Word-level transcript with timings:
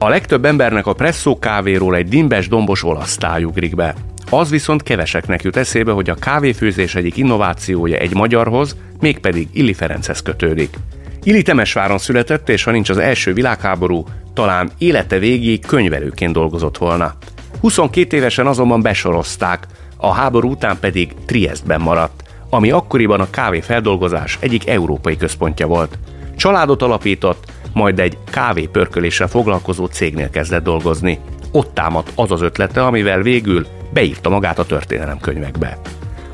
A 0.00 0.08
legtöbb 0.08 0.44
embernek 0.44 0.86
a 0.86 0.92
presszó 0.92 1.38
kávéról 1.38 1.96
egy 1.96 2.08
dimbes 2.08 2.48
dombos 2.48 2.84
olasz 2.84 3.18
ugrik 3.42 3.74
be. 3.74 3.94
Az 4.30 4.50
viszont 4.50 4.82
keveseknek 4.82 5.42
jut 5.42 5.56
eszébe, 5.56 5.92
hogy 5.92 6.10
a 6.10 6.14
kávéfőzés 6.14 6.94
egyik 6.94 7.16
innovációja 7.16 7.96
egy 7.96 8.14
magyarhoz, 8.14 8.76
mégpedig 9.00 9.48
Illi 9.52 9.72
Ferenchez 9.72 10.22
kötődik. 10.22 10.76
Illi 11.22 11.42
Temesváron 11.42 11.98
született, 11.98 12.48
és 12.48 12.64
ha 12.64 12.70
nincs 12.70 12.90
az 12.90 12.98
első 12.98 13.32
világháború, 13.32 14.04
talán 14.34 14.70
élete 14.78 15.18
végéig 15.18 15.66
könyvelőként 15.66 16.32
dolgozott 16.32 16.78
volna. 16.78 17.14
22 17.60 18.16
évesen 18.16 18.46
azonban 18.46 18.82
besorozták, 18.82 19.66
a 19.96 20.12
háború 20.12 20.50
után 20.50 20.76
pedig 20.80 21.14
Triestben 21.26 21.80
maradt, 21.80 22.22
ami 22.50 22.70
akkoriban 22.70 23.20
a 23.20 23.30
kávéfeldolgozás 23.30 24.38
egyik 24.40 24.68
európai 24.68 25.16
központja 25.16 25.66
volt. 25.66 25.98
Családot 26.36 26.82
alapított, 26.82 27.44
majd 27.72 27.98
egy 27.98 28.18
kávépörköléssel 28.30 29.28
foglalkozó 29.28 29.86
cégnél 29.86 30.30
kezdett 30.30 30.62
dolgozni. 30.62 31.18
Ott 31.52 31.74
támadt 31.74 32.12
az 32.14 32.30
az 32.30 32.42
ötlete, 32.42 32.84
amivel 32.84 33.22
végül 33.22 33.66
beírta 33.92 34.28
magát 34.28 34.58
a 34.58 34.64
történelemkönyvekbe. 34.64 35.78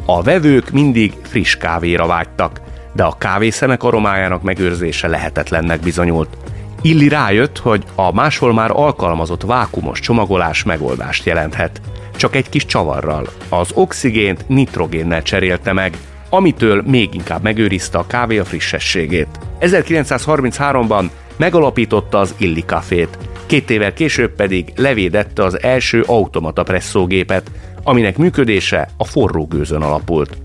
A 0.05 0.23
vevők 0.23 0.71
mindig 0.71 1.13
friss 1.23 1.57
kávéra 1.57 2.07
vágytak, 2.07 2.61
de 2.93 3.03
a 3.03 3.17
kávészemek 3.19 3.83
aromájának 3.83 4.43
megőrzése 4.43 5.09
lehetetlennek 5.09 5.81
bizonyult. 5.81 6.37
Illi 6.83 7.09
rájött, 7.09 7.59
hogy 7.59 7.85
a 7.95 8.15
máshol 8.15 8.53
már 8.53 8.71
alkalmazott 8.71 9.43
vákumos 9.43 10.01
csomagolás 10.01 10.63
megoldást 10.63 11.27
jelenthet. 11.27 11.81
Csak 12.17 12.37
egy 12.37 12.49
kis 12.49 12.67
csavarral. 12.67 13.29
Az 13.49 13.71
oxigént 13.75 14.45
nitrogénnel 14.49 15.23
cserélte 15.23 15.73
meg, 15.73 15.97
amitől 16.29 16.83
még 16.87 17.15
inkább 17.15 17.43
megőrizte 17.43 17.99
a 17.99 18.07
kávé 18.07 18.39
a 18.39 18.45
frissességét. 18.45 19.29
1933-ban 19.61 21.05
megalapította 21.37 22.19
az 22.19 22.35
Illi 22.39 22.63
Cafét, 22.63 23.19
két 23.47 23.71
évvel 23.71 23.93
később 23.93 24.35
pedig 24.35 24.73
levédette 24.77 25.45
az 25.45 25.63
első 25.63 26.03
automata 26.07 26.63
presszógépet, 26.63 27.51
aminek 27.83 28.17
működése 28.17 28.89
a 28.97 29.05
forró 29.05 29.47
gőzön 29.47 29.83
alapult. 29.83 30.37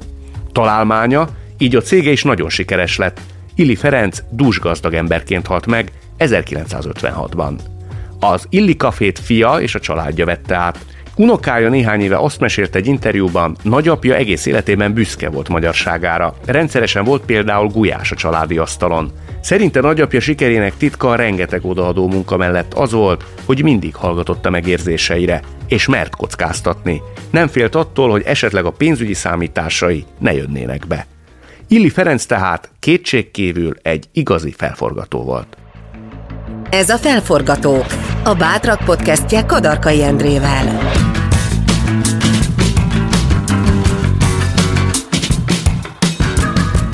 Találmánya, 0.51 1.27
így 1.57 1.75
a 1.75 1.81
cége 1.81 2.11
is 2.11 2.23
nagyon 2.23 2.49
sikeres 2.49 2.97
lett. 2.97 3.19
Illi 3.55 3.75
Ferenc 3.75 4.19
dúsgazdag 4.29 4.93
emberként 4.93 5.47
halt 5.47 5.65
meg 5.65 5.91
1956-ban. 6.19 7.53
Az 8.19 8.45
Illi 8.49 8.75
Cafét 8.75 9.19
fia 9.19 9.59
és 9.59 9.75
a 9.75 9.79
családja 9.79 10.25
vette 10.25 10.55
át. 10.55 10.79
Unokája 11.19 11.69
néhány 11.69 12.01
éve 12.01 12.17
azt 12.17 12.39
mesélte 12.39 12.77
egy 12.77 12.87
interjúban, 12.87 13.55
nagyapja 13.63 14.15
egész 14.15 14.45
életében 14.45 14.93
büszke 14.93 15.29
volt 15.29 15.49
magyarságára. 15.49 16.33
Rendszeresen 16.45 17.03
volt 17.03 17.25
például 17.25 17.67
gulyás 17.67 18.11
a 18.11 18.15
családi 18.15 18.57
asztalon. 18.57 19.11
Szerinte 19.41 19.81
nagyapja 19.81 20.19
sikerének 20.19 20.77
titka 20.77 21.09
a 21.09 21.15
rengeteg 21.15 21.65
odaadó 21.65 22.07
munka 22.07 22.37
mellett 22.37 22.73
az 22.73 22.91
volt, 22.91 23.25
hogy 23.45 23.63
mindig 23.63 23.95
hallgatott 23.95 24.45
a 24.45 24.49
megérzéseire, 24.49 25.41
és 25.67 25.87
mert 25.87 26.15
kockáztatni. 26.15 27.01
Nem 27.31 27.47
félt 27.47 27.75
attól, 27.75 28.09
hogy 28.09 28.23
esetleg 28.25 28.65
a 28.65 28.71
pénzügyi 28.71 29.13
számításai 29.13 30.05
ne 30.19 30.33
jönnének 30.33 30.87
be. 30.87 31.05
Illi 31.67 31.89
Ferenc 31.89 32.25
tehát 32.25 32.69
kétségkívül 32.79 33.75
egy 33.81 34.05
igazi 34.13 34.53
felforgató 34.57 35.23
volt. 35.23 35.57
Ez 36.69 36.89
a 36.89 36.97
Felforgató, 36.97 37.83
a 38.23 38.33
Bátrak 38.33 38.83
podcastje 38.85 39.45
Kadarkai 39.45 40.03
Endrével. 40.03 40.79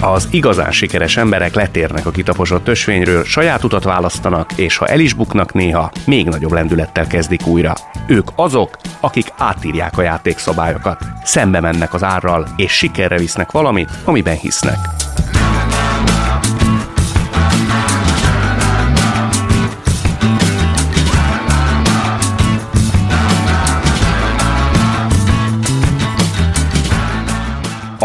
Az 0.05 0.27
igazán 0.31 0.71
sikeres 0.71 1.17
emberek 1.17 1.53
letérnek 1.53 2.05
a 2.05 2.11
kitaposott 2.11 2.67
ösvényről, 2.67 3.23
saját 3.23 3.63
utat 3.63 3.83
választanak, 3.83 4.51
és 4.55 4.77
ha 4.77 4.87
el 4.87 4.99
is 4.99 5.13
buknak 5.13 5.53
néha, 5.53 5.91
még 6.05 6.27
nagyobb 6.27 6.51
lendülettel 6.51 7.07
kezdik 7.07 7.47
újra. 7.47 7.73
Ők 8.07 8.27
azok, 8.35 8.77
akik 8.99 9.27
átírják 9.37 9.97
a 9.97 10.01
játékszabályokat, 10.01 10.99
szembe 11.23 11.59
mennek 11.59 11.93
az 11.93 12.03
árral, 12.03 12.47
és 12.55 12.71
sikerre 12.71 13.17
visznek 13.17 13.51
valamit, 13.51 13.89
amiben 14.03 14.37
hisznek. 14.37 14.77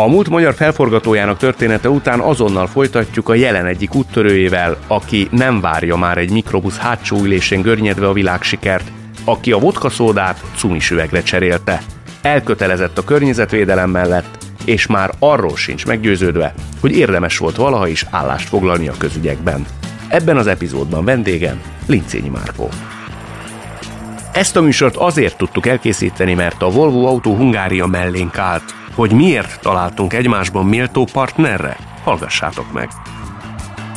A 0.00 0.06
múlt 0.06 0.28
magyar 0.28 0.54
felforgatójának 0.54 1.38
története 1.38 1.90
után 1.90 2.20
azonnal 2.20 2.66
folytatjuk 2.66 3.28
a 3.28 3.34
jelen 3.34 3.66
egyik 3.66 3.94
úttörőjével, 3.94 4.76
aki 4.86 5.28
nem 5.30 5.60
várja 5.60 5.96
már 5.96 6.18
egy 6.18 6.30
mikrobusz 6.30 6.76
hátsó 6.78 7.16
ülésén 7.16 7.60
görnyedve 7.62 8.08
a 8.08 8.12
világsikert, 8.12 8.90
aki 9.24 9.52
a 9.52 9.58
vodka 9.58 9.88
szódát 9.88 10.44
cumis 10.56 10.90
üvegre 10.90 11.22
cserélte. 11.22 11.80
Elkötelezett 12.22 12.98
a 12.98 13.04
környezetvédelem 13.04 13.90
mellett, 13.90 14.38
és 14.64 14.86
már 14.86 15.10
arról 15.18 15.56
sincs 15.56 15.86
meggyőződve, 15.86 16.54
hogy 16.80 16.96
érdemes 16.96 17.38
volt 17.38 17.56
valaha 17.56 17.88
is 17.88 18.06
állást 18.10 18.48
foglalni 18.48 18.88
a 18.88 18.94
közügyekben. 18.98 19.66
Ebben 20.08 20.36
az 20.36 20.46
epizódban 20.46 21.04
vendégem 21.04 21.60
Lincényi 21.86 22.28
Márkó. 22.28 22.68
Ezt 24.32 24.56
a 24.56 24.60
műsort 24.60 24.96
azért 24.96 25.36
tudtuk 25.36 25.66
elkészíteni, 25.66 26.34
mert 26.34 26.62
a 26.62 26.70
Volvo 26.70 27.06
Autó 27.06 27.34
Hungária 27.34 27.86
mellénk 27.86 28.38
állt, 28.38 28.78
hogy 29.00 29.12
miért 29.12 29.60
találtunk 29.60 30.12
egymásban 30.12 30.66
méltó 30.66 31.08
partnerre? 31.12 31.76
Hallgassátok 32.04 32.72
meg! 32.72 32.88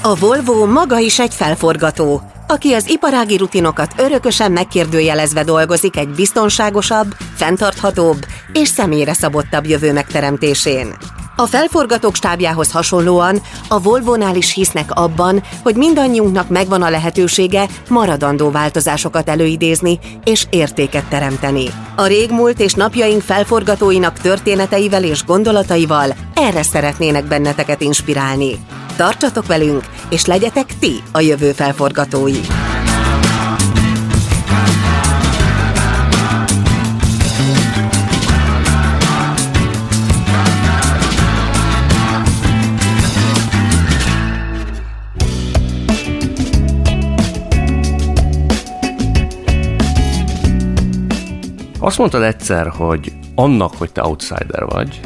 A 0.01 0.15
Volvo 0.15 0.65
maga 0.65 0.97
is 0.97 1.19
egy 1.19 1.33
felforgató, 1.33 2.21
aki 2.47 2.73
az 2.73 2.89
iparági 2.89 3.37
rutinokat 3.37 3.93
örökösen 3.97 4.51
megkérdőjelezve 4.51 5.43
dolgozik 5.43 5.97
egy 5.97 6.09
biztonságosabb, 6.09 7.15
fenntarthatóbb 7.35 8.25
és 8.53 8.67
személyre 8.67 9.13
szabottabb 9.13 9.65
jövő 9.65 9.93
megteremtésén. 9.93 10.95
A 11.35 11.45
felforgatók 11.45 12.15
stábjához 12.15 12.71
hasonlóan 12.71 13.41
a 13.67 13.81
Volvo-nál 13.81 14.35
is 14.35 14.53
hisznek 14.53 14.91
abban, 14.91 15.43
hogy 15.63 15.75
mindannyiunknak 15.75 16.49
megvan 16.49 16.81
a 16.81 16.89
lehetősége 16.89 17.67
maradandó 17.89 18.51
változásokat 18.51 19.29
előidézni 19.29 19.99
és 20.23 20.45
értéket 20.49 21.05
teremteni. 21.09 21.65
A 21.95 22.05
régmúlt 22.05 22.59
és 22.59 22.73
napjaink 22.73 23.21
felforgatóinak 23.21 24.19
történeteivel 24.19 25.03
és 25.03 25.23
gondolataival 25.25 26.15
erre 26.33 26.63
szeretnének 26.63 27.25
benneteket 27.25 27.81
inspirálni. 27.81 28.59
Tartsatok 28.95 29.45
velünk, 29.45 29.83
és 30.09 30.25
legyetek 30.25 30.77
ti 30.79 31.03
a 31.11 31.19
jövő 31.19 31.51
felforgatói! 31.51 32.39
Azt 51.83 51.97
mondtad 51.97 52.21
egyszer, 52.21 52.67
hogy 52.67 53.11
annak, 53.35 53.73
hogy 53.77 53.91
te 53.91 54.03
outsider 54.03 54.65
vagy, 54.65 54.99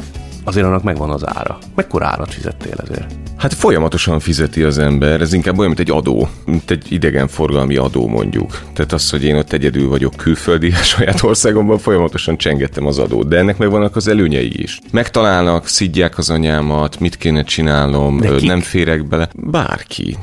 azért 0.44 0.66
annak 0.66 0.82
megvan 0.82 1.10
az 1.10 1.26
ára. 1.26 1.58
Mekkora 1.74 2.06
árat 2.06 2.34
fizettél 2.34 2.74
ezért? 2.84 3.14
Hát 3.36 3.54
folyamatosan 3.54 4.20
fizeti 4.20 4.62
az 4.62 4.78
ember, 4.78 5.20
ez 5.20 5.32
inkább 5.32 5.58
olyan, 5.58 5.66
mint 5.74 5.88
egy 5.88 5.96
adó, 5.96 6.28
mint 6.44 6.70
egy 6.70 6.92
idegenforgalmi 6.92 7.76
adó 7.76 8.06
mondjuk. 8.06 8.62
Tehát 8.72 8.92
az, 8.92 9.10
hogy 9.10 9.24
én 9.24 9.36
ott 9.36 9.52
egyedül 9.52 9.88
vagyok 9.88 10.14
külföldi, 10.16 10.68
a 10.68 10.82
saját 10.94 11.22
országomban 11.22 11.78
folyamatosan 11.78 12.36
csengettem 12.36 12.86
az 12.86 12.98
adót, 12.98 13.28
de 13.28 13.38
ennek 13.38 13.58
megvannak 13.58 13.96
az 13.96 14.08
előnyei 14.08 14.62
is. 14.62 14.78
Megtalálnak, 14.90 15.66
szidják 15.66 16.18
az 16.18 16.30
anyámat, 16.30 17.00
mit 17.00 17.16
kéne 17.16 17.42
csinálnom, 17.42 18.20
nem 18.40 18.60
férek 18.60 19.08
bele. 19.08 19.28
Bárki 19.34 20.16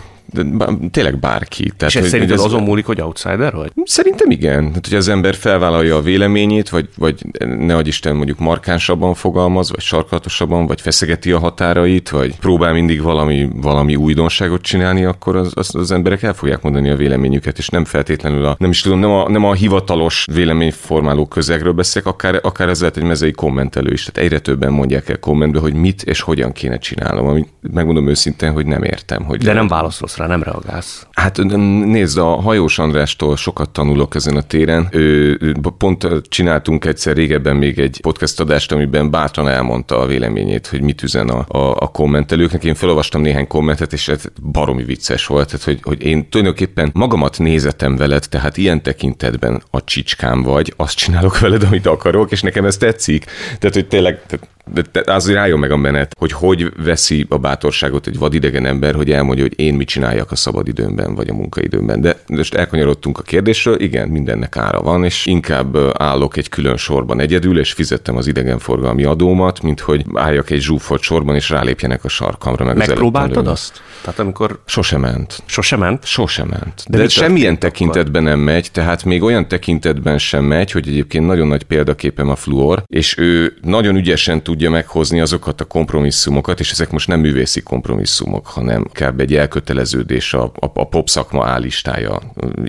tényleg 0.91 1.19
bárki. 1.19 1.71
Tehát, 1.77 1.93
És 1.93 2.01
ez 2.01 2.07
szerinted 2.07 2.37
ez 2.37 2.43
azon 2.43 2.63
múlik, 2.63 2.85
hogy 2.85 3.01
outsider 3.01 3.53
vagy? 3.53 3.71
Szerintem 3.83 4.29
igen. 4.29 4.67
Tehát, 4.67 4.87
hogy 4.87 4.97
az 4.97 5.07
ember 5.07 5.35
felvállalja 5.35 5.95
a 5.95 6.01
véleményét, 6.01 6.69
vagy, 6.69 6.89
vagy 6.97 7.21
ne 7.57 7.75
adj 7.75 7.87
Isten 7.87 8.15
mondjuk 8.15 8.39
markánsabban 8.39 9.13
fogalmaz, 9.13 9.71
vagy 9.71 9.79
sarkatosabban, 9.79 10.65
vagy 10.65 10.81
feszegeti 10.81 11.31
a 11.31 11.39
határait, 11.39 12.09
vagy 12.09 12.35
próbál 12.39 12.73
mindig 12.73 13.01
valami, 13.01 13.49
valami 13.53 13.95
újdonságot 13.95 14.61
csinálni, 14.61 15.03
akkor 15.03 15.35
az, 15.35 15.51
az, 15.55 15.75
az 15.75 15.91
emberek 15.91 16.23
el 16.23 16.33
fogják 16.33 16.61
mondani 16.61 16.89
a 16.89 16.95
véleményüket, 16.95 17.57
és 17.57 17.69
nem 17.69 17.85
feltétlenül 17.85 18.45
a, 18.45 18.55
nem 18.59 18.69
is 18.69 18.81
tudom, 18.81 18.99
nem 18.99 19.09
a, 19.09 19.29
nem 19.29 19.43
a 19.45 19.53
hivatalos 19.53 20.25
véleményformáló 20.33 21.25
közegről 21.25 21.73
beszélek, 21.73 22.07
akár, 22.07 22.39
akár 22.41 22.69
ez 22.69 22.79
lehet 22.79 22.97
egy 22.97 23.03
mezei 23.03 23.31
kommentelő 23.31 23.91
is. 23.91 24.03
Tehát 24.03 24.29
egyre 24.29 24.39
többen 24.39 24.71
mondják 24.71 25.09
el 25.09 25.19
kommentbe, 25.19 25.59
hogy 25.59 25.73
mit 25.73 26.03
és 26.03 26.21
hogyan 26.21 26.51
kéne 26.51 26.77
csinálnom, 26.77 27.27
amit 27.27 27.49
megmondom 27.61 28.07
őszintén, 28.07 28.51
hogy 28.51 28.65
nem 28.65 28.83
értem. 28.83 29.23
Hogy 29.23 29.43
De 29.43 29.53
nem 29.53 29.67
válaszolsz 29.67 30.17
rá 30.17 30.24
rá 30.25 30.31
nem 30.31 30.43
reagálsz. 30.43 31.07
Hát 31.11 31.37
nézd, 31.85 32.17
a 32.17 32.41
hajós 32.41 32.79
Andrástól 32.79 33.35
sokat 33.35 33.69
tanulok 33.69 34.15
ezen 34.15 34.35
a 34.35 34.41
téren. 34.41 34.87
Ő, 34.91 35.37
pont 35.77 36.07
csináltunk 36.29 36.85
egyszer 36.85 37.15
régebben 37.15 37.55
még 37.55 37.79
egy 37.79 37.99
podcast 38.01 38.39
adást, 38.39 38.71
amiben 38.71 39.11
bátran 39.11 39.47
elmondta 39.47 39.99
a 39.99 40.05
véleményét, 40.05 40.67
hogy 40.67 40.81
mit 40.81 41.03
üzen 41.03 41.29
a, 41.29 41.57
a, 41.57 41.75
a 41.79 41.87
kommentelőknek. 41.87 42.63
Én 42.63 42.75
felolvastam 42.75 43.21
néhány 43.21 43.47
kommentet, 43.47 43.93
és 43.93 44.07
ez 44.07 44.23
baromi 44.51 44.83
vicces 44.83 45.25
volt, 45.25 45.45
tehát, 45.45 45.63
hogy, 45.63 45.79
hogy 45.83 46.03
én 46.03 46.29
tulajdonképpen 46.29 46.89
magamat 46.93 47.39
nézetem 47.39 47.95
veled, 47.95 48.25
tehát 48.29 48.57
ilyen 48.57 48.83
tekintetben 48.83 49.63
a 49.71 49.83
csicskám 49.83 50.41
vagy, 50.41 50.73
azt 50.77 50.97
csinálok 50.97 51.39
veled, 51.39 51.63
amit 51.63 51.87
akarok, 51.87 52.31
és 52.31 52.41
nekem 52.41 52.65
ez 52.65 52.77
tetszik. 52.77 53.25
Tehát, 53.59 53.75
hogy 53.75 53.87
tényleg 53.87 54.25
tehát 54.25 54.47
de 54.73 55.03
azért 55.05 55.37
rájön 55.37 55.59
meg 55.59 55.71
a 55.71 55.77
menet, 55.77 56.15
hogy 56.17 56.31
hogy 56.31 56.71
veszi 56.83 57.25
a 57.29 57.37
bátorságot 57.37 58.07
egy 58.07 58.17
vadidegen 58.17 58.65
ember, 58.65 58.95
hogy 58.95 59.11
elmondja, 59.11 59.43
hogy 59.43 59.59
én 59.59 59.73
mit 59.73 59.87
csináljak 59.87 60.31
a 60.31 60.35
szabadidőmben, 60.35 61.15
vagy 61.15 61.29
a 61.29 61.33
munkaidőmben. 61.33 62.01
De 62.01 62.19
most 62.27 62.53
elkanyarodtunk 62.53 63.17
a 63.17 63.21
kérdésről, 63.21 63.79
igen, 63.79 64.07
mindennek 64.07 64.57
ára 64.57 64.81
van, 64.81 65.03
és 65.03 65.25
inkább 65.25 65.77
állok 65.97 66.37
egy 66.37 66.49
külön 66.49 66.77
sorban 66.77 67.19
egyedül, 67.19 67.59
és 67.59 67.73
fizettem 67.73 68.17
az 68.17 68.27
idegenforgalmi 68.27 69.03
adómat, 69.03 69.61
mint 69.61 69.79
hogy 69.79 70.05
álljak 70.13 70.49
egy 70.49 70.61
zsúfolt 70.61 71.01
sorban, 71.01 71.35
és 71.35 71.49
rálépjenek 71.49 72.03
a 72.03 72.09
sarkamra. 72.09 72.65
Meg 72.65 72.77
Megpróbáltad 72.77 73.47
azt? 73.47 73.81
Tehát 74.01 74.19
amikor... 74.19 74.59
Sose 74.65 74.97
ment. 74.97 75.43
Sose 75.45 75.75
ment? 75.75 76.05
Sose 76.05 76.43
ment. 76.43 76.83
De, 76.87 76.97
De 76.97 77.07
semmilyen 77.07 77.59
tekintetben 77.59 78.25
akkor? 78.25 78.35
nem 78.35 78.45
megy, 78.45 78.71
tehát 78.71 79.03
még 79.03 79.23
olyan 79.23 79.47
tekintetben 79.47 80.17
sem 80.17 80.43
megy, 80.43 80.71
hogy 80.71 80.87
egyébként 80.87 81.25
nagyon 81.25 81.47
nagy 81.47 81.63
példaképem 81.63 82.29
a 82.29 82.35
fluor, 82.35 82.83
és 82.87 83.17
ő 83.17 83.57
nagyon 83.61 83.95
ügyesen 83.95 84.43
tud 84.43 84.54
tudja 84.55 84.69
meghozni 84.69 85.19
azokat 85.19 85.61
a 85.61 85.65
kompromisszumokat, 85.65 86.59
és 86.59 86.71
ezek 86.71 86.91
most 86.91 87.07
nem 87.07 87.19
művészi 87.19 87.61
kompromisszumok, 87.61 88.47
hanem 88.47 88.83
kb. 88.83 89.19
egy 89.19 89.35
elköteleződés 89.35 90.33
a, 90.33 90.43
a, 90.43 90.65
a 90.73 90.87
pop 90.87 91.09
szakma 91.09 91.45
állistája 91.45 92.21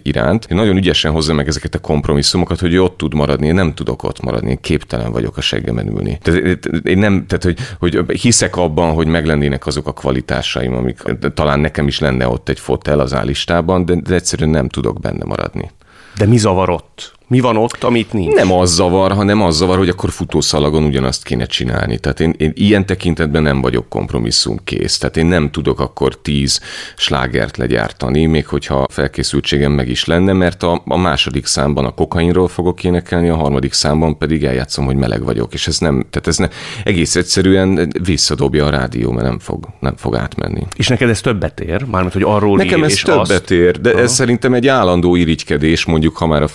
iránt. 0.03 0.47
Én 0.51 0.57
nagyon 0.57 0.77
ügyesen 0.77 1.13
hozza 1.13 1.35
meg 1.35 1.49
ezeket 1.49 1.75
a 1.75 1.79
kompromisszumokat, 1.79 2.61
hogy 2.61 2.75
ő 2.75 2.83
ott 2.83 2.97
tud 2.97 3.15
maradni, 3.15 3.47
én 3.47 3.55
nem 3.55 3.75
tudok 3.75 4.03
ott 4.03 4.21
maradni, 4.21 4.51
én 4.51 4.61
képtelen 4.61 5.13
vagyok 5.13 5.37
a 5.37 5.41
seggemen 5.41 5.89
ülni. 5.89 6.19
Tehát, 6.23 6.67
én 6.83 6.99
nem, 6.99 7.27
tehát 7.27 7.45
hogy, 7.45 7.59
hogy 7.79 8.21
hiszek 8.21 8.57
abban, 8.57 8.95
hogy 8.95 9.07
meglennének 9.07 9.67
azok 9.67 9.87
a 9.87 9.93
kvalitásaim, 9.93 10.75
amik 10.75 11.03
talán 11.35 11.61
nekem 11.61 11.87
is 11.87 11.99
lenne 11.99 12.29
ott 12.29 12.49
egy 12.49 12.61
fotel 12.61 13.01
az 13.01 13.15
állistában, 13.15 13.85
de, 13.85 13.95
de 13.95 14.15
egyszerűen 14.15 14.51
nem 14.51 14.69
tudok 14.69 15.01
benne 15.01 15.25
maradni. 15.25 15.71
De 16.19 16.27
mi 16.27 16.37
zavarott? 16.37 17.13
Mi 17.29 17.41
van 17.41 17.57
ott, 17.57 17.85
amit 17.85 18.13
nincs? 18.13 18.35
Nem 18.35 18.53
az 18.53 18.75
zavar, 18.75 19.13
hanem 19.13 19.43
az 19.43 19.57
zavar, 19.57 19.79
hogy 19.79 19.89
akkor 19.89 20.11
futószalagon 20.11 20.85
ugyanazt 20.85 21.25
kéne 21.25 21.47
csinálni. 21.47 21.99
Tehát 21.99 22.21
én, 22.21 22.35
én 22.39 22.53
ilyen 22.55 22.87
tekintetben 22.87 23.43
nem 23.43 23.61
vagyok 23.61 23.89
kompromisszum 23.89 24.59
kész. 24.65 24.99
Tehát 24.99 25.17
én 25.17 25.27
nem 25.27 25.51
tudok 25.51 25.81
akkor 25.81 26.17
tíz 26.17 26.61
slágert 26.97 27.57
legyártani, 27.57 28.27
még 28.27 28.47
hogyha 28.47 28.87
felkészültségem 28.91 29.73
meg 29.73 29.89
is 29.89 30.05
lenne, 30.05 30.33
mert 30.33 30.63
a, 30.63 30.83
a 30.85 30.97
második 30.97 31.47
számban 31.47 31.85
a 31.85 31.91
kokainról 31.91 32.49
fogok 32.49 32.85
énekelni, 32.85 33.29
a 33.29 33.37
harmadik 33.37 33.73
számban 33.73 34.19
pedig 34.19 34.45
eljátszom, 34.45 34.85
hogy 34.85 34.97
meleg 34.97 35.25
vagyok. 35.25 35.55
És 35.55 35.67
ez 35.67 35.79
nem, 35.79 36.07
tehát 36.11 36.29
ez 36.29 36.37
ne, 36.37 36.49
egész 36.85 37.17
egyszerűen 37.17 37.93
visszadobja 38.05 38.67
a 38.67 38.71
rádió, 38.71 39.11
mert 39.11 39.27
nem 39.27 39.39
fog, 39.39 39.67
nem 39.81 39.97
fog 39.97 40.17
átmenni. 40.17 40.67
És 40.77 40.89
neked 40.89 41.09
ez 41.09 41.21
többet 41.21 41.61
ér? 41.61 41.85
Mármint, 41.85 42.13
hogy 42.13 42.23
arról 42.23 42.57
Nekem 42.57 42.85
ez 42.85 42.93
és 42.93 43.03
többet 43.03 43.31
azt... 43.31 43.51
ér, 43.51 43.81
de 43.81 43.91
Aha. 43.91 44.01
ez 44.01 44.13
szerintem 44.13 44.55
egy 44.55 44.67
állandó 44.67 45.17
irigykedés, 45.17 45.85
mondjuk, 45.85 46.17
ha 46.17 46.27
már 46.27 46.43
a 46.43 46.49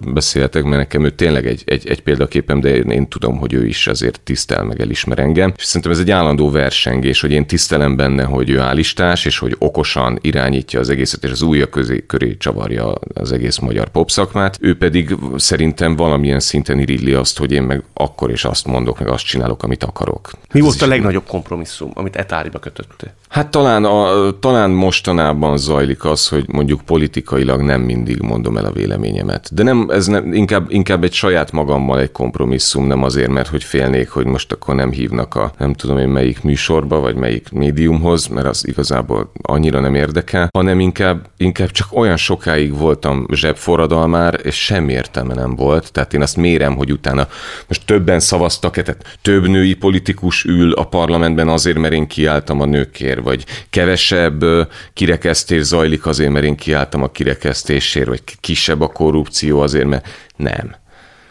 beszéltek, 0.00 0.62
mert 0.62 0.76
nekem 0.76 1.04
ő 1.04 1.10
tényleg 1.10 1.46
egy, 1.46 1.62
egy, 1.64 1.88
egy 1.88 2.02
példaképem, 2.02 2.60
de 2.60 2.74
én, 2.74 2.90
én 2.90 3.08
tudom, 3.08 3.38
hogy 3.38 3.52
ő 3.52 3.66
is 3.66 3.86
azért 3.86 4.20
tisztel, 4.20 4.64
meg 4.64 4.80
elismer 4.80 5.18
engem. 5.18 5.52
És 5.56 5.64
szerintem 5.64 5.90
ez 5.90 5.98
egy 5.98 6.10
állandó 6.10 6.50
versengés, 6.50 7.20
hogy 7.20 7.32
én 7.32 7.46
tisztelem 7.46 7.96
benne, 7.96 8.22
hogy 8.22 8.50
ő 8.50 8.58
állistás, 8.58 9.24
és 9.24 9.38
hogy 9.38 9.56
okosan 9.58 10.18
irányítja 10.20 10.80
az 10.80 10.88
egészet, 10.88 11.24
és 11.24 11.30
az 11.30 11.42
újja 11.42 11.66
közé, 11.68 12.04
köré 12.06 12.36
csavarja 12.36 12.92
az 13.14 13.32
egész 13.32 13.58
magyar 13.58 13.88
popszakmát. 13.88 14.58
Ő 14.60 14.76
pedig 14.76 15.16
szerintem 15.36 15.96
valamilyen 15.96 16.40
szinten 16.40 16.78
irilli 16.78 17.12
azt, 17.12 17.38
hogy 17.38 17.52
én 17.52 17.62
meg 17.62 17.82
akkor 17.92 18.30
is 18.30 18.44
azt 18.44 18.66
mondok, 18.66 18.98
meg 18.98 19.08
azt 19.08 19.24
csinálok, 19.24 19.62
amit 19.62 19.84
akarok. 19.84 20.30
Mi 20.52 20.58
ez 20.58 20.64
volt 20.64 20.82
a 20.82 20.86
legnagyobb 20.86 21.26
kompromisszum, 21.26 21.90
amit 21.94 22.16
etáriba 22.16 22.58
kötöttél? 22.58 23.14
Hát 23.28 23.50
talán, 23.50 23.84
a, 23.84 24.30
talán 24.38 24.70
mostanában 24.70 25.56
zajlik 25.56 26.04
az, 26.04 26.28
hogy 26.28 26.44
mondjuk 26.48 26.80
politikailag 26.80 27.60
nem 27.60 27.80
mindig 27.80 28.20
mondom 28.20 28.56
el 28.56 28.64
a 28.64 28.72
véleményemet. 28.72 29.54
De 29.54 29.62
nem, 29.62 29.81
ez 29.88 30.06
nem, 30.06 30.32
inkább, 30.32 30.70
inkább 30.70 31.04
egy 31.04 31.12
saját 31.12 31.52
magammal 31.52 32.00
egy 32.00 32.12
kompromisszum, 32.12 32.86
nem 32.86 33.02
azért, 33.02 33.30
mert 33.30 33.48
hogy 33.48 33.64
félnék, 33.64 34.10
hogy 34.10 34.26
most 34.26 34.52
akkor 34.52 34.74
nem 34.74 34.90
hívnak 34.90 35.34
a 35.34 35.52
nem 35.58 35.72
tudom 35.72 35.98
én 35.98 36.08
melyik 36.08 36.42
műsorba, 36.42 37.00
vagy 37.00 37.14
melyik 37.14 37.50
médiumhoz, 37.50 38.26
mert 38.26 38.46
az 38.46 38.66
igazából 38.66 39.32
annyira 39.42 39.80
nem 39.80 39.94
érdekel, 39.94 40.48
hanem 40.52 40.80
inkább, 40.80 41.26
inkább 41.36 41.70
csak 41.70 41.86
olyan 41.90 42.16
sokáig 42.16 42.78
voltam 42.78 43.26
zsebforradalmár, 43.32 44.40
és 44.42 44.64
semmi 44.64 44.92
értelme 44.92 45.34
nem 45.34 45.56
volt. 45.56 45.92
Tehát 45.92 46.14
én 46.14 46.22
azt 46.22 46.36
mérem, 46.36 46.76
hogy 46.76 46.92
utána 46.92 47.28
most 47.68 47.86
többen 47.86 48.20
szavaztak, 48.20 48.72
tehát 48.72 49.18
több 49.22 49.46
női 49.48 49.74
politikus 49.74 50.44
ül 50.44 50.72
a 50.72 50.84
parlamentben 50.84 51.48
azért, 51.48 51.78
mert 51.78 51.94
én 51.94 52.06
kiálltam 52.06 52.60
a 52.60 52.64
nőkért, 52.64 53.20
vagy 53.20 53.44
kevesebb 53.70 54.44
kirekesztés 54.92 55.62
zajlik 55.62 56.06
azért, 56.06 56.30
mert 56.30 56.44
én 56.44 56.56
kiálltam 56.56 57.02
a 57.02 57.10
kirekesztésért, 57.10 58.08
vagy 58.08 58.22
kisebb 58.40 58.80
a 58.80 58.86
korrupció 58.86 59.60
azért, 59.72 59.88
mert 59.88 60.08
nem. 60.36 60.74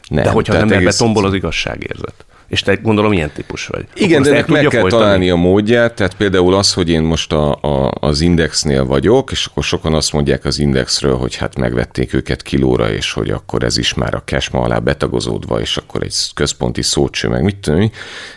nem. 0.08 0.24
De 0.24 0.30
hogyha 0.30 0.54
nem 0.54 0.72
egész... 0.72 0.98
tombol 0.98 1.26
az 1.26 1.34
igazságérzet. 1.34 2.26
És 2.52 2.62
te 2.62 2.76
gondolom 2.76 3.12
ilyen 3.14 3.32
típus 3.34 3.68
vagy. 3.68 3.86
Igen, 3.94 4.22
de 4.22 4.32
meg 4.32 4.46
kell 4.46 4.82
folytani? 4.82 4.90
találni 4.90 5.30
a 5.30 5.36
módját, 5.36 5.94
tehát 5.94 6.16
például 6.16 6.54
az, 6.54 6.74
hogy 6.74 6.90
én 6.90 7.02
most 7.02 7.34
a, 7.34 7.52
a, 7.62 7.92
az 8.00 8.22
Indexnél 8.22 8.86
vagyok, 8.86 9.32
és 9.32 9.46
akkor 9.46 9.64
sokan 9.64 9.94
azt 9.94 10.14
mondják 10.14 10.46
az 10.46 10.60
Indexről, 10.60 11.16
hogy 11.16 11.36
hát 11.36 11.58
megvették 11.58 12.14
őket 12.14 12.42
kilóra, 12.42 12.92
és 12.92 13.12
hogy 13.12 13.30
akkor 13.30 13.64
ez 13.64 13.78
is 13.78 13.94
már 13.94 14.16
a 14.16 14.22
kesma 14.26 14.62
alá 14.62 14.78
betagozódva, 14.80 15.60
és 15.60 15.78
akkor 15.78 16.04
egy 16.04 16.16
központi 16.34 16.82
szócső, 16.82 17.28
meg 17.28 17.44
mit 17.44 17.56
tudom 17.56 17.92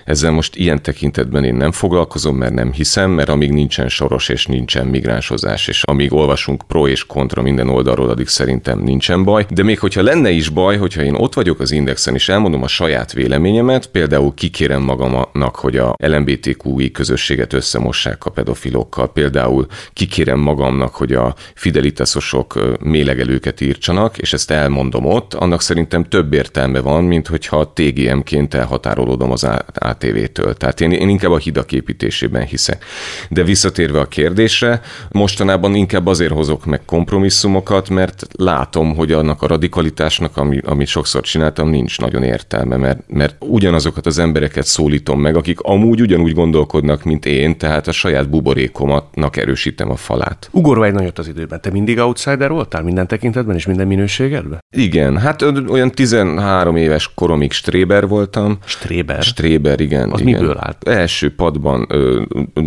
Ezzel 0.04 0.30
most 0.30 0.56
ilyen 0.56 0.82
tekintetben 0.82 1.44
én 1.44 1.54
nem 1.54 1.72
foglalkozom, 1.72 2.36
mert 2.36 2.54
nem 2.54 2.72
hiszem, 2.72 3.10
mert 3.10 3.28
amíg 3.28 3.52
nincsen 3.52 3.88
soros 3.88 4.28
és 4.28 4.46
nincsen 4.46 4.86
migránsozás, 4.86 5.68
és 5.68 5.82
amíg 5.82 6.12
olvasunk 6.12 6.62
pro 6.66 6.88
és 6.88 7.06
kontra 7.06 7.42
minden 7.42 7.68
oldalról, 7.68 8.08
addig 8.08 8.28
szerintem 8.28 8.78
nincsen 8.78 9.24
baj. 9.24 9.46
De 9.50 9.62
még 9.62 9.78
hogyha 9.78 10.02
lenne 10.02 10.30
is 10.30 10.48
baj, 10.48 10.76
hogyha 10.76 11.02
én 11.02 11.14
ott 11.14 11.34
vagyok 11.34 11.60
az 11.60 11.70
Indexen, 11.70 12.14
és 12.14 12.28
elmondom 12.28 12.62
a 12.62 12.68
saját 12.68 13.12
véleményemet, 13.12 13.86
például 13.86 14.02
kikérem 14.34 14.82
magamnak, 14.82 15.56
hogy 15.56 15.76
a 15.76 15.94
LMBTQI 15.98 16.90
közösséget 16.90 17.52
összemossák 17.52 18.24
a 18.24 18.30
pedofilokkal, 18.30 19.12
például 19.12 19.66
kikérem 19.92 20.38
magamnak, 20.38 20.94
hogy 20.94 21.12
a 21.12 21.34
fidelitaszosok 21.54 22.78
mélegelőket 22.80 23.60
írtsanak, 23.60 24.18
és 24.18 24.32
ezt 24.32 24.50
elmondom 24.50 25.04
ott, 25.04 25.34
annak 25.34 25.60
szerintem 25.60 26.04
több 26.04 26.32
értelme 26.32 26.80
van, 26.80 27.04
mint 27.04 27.26
hogyha 27.26 27.72
TGM-ként 27.72 28.54
elhatárolódom 28.54 29.30
az 29.30 29.48
ATV-től. 29.74 30.54
Tehát 30.54 30.80
én, 30.80 30.92
én 30.92 31.08
inkább 31.08 31.30
a 31.30 31.36
hidak 31.36 31.72
építésében 31.72 32.44
hiszek. 32.44 32.84
De 33.30 33.42
visszatérve 33.42 34.00
a 34.00 34.06
kérdésre, 34.06 34.80
mostanában 35.10 35.74
inkább 35.74 36.06
azért 36.06 36.32
hozok 36.32 36.64
meg 36.64 36.84
kompromisszumokat, 36.84 37.88
mert 37.88 38.26
látom, 38.32 38.96
hogy 38.96 39.12
annak 39.12 39.42
a 39.42 39.46
radikalitásnak, 39.46 40.36
ami, 40.36 40.58
amit 40.64 40.86
sokszor 40.86 41.22
csináltam, 41.22 41.68
nincs 41.68 42.00
nagyon 42.00 42.22
értelme, 42.22 42.76
mert, 42.76 43.00
mert 43.06 43.36
ugyanazok 43.38 43.93
azokat 43.96 44.12
az 44.12 44.18
embereket 44.18 44.66
szólítom 44.66 45.20
meg, 45.20 45.36
akik 45.36 45.60
amúgy 45.60 46.00
ugyanúgy 46.00 46.32
gondolkodnak, 46.32 47.02
mint 47.02 47.26
én, 47.26 47.58
tehát 47.58 47.86
a 47.86 47.92
saját 47.92 48.28
buborékomatnak 48.28 49.36
erősítem 49.36 49.90
a 49.90 49.96
falát. 49.96 50.48
Ugorva 50.50 50.84
egy 50.84 50.92
nagyot 50.92 51.18
az 51.18 51.28
időben. 51.28 51.60
Te 51.60 51.70
mindig 51.70 51.98
outsider 51.98 52.50
voltál 52.50 52.82
minden 52.82 53.06
tekintetben 53.06 53.56
és 53.56 53.66
minden 53.66 53.86
minőségedben? 53.86 54.58
Igen, 54.76 55.18
hát 55.18 55.42
olyan 55.68 55.90
13 55.90 56.76
éves 56.76 57.10
koromig 57.14 57.52
Stréber 57.52 58.08
voltam. 58.08 58.58
Stréber? 58.64 59.22
Stréber, 59.22 59.80
igen. 59.80 60.10
Az 60.10 60.20
igen. 60.20 60.40
miből 60.40 60.56
állt? 60.60 60.88
Első 60.88 61.34
padban, 61.34 61.86
ö, 61.88 62.22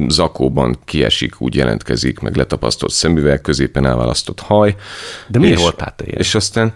zakóban 0.08 0.78
kiesik, 0.86 1.42
úgy 1.42 1.56
jelentkezik, 1.56 2.20
meg 2.20 2.36
letapasztott 2.36 2.92
szemüveg, 2.92 3.42
középen 3.42 3.86
elválasztott 3.86 4.40
haj. 4.40 4.76
De 5.28 5.40
miért 5.40 5.62
voltál 5.62 5.94
te 5.96 6.04
ilyen? 6.06 6.20
És 6.20 6.36
aztán 6.36 6.74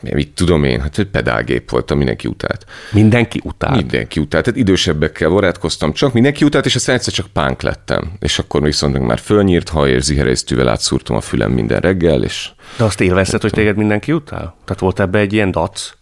mit 0.00 0.32
tudom 0.34 0.64
én, 0.64 0.80
hát 0.80 0.98
egy 0.98 1.06
pedálgép 1.06 1.70
volt, 1.70 1.94
mindenki 1.94 2.28
utált. 2.28 2.64
Mindenki 2.92 3.40
utált? 3.44 3.76
Mindenki 3.76 4.20
utált, 4.20 4.44
tehát 4.44 4.60
idősebbekkel 4.60 5.30
barátkoztam 5.30 5.92
csak, 5.92 6.12
mindenki 6.12 6.44
utált, 6.44 6.66
és 6.66 6.74
aztán 6.74 6.94
egyszer 6.94 7.12
csak 7.12 7.26
pánk 7.26 7.62
lettem. 7.62 8.12
És 8.18 8.38
akkor 8.38 8.62
viszont 8.62 8.98
már 8.98 9.18
fölnyírt 9.18 9.68
ha 9.68 9.88
és 9.88 10.02
ziherésztűvel 10.02 10.68
átszúrtam 10.68 11.16
a 11.16 11.20
fülem 11.20 11.52
minden 11.52 11.80
reggel, 11.80 12.22
és... 12.22 12.50
De 12.76 12.84
azt 12.84 13.00
élvezted, 13.00 13.40
hogy 13.40 13.52
téged 13.52 13.76
mindenki 13.76 14.12
utál? 14.12 14.56
Tehát 14.64 14.80
volt 14.80 15.00
ebbe 15.00 15.18
egy 15.18 15.32
ilyen 15.32 15.50
dac? 15.50 15.95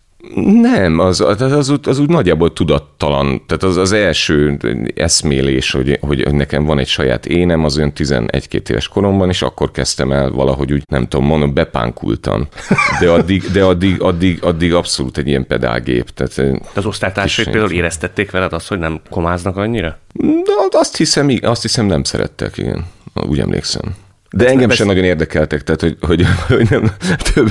Nem, 0.60 0.98
az, 0.98 1.20
az, 1.20 1.40
az, 1.40 1.68
úgy, 1.68 1.88
az 1.88 1.98
úgy 1.98 2.08
nagyjából 2.08 2.52
tudattalan. 2.52 3.42
Tehát 3.46 3.62
az, 3.62 3.76
az 3.76 3.92
első 3.92 4.58
eszmélés, 4.94 5.70
hogy, 5.70 5.98
hogy 6.00 6.34
nekem 6.34 6.64
van 6.64 6.78
egy 6.78 6.86
saját 6.86 7.26
énem, 7.26 7.64
az 7.64 7.76
olyan 7.76 7.92
11-2 7.96 8.68
éves 8.68 8.88
koromban, 8.88 9.28
és 9.28 9.42
akkor 9.42 9.70
kezdtem 9.70 10.12
el 10.12 10.30
valahogy 10.30 10.72
úgy, 10.72 10.82
nem 10.86 11.08
tudom, 11.08 11.26
mondom, 11.26 11.54
bepánkultam. 11.54 12.48
De 13.00 13.10
addig, 13.10 13.42
de 13.52 13.64
addig, 13.64 14.02
addig, 14.02 14.44
addig 14.44 14.74
abszolút 14.74 15.18
egy 15.18 15.28
ilyen 15.28 15.46
pedálgép. 15.46 16.10
Tehát 16.10 16.34
de 16.36 16.60
az 16.74 16.86
osztálytársaik 16.86 17.50
például 17.50 17.72
éreztették 17.72 18.30
veled 18.30 18.52
azt, 18.52 18.68
hogy 18.68 18.78
nem 18.78 19.00
komáznak 19.10 19.56
annyira? 19.56 19.98
De 20.12 20.52
azt 20.70 20.96
hiszem, 20.96 21.38
azt 21.42 21.62
hiszem 21.62 21.86
nem 21.86 22.04
szerettek, 22.04 22.58
igen. 22.58 22.86
Úgy 23.14 23.38
emlékszem. 23.38 24.03
De 24.36 24.48
engem 24.48 24.70
sem 24.70 24.86
nagyon 24.86 25.04
érdekeltek, 25.04 25.62
tehát 25.62 25.80
hogy, 25.80 25.96
hogy, 26.00 26.26
hogy 26.48 26.70
nem, 26.70 26.90
több, 27.34 27.50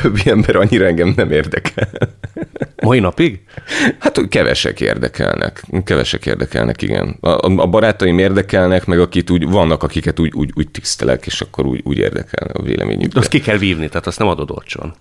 többi 0.00 0.30
ember 0.30 0.56
annyira 0.56 0.86
engem 0.86 1.12
nem 1.16 1.30
érdekel. 1.30 1.88
Mai 2.82 2.98
napig? 2.98 3.40
Hát 3.98 4.16
hogy 4.16 4.28
kevesek 4.28 4.80
érdekelnek. 4.80 5.62
Kevesek 5.84 6.26
érdekelnek, 6.26 6.82
igen. 6.82 7.16
A, 7.20 7.46
a 7.62 7.66
barátaim 7.66 8.18
érdekelnek, 8.18 8.86
meg 8.86 9.00
akit 9.00 9.30
úgy, 9.30 9.48
vannak, 9.48 9.82
akiket 9.82 10.18
úgy, 10.18 10.32
úgy, 10.34 10.50
úgy 10.54 10.70
tisztelek, 10.70 11.26
és 11.26 11.40
akkor 11.40 11.66
úgy, 11.66 11.80
úgy 11.84 11.98
érdekel 11.98 12.50
a 12.52 12.62
véleményük. 12.62 13.12
De 13.12 13.18
azt 13.18 13.28
ki 13.28 13.40
kell 13.40 13.58
vívni, 13.58 13.88
tehát 13.88 14.06
azt 14.06 14.18
nem 14.18 14.28
adod 14.28 14.50
olcsón. 14.50 14.94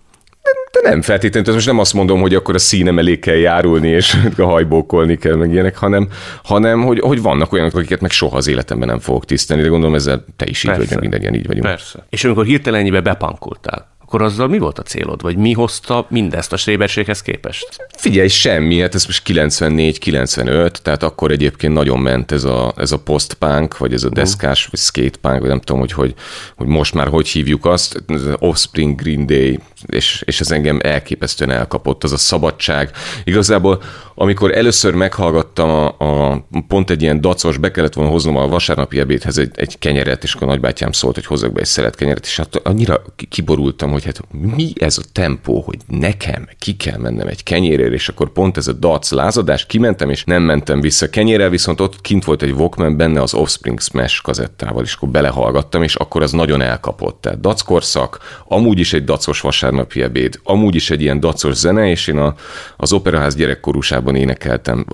De 0.72 0.90
nem 0.90 1.02
feltétlenül, 1.02 1.54
most 1.54 1.66
nem 1.66 1.80
azt 1.80 1.94
mondom, 1.94 2.22
hogy 2.22 2.36
akkor 2.36 2.56
a 2.56 2.60
színem 2.60 3.00
elé 3.00 3.20
kell 3.20 3.36
járulni, 3.36 3.88
és 3.88 4.18
a 4.38 4.44
hajbókolni 4.54 5.18
kell, 5.18 5.36
meg 5.36 5.52
ilyenek, 5.52 5.78
hanem, 5.78 6.08
hanem 6.44 6.84
hogy, 6.84 7.00
hogy 7.00 7.22
vannak 7.22 7.54
olyanok, 7.54 7.76
akiket 7.76 8.02
meg 8.02 8.12
soha 8.12 8.38
az 8.38 8.48
életemben 8.48 8.88
nem 8.88 9.00
fogok 9.00 9.26
tisztelni, 9.26 9.64
de 9.64 9.70
gondolom 9.70 9.96
ezzel 9.96 10.26
te 10.36 10.46
is 10.48 10.64
így 10.64 10.76
vagy, 10.76 10.90
meg 10.90 11.00
mindannyian 11.00 11.34
így 11.34 11.48
vagyunk. 11.48 11.66
Persze. 11.66 12.06
És 12.10 12.24
amikor 12.24 12.46
hirtelen 12.46 12.80
ennyibe 12.80 13.02
bepankultál, 13.02 13.96
akkor 14.08 14.22
azzal 14.22 14.48
mi 14.48 14.58
volt 14.58 14.80
a 14.80 14.82
célod, 14.82 15.22
vagy 15.22 15.38
mi 15.38 15.54
hozta 15.54 16.06
mindezt 16.10 16.54
a 16.54 16.58
sréberséghez 16.58 17.22
képest? 17.22 17.88
Figyelj, 17.98 18.28
semmi, 18.28 18.80
hát 18.80 18.96
ez 18.96 19.06
most 19.06 19.24
94-95, 19.26 20.72
tehát 20.72 21.04
akkor 21.04 21.32
egyébként 21.32 21.74
nagyon 21.74 22.00
ment 22.00 22.32
ez 22.32 22.44
a, 22.44 22.74
ez 22.78 22.92
a 22.92 23.00
postpunk, 23.00 23.78
vagy 23.78 23.94
ez 23.94 24.04
a 24.04 24.10
deszkás, 24.10 24.66
vagy 24.66 24.80
skatepunk, 24.80 25.40
vagy 25.40 25.50
nem 25.50 25.60
tudom, 25.60 25.80
hogy, 25.80 25.92
hogy, 25.92 26.14
hogy 26.56 26.68
most 26.68 26.94
már 26.94 27.08
hogy 27.08 27.28
hívjuk 27.28 27.66
azt, 27.66 28.04
Offspring 28.40 29.02
Green 29.02 29.26
Day, 29.26 29.60
és, 29.88 30.24
és 30.26 30.40
ez 30.40 30.52
engem 30.52 30.80
elképesztően 30.84 31.52
elkapott, 31.52 32.04
az 32.04 32.12
a 32.12 32.18
szabadság. 32.18 32.92
Igazából, 33.24 33.82
amikor 34.16 34.58
először 34.58 34.94
meghallgattam 34.94 35.70
a, 35.70 35.86
a 36.32 36.44
pont 36.68 36.90
egy 36.90 37.02
ilyen 37.02 37.22
dacos, 37.22 37.58
be 37.58 37.72
kellett 37.72 37.94
volna 37.94 38.12
hoznom 38.12 38.38
a 38.38 38.48
vasárnapi 38.48 39.00
ebédhez 39.00 39.38
egy, 39.38 39.52
egy 39.56 39.80
kenyeret, 39.80 40.24
és 40.24 40.34
akkor 40.34 40.48
a 40.48 40.52
nagybátyám 40.52 40.92
szólt, 40.92 41.16
hogy 41.16 41.26
hozzak 41.26 41.54
be 41.54 41.60
egy 41.60 41.66
szelet 41.66 41.96
kenyeret, 41.96 42.26
és 42.26 42.38
hát 42.38 42.56
annyira 42.56 43.02
kiborultam, 43.30 43.92
hogy 43.92 44.06
hát 44.06 44.22
mi 44.32 44.74
ez 44.80 44.98
a 44.98 45.10
tempó, 45.12 45.62
hogy 45.62 45.78
nekem 45.88 46.50
ki 46.60 46.76
kell 46.76 46.98
mennem 46.98 47.28
egy 47.28 47.44
kenyérért, 47.44 47.94
és 47.94 48.10
akkor 48.10 48.32
pont 48.32 48.58
ez 48.58 48.68
a 48.68 48.74
dac 48.74 49.12
lázadás, 49.12 49.66
kimentem, 49.66 50.10
és 50.10 50.24
nem 50.24 50.44
mentem 50.44 50.82
vissza 50.82 51.10
kenyérrel, 51.10 51.50
viszont 51.50 51.82
ott 51.82 52.02
kint 52.02 52.26
volt 52.26 52.42
egy 52.42 52.52
Walkman 52.52 52.98
benne 52.98 53.22
az 53.22 53.34
Offspring 53.34 53.80
Smash 53.80 54.22
kazettával, 54.22 54.84
és 54.84 54.94
akkor 54.94 55.10
belehallgattam, 55.10 55.84
és 55.84 55.96
akkor 55.96 56.22
az 56.22 56.32
nagyon 56.32 56.62
elkapott. 56.62 57.22
Tehát 57.22 57.40
dac 57.40 57.62
korszak, 57.62 58.20
amúgy 58.48 58.80
is 58.80 58.94
egy 58.94 59.04
dacos 59.04 59.42
vasárnapi 59.78 60.02
ebéd, 60.02 60.40
amúgy 60.44 60.76
is 60.76 60.90
egy 60.90 61.02
ilyen 61.02 61.20
dacos 61.20 61.56
zene, 61.56 61.90
és 61.90 62.08
én 62.08 62.18
a, 62.18 62.36
az 62.78 62.94
operaház 62.94 63.36
gyerekkorúsában 63.36 64.16
énekeltem, 64.16 64.86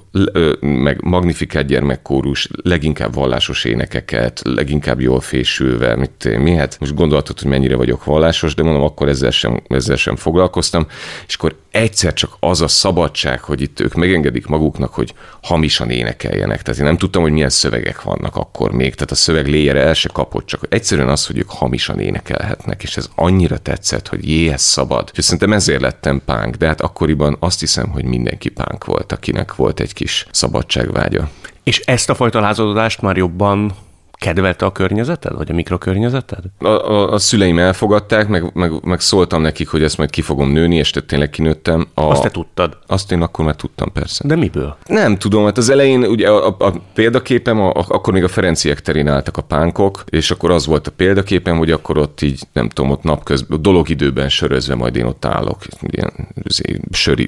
meg 0.61 1.03
magnifikát 1.03 1.65
gyermekkórus, 1.65 2.49
leginkább 2.63 3.13
vallásos 3.13 3.63
énekeket, 3.63 4.41
leginkább 4.43 5.01
jól 5.01 5.19
fésülve, 5.19 5.95
mit 5.95 6.37
mi, 6.37 6.55
hát 6.55 6.77
most 6.79 6.95
gondolhatod, 6.95 7.39
hogy 7.39 7.49
mennyire 7.49 7.75
vagyok 7.75 8.03
vallásos, 8.03 8.55
de 8.55 8.63
mondom, 8.63 8.83
akkor 8.83 9.07
ezzel 9.09 9.31
sem, 9.31 9.61
ezzel 9.67 9.95
sem 9.95 10.15
foglalkoztam, 10.15 10.87
és 11.27 11.35
akkor 11.35 11.55
egyszer 11.73 12.13
csak 12.13 12.35
az 12.39 12.61
a 12.61 12.67
szabadság, 12.67 13.41
hogy 13.41 13.61
itt 13.61 13.79
ők 13.79 13.93
megengedik 13.93 14.45
maguknak, 14.45 14.93
hogy 14.93 15.13
hamisan 15.41 15.89
énekeljenek. 15.89 16.61
Tehát 16.61 16.79
én 16.79 16.85
nem 16.85 16.97
tudtam, 16.97 17.21
hogy 17.21 17.31
milyen 17.31 17.49
szövegek 17.49 18.01
vannak 18.01 18.35
akkor 18.35 18.71
még, 18.71 18.93
tehát 18.93 19.11
a 19.11 19.15
szöveg 19.15 19.47
léjére 19.47 19.81
el 19.81 19.93
se 19.93 20.09
kapott, 20.13 20.45
csak 20.45 20.65
egyszerűen 20.69 21.09
az, 21.09 21.25
hogy 21.25 21.37
ők 21.37 21.49
hamisan 21.49 21.99
énekelhetnek, 21.99 22.83
és 22.83 22.97
ez 22.97 23.09
annyira 23.15 23.57
tetszett, 23.57 24.07
hogy 24.07 24.29
jé, 24.29 24.49
ez 24.49 24.61
szabad. 24.61 25.11
És 25.15 25.23
szerintem 25.23 25.53
ezért 25.53 25.81
lettem 25.81 26.21
pánk, 26.25 26.55
de 26.55 26.67
hát 26.67 26.81
akkoriban 26.81 27.37
azt 27.39 27.59
hiszem, 27.59 27.89
hogy 27.89 28.03
mindenki 28.03 28.49
pánk 28.49 28.85
volt, 28.85 29.11
akinek 29.11 29.55
volt 29.55 29.79
egy 29.79 29.93
kis 29.93 30.27
szabadságvágya. 30.31 31.29
És 31.63 31.79
ezt 31.79 32.09
a 32.09 32.15
fajta 32.15 32.39
lázadodást 32.39 33.01
már 33.01 33.17
jobban 33.17 33.75
kedvelte 34.23 34.65
a 34.65 34.71
környezeted, 34.71 35.35
vagy 35.35 35.51
a 35.51 35.53
mikrokörnyezeted? 35.53 36.43
A, 36.57 36.67
a, 36.67 37.11
a 37.11 37.17
szüleim 37.17 37.59
elfogadták, 37.59 38.27
meg, 38.27 38.53
meg, 38.53 38.71
meg 38.83 38.99
szóltam 38.99 39.41
nekik, 39.41 39.67
hogy 39.67 39.83
ezt 39.83 39.97
majd 39.97 40.09
ki 40.09 40.21
fogom 40.21 40.51
nőni, 40.51 40.75
és 40.75 40.91
tényleg 41.07 41.29
kinőttem. 41.29 41.87
A, 41.93 42.01
Azt 42.01 42.21
te 42.21 42.29
tudtad? 42.29 42.77
Azt 42.87 43.11
én 43.11 43.21
akkor 43.21 43.45
már 43.45 43.55
tudtam, 43.55 43.91
persze. 43.91 44.27
De 44.27 44.35
miből? 44.35 44.77
Nem 44.85 45.17
tudom, 45.17 45.43
hát 45.45 45.57
az 45.57 45.69
elején 45.69 46.03
ugye 46.03 46.29
a, 46.29 46.47
a, 46.47 46.55
a 46.65 46.73
példaképem, 46.93 47.59
a, 47.59 47.69
a, 47.69 47.85
akkor 47.87 48.13
még 48.13 48.23
a 48.23 48.27
Ferenciek 48.27 48.81
terén 48.81 49.07
álltak 49.07 49.37
a 49.37 49.41
pánkok, 49.41 50.03
és 50.09 50.31
akkor 50.31 50.51
az 50.51 50.65
volt 50.65 50.87
a 50.87 50.91
példaképem, 50.91 51.57
hogy 51.57 51.71
akkor 51.71 51.97
ott 51.97 52.21
így, 52.21 52.41
nem 52.53 52.69
tudom, 52.69 52.91
ott 52.91 53.03
napközben, 53.03 53.61
dologidőben 53.61 54.29
sörözve 54.29 54.75
majd 54.75 54.95
én 54.95 55.05
ott 55.05 55.25
állok, 55.25 55.61
ilyen 55.79 56.11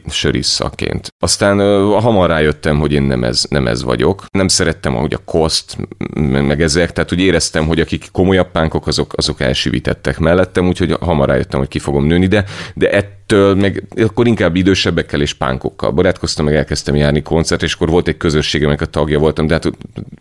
söri, 0.08 0.42
szaként. 0.42 1.08
Aztán 1.20 1.60
uh, 1.60 2.02
hamar 2.02 2.30
rájöttem, 2.30 2.80
hogy 2.80 2.92
én 2.92 3.04
nem 3.04 3.24
ez, 3.24 3.46
nem 3.50 3.68
ez 3.68 3.84
vagyok. 3.84 4.26
Nem 4.32 4.48
szerettem 4.48 4.96
ahogy 4.96 5.14
a 5.14 5.22
koszt, 5.26 5.78
meg 6.22 6.62
ezzel 6.62 6.85
ezek, 6.86 6.96
tehát 6.96 7.12
úgy 7.12 7.20
éreztem, 7.20 7.68
hogy 7.68 7.80
akik 7.80 8.08
komolyabb 8.12 8.52
pánkok, 8.52 8.88
azok, 8.88 9.14
azok 9.16 9.42
elsüvítettek 9.42 10.20
mellettem, 10.20 10.68
úgyhogy 10.68 10.92
hamar 11.00 11.28
rájöttem, 11.28 11.60
hogy 11.60 11.68
ki 11.68 11.80
fogom 11.80 12.06
nőni, 12.06 12.28
de, 12.28 12.46
de 12.74 12.90
ettől 12.90 13.56
meg 13.56 13.84
akkor 13.96 14.28
inkább 14.28 14.56
idősebbekkel 14.56 15.22
és 15.22 15.34
pánkokkal 15.34 15.92
barátkoztam, 15.92 16.46
meg 16.46 16.56
elkezdtem 16.56 16.96
járni 16.96 17.22
koncert, 17.22 17.64
és 17.64 17.74
akkor 17.74 17.90
volt 17.90 18.08
egy 18.08 18.18
közösség, 18.18 18.62
aminek 18.62 18.82
a 18.82 18.86
tagja 18.86 19.20
voltam, 19.20 19.48
de 19.48 19.54
hát 19.54 19.72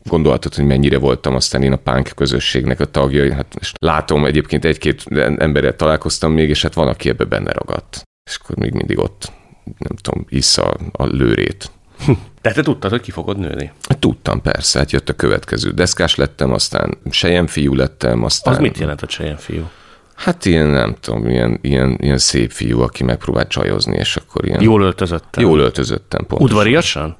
gondolhatod, 0.09 0.54
hogy 0.54 0.64
mennyire 0.64 0.99
voltam 0.99 1.35
aztán 1.35 1.62
én 1.62 1.73
a 1.73 1.76
pánk 1.76 2.11
közösségnek 2.16 2.80
a 2.80 2.85
tagja. 2.85 3.35
Hát 3.35 3.56
és 3.61 3.73
látom, 3.78 4.25
egyébként 4.25 4.64
egy-két 4.64 5.04
emberrel 5.38 5.76
találkoztam 5.76 6.33
még, 6.33 6.49
és 6.49 6.62
hát 6.62 6.75
van, 6.75 6.88
aki 6.88 7.09
ebbe 7.09 7.25
benne 7.25 7.52
ragadt. 7.52 8.02
És 8.30 8.38
akkor 8.42 8.56
még 8.56 8.73
mindig 8.73 8.99
ott, 8.99 9.33
nem 9.78 9.97
tudom, 10.02 10.25
issza 10.28 10.76
a 10.92 11.06
lőrét. 11.06 11.71
De 12.45 12.53
te 12.53 12.63
tudtad, 12.63 12.91
hogy 12.91 13.01
ki 13.01 13.11
fogod 13.11 13.39
nőni? 13.39 13.73
Tudtam, 13.99 14.43
persze. 14.43 14.79
Hát 14.79 14.93
jött 14.93 15.09
a 15.09 15.13
következő. 15.13 15.71
Deszkás 15.71 16.15
lettem, 16.15 16.53
aztán 16.53 16.99
fiú 17.47 17.75
lettem, 17.75 18.25
aztán... 18.25 18.55
Az 18.55 18.61
mit 18.61 18.79
jelent 18.79 19.03
a 19.03 19.37
fiú? 19.37 19.71
Hát 20.15 20.45
ilyen, 20.45 20.67
nem 20.67 20.95
tudom, 21.01 21.29
ilyen, 21.29 21.59
ilyen, 21.63 21.99
ilyen 22.01 22.19
szép 22.19 22.51
fiú, 22.51 22.81
aki 22.81 23.05
megpróbál 23.05 23.47
csajozni, 23.47 23.97
és 23.97 24.17
akkor 24.17 24.45
ilyen... 24.45 24.63
Jól 24.63 24.83
öltözöttem? 24.83 25.45
Jól 25.45 25.59
öltözöttem, 25.59 26.27
pontosan. 26.27 26.45
Udvariasan? 26.45 27.17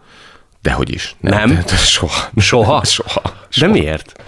Dehogy 0.63 0.91
is. 0.91 1.17
Nem? 1.21 1.51
nem? 1.51 1.67
soha. 1.67 2.31
Soha? 2.37 2.85
soha. 2.97 3.23
De 3.61 3.67
miért? 3.67 4.23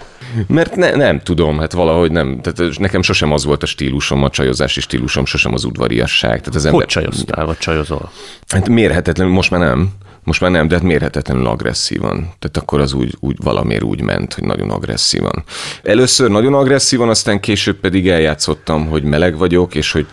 Mert 0.47 0.75
ne, 0.75 0.95
nem 0.95 1.19
tudom, 1.19 1.59
hát 1.59 1.71
valahogy 1.71 2.11
nem. 2.11 2.41
Tehát 2.41 2.77
nekem 2.77 3.01
sosem 3.01 3.31
az 3.31 3.45
volt 3.45 3.63
a 3.63 3.65
stílusom, 3.65 4.23
a 4.23 4.29
csajozási 4.29 4.81
stílusom, 4.81 5.25
sosem 5.25 5.53
az 5.53 5.63
udvariasság. 5.63 6.39
Tehát 6.39 6.55
az 6.55 6.63
Hogy 6.63 6.71
ember... 6.71 6.87
csajoztál, 6.87 7.45
vagy 7.45 7.57
csajozol? 7.57 8.11
Hát 8.47 8.69
mérhetetlen, 8.69 9.27
most 9.27 9.51
már 9.51 9.59
nem. 9.59 9.91
Most 10.27 10.41
már 10.41 10.51
nem, 10.51 10.67
de 10.67 10.75
hát 10.75 10.83
mérhetetlenül 10.83 11.47
agresszívan. 11.47 12.15
Tehát 12.15 12.57
akkor 12.57 12.79
az 12.79 12.93
úgy, 12.93 13.15
úgy 13.19 13.35
valamiért 13.43 13.83
úgy 13.83 14.01
ment, 14.01 14.33
hogy 14.33 14.43
nagyon 14.43 14.69
agresszívan. 14.69 15.43
Először 15.83 16.29
nagyon 16.29 16.53
agresszívan, 16.53 17.09
aztán 17.09 17.39
később 17.39 17.79
pedig 17.79 18.09
eljátszottam, 18.09 18.87
hogy 18.87 19.03
meleg 19.03 19.37
vagyok, 19.37 19.75
és 19.75 19.91
hogy 19.91 20.07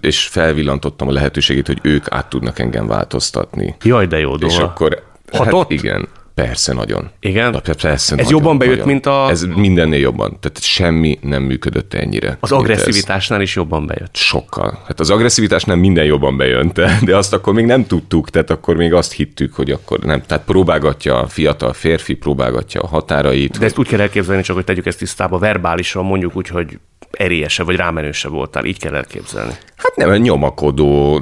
és 0.00 0.26
felvillantottam 0.26 1.08
a 1.08 1.12
lehetőségét, 1.12 1.66
hogy 1.66 1.78
ők 1.82 2.10
át 2.10 2.28
tudnak 2.28 2.58
engem 2.58 2.86
változtatni. 2.86 3.76
Jaj, 3.82 4.06
de 4.06 4.18
jó 4.18 4.36
dolog. 4.36 4.54
És 4.54 4.58
akkor 4.58 5.02
Hatott? 5.32 5.62
Hát 5.62 5.70
igen. 5.70 6.08
Persze, 6.44 6.72
nagyon. 6.72 7.10
Igen? 7.20 7.50
Na, 7.50 7.60
persze, 7.60 7.88
Ez 7.88 8.08
nagyon, 8.08 8.30
jobban 8.30 8.58
bejött, 8.58 8.74
nagyon. 8.74 8.92
mint 8.92 9.06
a... 9.06 9.26
Ez 9.30 9.42
mindennél 9.42 9.98
jobban. 9.98 10.36
Tehát 10.40 10.62
semmi 10.62 11.18
nem 11.22 11.42
működött 11.42 11.94
ennyire. 11.94 12.36
Az 12.40 12.52
agresszivitásnál 12.52 13.40
is 13.40 13.54
jobban 13.54 13.86
bejött. 13.86 14.16
Sokkal. 14.16 14.82
Hát 14.86 15.00
az 15.00 15.10
agresszivitásnál 15.10 15.76
minden 15.76 16.04
jobban 16.04 16.36
bejön, 16.36 16.72
de 17.04 17.16
azt 17.16 17.32
akkor 17.32 17.54
még 17.54 17.64
nem 17.64 17.86
tudtuk, 17.86 18.30
tehát 18.30 18.50
akkor 18.50 18.76
még 18.76 18.92
azt 18.94 19.12
hittük, 19.12 19.54
hogy 19.54 19.70
akkor 19.70 19.98
nem. 19.98 20.22
Tehát 20.26 20.44
próbálgatja 20.44 21.18
a 21.20 21.26
fiatal 21.26 21.72
férfi, 21.72 22.14
próbálgatja 22.14 22.80
a 22.80 22.86
határait. 22.86 23.58
De 23.58 23.64
ezt 23.64 23.78
úgy 23.78 23.88
kell 23.88 24.00
elképzelni, 24.00 24.42
csak 24.42 24.56
hogy 24.56 24.64
tegyük 24.64 24.86
ezt 24.86 24.98
tisztába, 24.98 25.38
verbálisan 25.38 26.04
mondjuk 26.04 26.36
úgy, 26.36 26.48
hogy 26.48 26.78
erélyesebb 27.10 27.66
vagy 27.66 27.76
rámenősebb 27.76 28.30
voltál, 28.30 28.64
így 28.64 28.78
kell 28.78 28.94
elképzelni. 28.94 29.52
Hát 29.76 29.96
nem, 29.96 30.12
nyomakodó, 30.12 31.20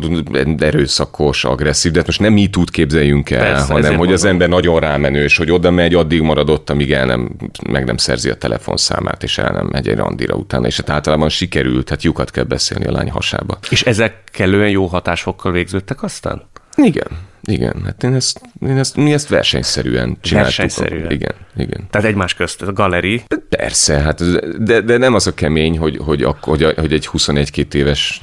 erőszakos, 0.58 1.44
agresszív, 1.44 1.92
de 1.92 1.98
hát 1.98 2.06
most 2.06 2.20
nem 2.20 2.32
mi 2.32 2.46
tud 2.46 2.70
képzeljünk 2.70 3.30
el, 3.30 3.40
Persze, 3.40 3.72
hanem 3.72 3.88
hogy 3.88 3.96
mondom. 3.96 4.14
az 4.14 4.24
ember 4.24 4.48
nagyon 4.48 4.80
rámenős, 4.80 5.36
hogy 5.36 5.50
oda 5.50 5.70
megy, 5.70 5.94
addig 5.94 6.20
marad 6.20 6.50
ott, 6.50 6.70
amíg 6.70 6.92
el 6.92 7.06
nem, 7.06 7.30
meg 7.70 7.84
nem 7.84 7.96
szerzi 7.96 8.30
a 8.30 8.34
telefonszámát, 8.34 9.22
és 9.22 9.38
el 9.38 9.52
nem 9.52 9.66
megy 9.66 9.88
egy 9.88 9.96
randira 9.96 10.34
utána, 10.34 10.66
és 10.66 10.76
hát 10.76 10.90
általában 10.90 11.28
sikerült, 11.28 11.88
hát 11.88 12.02
lyukat 12.02 12.30
kell 12.30 12.44
beszélni 12.44 12.86
a 12.86 12.92
lány 12.92 13.10
hasába. 13.10 13.58
És 13.70 13.82
ezek 13.82 14.22
kellően 14.32 14.70
jó 14.70 14.86
hatásfokkal 14.86 15.52
végződtek 15.52 16.02
aztán? 16.02 16.42
Igen. 16.76 17.06
Igen, 17.46 17.82
hát 17.84 18.02
én 18.02 18.14
ezt, 18.14 18.40
én 18.60 18.78
ezt, 18.78 18.96
mi 18.96 19.12
ezt 19.12 19.28
versenyszerűen 19.28 20.16
csináltuk. 20.20 20.56
Versenyszerűen. 20.56 21.10
Igen, 21.10 21.34
igen. 21.56 21.86
Tehát 21.90 22.06
egymás 22.06 22.34
közt, 22.34 22.62
a 22.62 22.72
galeri. 22.72 23.22
Persze, 23.48 23.98
hát, 23.98 24.22
de, 24.64 24.80
de 24.80 24.96
nem 24.96 25.14
az 25.14 25.26
a 25.26 25.34
kemény, 25.34 25.78
hogy, 25.78 25.96
hogy, 26.04 26.26
hogy, 26.40 26.62
hogy 26.76 26.92
egy 26.92 27.08
21-2 27.12 27.74
éves 27.74 28.20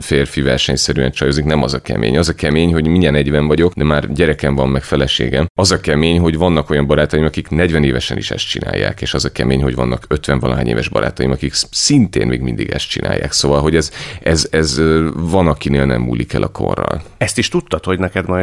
férfi 0.00 0.40
versenyszerűen 0.40 1.10
csajozik, 1.10 1.44
nem 1.44 1.62
az 1.62 1.74
a 1.74 1.80
kemény. 1.80 2.18
Az 2.18 2.28
a 2.28 2.34
kemény, 2.34 2.72
hogy 2.72 2.86
mindjárt 2.86 3.14
40 3.14 3.46
vagyok, 3.46 3.72
de 3.74 3.84
már 3.84 4.12
gyerekem 4.12 4.54
van, 4.54 4.68
meg 4.68 4.82
feleségem. 4.82 5.46
Az 5.54 5.70
a 5.70 5.80
kemény, 5.80 6.18
hogy 6.18 6.36
vannak 6.36 6.70
olyan 6.70 6.86
barátaim, 6.86 7.24
akik 7.24 7.48
40 7.48 7.84
évesen 7.84 8.16
is 8.16 8.30
ezt 8.30 8.48
csinálják, 8.48 9.00
és 9.00 9.14
az 9.14 9.24
a 9.24 9.32
kemény, 9.32 9.62
hogy 9.62 9.74
vannak 9.74 10.04
50 10.08 10.38
valahány 10.38 10.66
éves 10.66 10.88
barátaim, 10.88 11.30
akik 11.30 11.52
szintén 11.70 12.26
még 12.26 12.40
mindig 12.40 12.70
ezt 12.70 12.88
csinálják. 12.88 13.32
Szóval, 13.32 13.60
hogy 13.60 13.76
ez, 13.76 13.92
ez, 14.22 14.48
ez 14.50 14.80
van, 15.14 15.46
akinél 15.46 15.84
nem 15.84 16.00
múlik 16.00 16.32
el 16.32 16.42
a 16.42 16.48
korral. 16.48 17.02
Ezt 17.18 17.38
is 17.38 17.48
tudtad, 17.48 17.84
hogy 17.84 17.98
neked 17.98 18.26
majd 18.26 18.39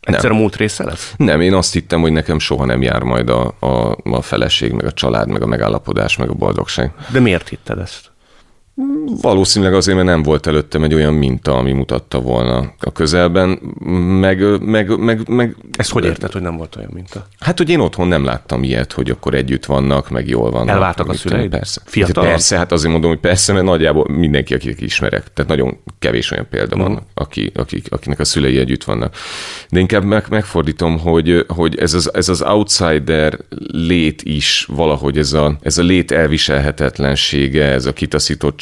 Egyszer 0.00 0.30
a 0.30 0.34
múlt 0.34 0.56
része 0.56 0.84
lesz? 0.84 1.14
Nem, 1.16 1.40
én 1.40 1.54
azt 1.54 1.72
hittem, 1.72 2.00
hogy 2.00 2.12
nekem 2.12 2.38
soha 2.38 2.64
nem 2.64 2.82
jár 2.82 3.02
majd 3.02 3.28
a, 3.28 3.54
a, 3.58 3.96
a 4.02 4.22
feleség, 4.22 4.72
meg 4.72 4.84
a 4.84 4.92
család, 4.92 5.28
meg 5.28 5.42
a 5.42 5.46
megállapodás, 5.46 6.16
meg 6.16 6.28
a 6.28 6.34
boldogság. 6.34 6.92
De 7.12 7.20
miért 7.20 7.48
hitted 7.48 7.78
ezt? 7.78 8.11
Valószínűleg 9.20 9.74
azért, 9.74 9.96
mert 9.96 10.08
nem 10.08 10.22
volt 10.22 10.46
előttem 10.46 10.82
egy 10.82 10.94
olyan 10.94 11.14
minta, 11.14 11.56
ami 11.56 11.72
mutatta 11.72 12.20
volna 12.20 12.72
a 12.80 12.92
közelben, 12.92 13.48
meg... 14.20 14.60
meg, 14.60 14.98
meg, 14.98 15.28
meg 15.28 15.56
Ezt 15.76 15.90
hogy 15.90 16.04
érted, 16.04 16.32
hogy 16.32 16.42
nem 16.42 16.56
volt 16.56 16.76
olyan 16.76 16.90
minta? 16.94 17.26
Hát, 17.38 17.58
hogy 17.58 17.70
én 17.70 17.80
otthon 17.80 18.08
nem 18.08 18.24
láttam 18.24 18.62
ilyet, 18.62 18.92
hogy 18.92 19.10
akkor 19.10 19.34
együtt 19.34 19.64
vannak, 19.64 20.10
meg 20.10 20.28
jól 20.28 20.50
vannak. 20.50 20.68
Elváltak 20.68 21.08
a 21.08 21.14
szüleid? 21.14 21.50
Persze. 21.50 21.80
Fiatalon? 21.84 22.30
Persze, 22.30 22.56
hát 22.56 22.72
azért 22.72 22.92
mondom, 22.92 23.10
hogy 23.10 23.20
persze, 23.20 23.52
mert 23.52 23.64
nagyjából 23.64 24.06
mindenki, 24.08 24.54
akit 24.54 24.80
ismerek. 24.80 25.32
Tehát 25.32 25.50
nagyon 25.50 25.78
kevés 25.98 26.30
olyan 26.30 26.46
példa 26.50 26.76
van, 26.76 26.90
Mhm. 26.90 27.00
aki, 27.14 27.50
akik, 27.54 27.86
akinek 27.90 28.20
a 28.20 28.24
szülei 28.24 28.58
együtt 28.58 28.84
vannak. 28.84 29.14
De 29.70 29.80
inkább 29.80 30.04
meg, 30.04 30.24
megfordítom, 30.30 30.98
hogy, 30.98 31.44
hogy 31.48 31.78
ez, 31.78 31.94
az, 31.94 32.14
ez 32.14 32.28
az 32.28 32.42
outsider 32.42 33.38
lét 33.72 34.22
is 34.22 34.66
valahogy 34.68 35.18
ez 35.18 35.32
a, 35.32 35.58
ez 35.62 35.78
a 35.78 35.82
lét 35.82 36.10
elviselhetetlensége, 36.12 37.64
ez 37.64 37.86
a 37.86 37.92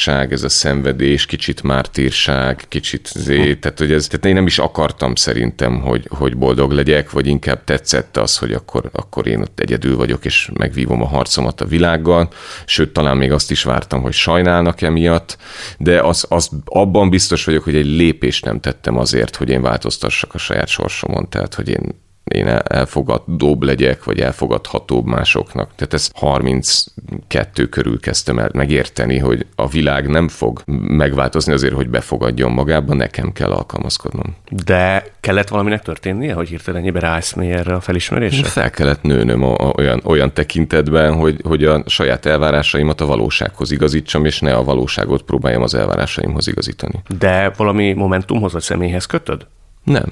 kitaszítottság, 0.00 0.32
ez 0.32 0.42
a 0.42 0.48
szenvedés, 0.48 1.26
kicsit 1.26 1.62
mártírság, 1.62 2.64
kicsit 2.68 3.06
zé, 3.14 3.54
tehát, 3.54 3.78
hogy 3.78 3.92
ez, 3.92 4.06
tehát 4.06 4.24
én 4.24 4.34
nem 4.34 4.46
is 4.46 4.58
akartam 4.58 5.14
szerintem, 5.14 5.80
hogy, 5.80 6.06
hogy 6.08 6.36
boldog 6.36 6.70
legyek, 6.70 7.10
vagy 7.10 7.26
inkább 7.26 7.64
tetszett 7.64 8.16
az, 8.16 8.38
hogy 8.38 8.52
akkor, 8.52 8.90
akkor 8.92 9.26
én 9.26 9.40
ott 9.40 9.60
egyedül 9.60 9.96
vagyok, 9.96 10.24
és 10.24 10.50
megvívom 10.58 11.02
a 11.02 11.06
harcomat 11.06 11.60
a 11.60 11.66
világgal, 11.66 12.28
sőt, 12.64 12.92
talán 12.92 13.16
még 13.16 13.32
azt 13.32 13.50
is 13.50 13.62
vártam, 13.62 14.02
hogy 14.02 14.12
sajnálnak 14.12 14.82
emiatt, 14.82 15.36
de 15.78 16.00
az, 16.00 16.26
az 16.28 16.50
abban 16.64 17.10
biztos 17.10 17.44
vagyok, 17.44 17.64
hogy 17.64 17.76
egy 17.76 17.86
lépést 17.86 18.44
nem 18.44 18.60
tettem 18.60 18.98
azért, 18.98 19.36
hogy 19.36 19.48
én 19.48 19.62
változtassak 19.62 20.34
a 20.34 20.38
saját 20.38 20.68
sorsomon, 20.68 21.28
tehát, 21.28 21.54
hogy 21.54 21.68
én 21.68 22.08
én 22.34 22.46
el- 22.46 22.58
elfogadóbb 22.58 23.62
legyek, 23.62 24.04
vagy 24.04 24.20
elfogadhatóbb 24.20 25.06
másoknak. 25.06 25.70
Tehát 25.76 25.94
ezt 25.94 26.12
32 26.14 27.66
körül 27.68 28.00
kezdtem 28.00 28.38
el 28.38 28.50
megérteni, 28.52 29.18
hogy 29.18 29.46
a 29.54 29.68
világ 29.68 30.08
nem 30.08 30.28
fog 30.28 30.62
megváltozni 30.86 31.52
azért, 31.52 31.74
hogy 31.74 31.88
befogadjon 31.88 32.52
magába, 32.52 32.94
nekem 32.94 33.32
kell 33.32 33.50
alkalmazkodnom. 33.50 34.36
De 34.64 35.04
kellett 35.20 35.48
valaminek 35.48 35.82
történnie, 35.82 36.34
hogy 36.34 36.48
hirtelen 36.48 36.80
ennyibe 36.80 37.00
ráállsz 37.00 37.36
erre 37.36 37.74
a 37.74 37.80
felismerésre? 37.80 38.48
Fel 38.48 38.70
kellett 38.70 39.02
nőnöm 39.02 39.42
a, 39.42 39.54
a, 39.58 39.72
olyan, 39.76 40.00
olyan 40.04 40.32
tekintetben, 40.32 41.14
hogy, 41.14 41.40
hogy 41.42 41.64
a 41.64 41.82
saját 41.86 42.26
elvárásaimat 42.26 43.00
a 43.00 43.06
valósághoz 43.06 43.70
igazítsam, 43.70 44.24
és 44.24 44.40
ne 44.40 44.54
a 44.54 44.64
valóságot 44.64 45.22
próbáljam 45.22 45.62
az 45.62 45.74
elvárásaimhoz 45.74 46.46
igazítani. 46.46 47.02
De 47.18 47.52
valami 47.56 47.92
momentumhoz 47.92 48.52
vagy 48.52 48.62
személyhez 48.62 49.06
kötöd? 49.06 49.46
Nem. 49.84 50.04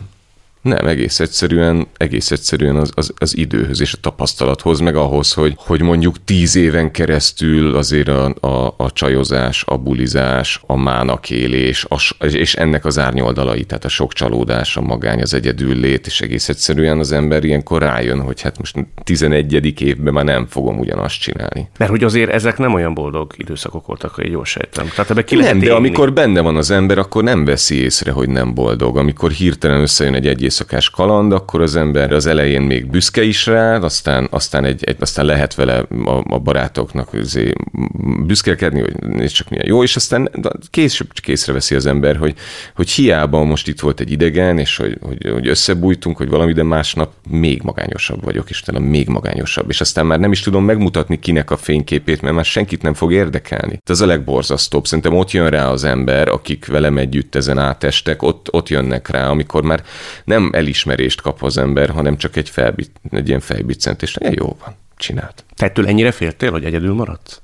Nem, 0.62 0.86
egész 0.86 1.20
egyszerűen, 1.20 1.86
egész 1.96 2.30
egyszerűen 2.30 2.76
az, 2.76 2.90
az, 2.94 3.12
az 3.18 3.36
időhöz 3.36 3.80
és 3.80 3.92
a 3.92 3.98
tapasztalathoz, 4.00 4.80
meg 4.80 4.96
ahhoz, 4.96 5.32
hogy, 5.32 5.54
hogy 5.56 5.82
mondjuk 5.82 6.24
tíz 6.24 6.56
éven 6.56 6.90
keresztül 6.90 7.76
azért 7.76 8.08
a, 8.08 8.34
a, 8.40 8.74
a 8.76 8.92
csajozás, 8.92 9.64
a 9.66 9.76
bulizás, 9.76 10.60
a 10.66 10.76
mánakélés, 10.76 11.86
a, 11.88 12.24
és 12.24 12.54
ennek 12.54 12.84
az 12.84 12.98
árnyoldalai, 12.98 13.64
tehát 13.64 13.84
a 13.84 13.88
sok 13.88 14.12
csalódás, 14.12 14.76
a 14.76 14.80
magány, 14.80 15.22
az 15.22 15.34
egyedül 15.34 15.74
lét, 15.74 16.06
és 16.06 16.20
egész 16.20 16.48
egyszerűen 16.48 16.98
az 16.98 17.12
ember 17.12 17.44
ilyenkor 17.44 17.82
rájön, 17.82 18.20
hogy 18.20 18.40
hát 18.40 18.58
most 18.58 18.76
11. 19.04 19.80
évben 19.80 20.12
már 20.12 20.24
nem 20.24 20.46
fogom 20.46 20.78
ugyanazt 20.78 21.20
csinálni. 21.20 21.68
Mert 21.78 21.90
hogy 21.90 22.04
azért 22.04 22.30
ezek 22.30 22.58
nem 22.58 22.74
olyan 22.74 22.94
boldog 22.94 23.32
időszakok 23.36 23.86
voltak, 23.86 24.14
hogy 24.14 24.30
jól 24.30 24.44
sejtem. 24.44 24.88
Tehát 24.88 25.10
ebbe 25.10 25.24
ki 25.24 25.36
lehet 25.36 25.50
nem, 25.50 25.60
de 25.60 25.66
élni. 25.66 25.78
amikor 25.78 26.12
benne 26.12 26.40
van 26.40 26.56
az 26.56 26.70
ember, 26.70 26.98
akkor 26.98 27.22
nem 27.22 27.44
veszi 27.44 27.74
észre, 27.82 28.12
hogy 28.12 28.28
nem 28.28 28.54
boldog. 28.54 28.96
Amikor 28.96 29.30
hirtelen 29.30 29.80
összejön 29.80 30.14
egy 30.14 30.26
egyészakás 30.48 30.90
kaland, 30.90 31.32
akkor 31.32 31.60
az 31.60 31.76
ember 31.76 32.12
az 32.12 32.26
elején 32.26 32.62
még 32.62 32.90
büszke 32.90 33.22
is 33.22 33.46
rá, 33.46 33.76
aztán, 33.76 34.28
aztán, 34.30 34.64
egy, 34.64 34.84
egy, 34.84 34.96
aztán 35.00 35.24
lehet 35.24 35.54
vele 35.54 35.78
a, 36.04 36.24
a 36.28 36.38
barátoknak 36.38 37.12
azért 37.12 37.56
büszkelkedni, 38.26 38.80
hogy 38.80 38.94
nézd 39.00 39.34
csak 39.34 39.48
milyen 39.48 39.66
jó, 39.66 39.82
és 39.82 39.96
aztán 39.96 40.30
később 40.70 41.12
csak 41.12 41.28
észreveszi 41.28 41.74
az 41.74 41.86
ember, 41.86 42.16
hogy, 42.16 42.34
hogy 42.74 42.90
hiába 42.90 43.44
most 43.44 43.68
itt 43.68 43.80
volt 43.80 44.00
egy 44.00 44.10
idegen, 44.10 44.58
és 44.58 44.76
hogy, 44.76 44.98
hogy, 45.02 45.30
hogy 45.32 45.48
összebújtunk, 45.48 46.16
hogy 46.16 46.28
valami, 46.28 46.52
de 46.52 46.62
másnap 46.62 47.12
még 47.30 47.62
magányosabb 47.62 48.24
vagyok, 48.24 48.50
és 48.50 48.60
utána 48.60 48.78
még 48.78 49.08
magányosabb, 49.08 49.70
és 49.70 49.80
aztán 49.80 50.06
már 50.06 50.18
nem 50.18 50.32
is 50.32 50.40
tudom 50.40 50.64
megmutatni 50.64 51.18
kinek 51.18 51.50
a 51.50 51.56
fényképét, 51.56 52.22
mert 52.22 52.34
már 52.34 52.44
senkit 52.44 52.82
nem 52.82 52.94
fog 52.94 53.12
érdekelni. 53.12 53.80
Ez 53.84 54.00
a 54.00 54.06
legborzasztóbb. 54.06 54.86
Szerintem 54.86 55.16
ott 55.16 55.30
jön 55.30 55.50
rá 55.50 55.70
az 55.70 55.84
ember, 55.84 56.28
akik 56.28 56.66
velem 56.66 56.98
együtt 56.98 57.34
ezen 57.34 57.58
átestek, 57.58 58.22
ott, 58.22 58.46
ott 58.50 58.68
jönnek 58.68 59.08
rá, 59.08 59.28
amikor 59.28 59.62
már 59.62 59.82
nem 60.24 60.37
elismerést 60.52 61.20
kap 61.20 61.42
az 61.42 61.58
ember, 61.58 61.90
hanem 61.90 62.16
csak 62.16 62.36
egy, 62.36 62.48
felbit, 62.48 62.90
egy 63.10 63.28
ilyen 63.28 63.40
fejbiccentést. 63.40 64.18
Ja, 64.20 64.30
jó 64.34 64.56
van, 64.64 64.74
csinált. 64.96 65.44
Te 65.56 65.64
ettől 65.64 65.86
ennyire 65.86 66.10
féltél, 66.10 66.50
hogy 66.50 66.64
egyedül 66.64 66.94
maradsz? 66.94 67.40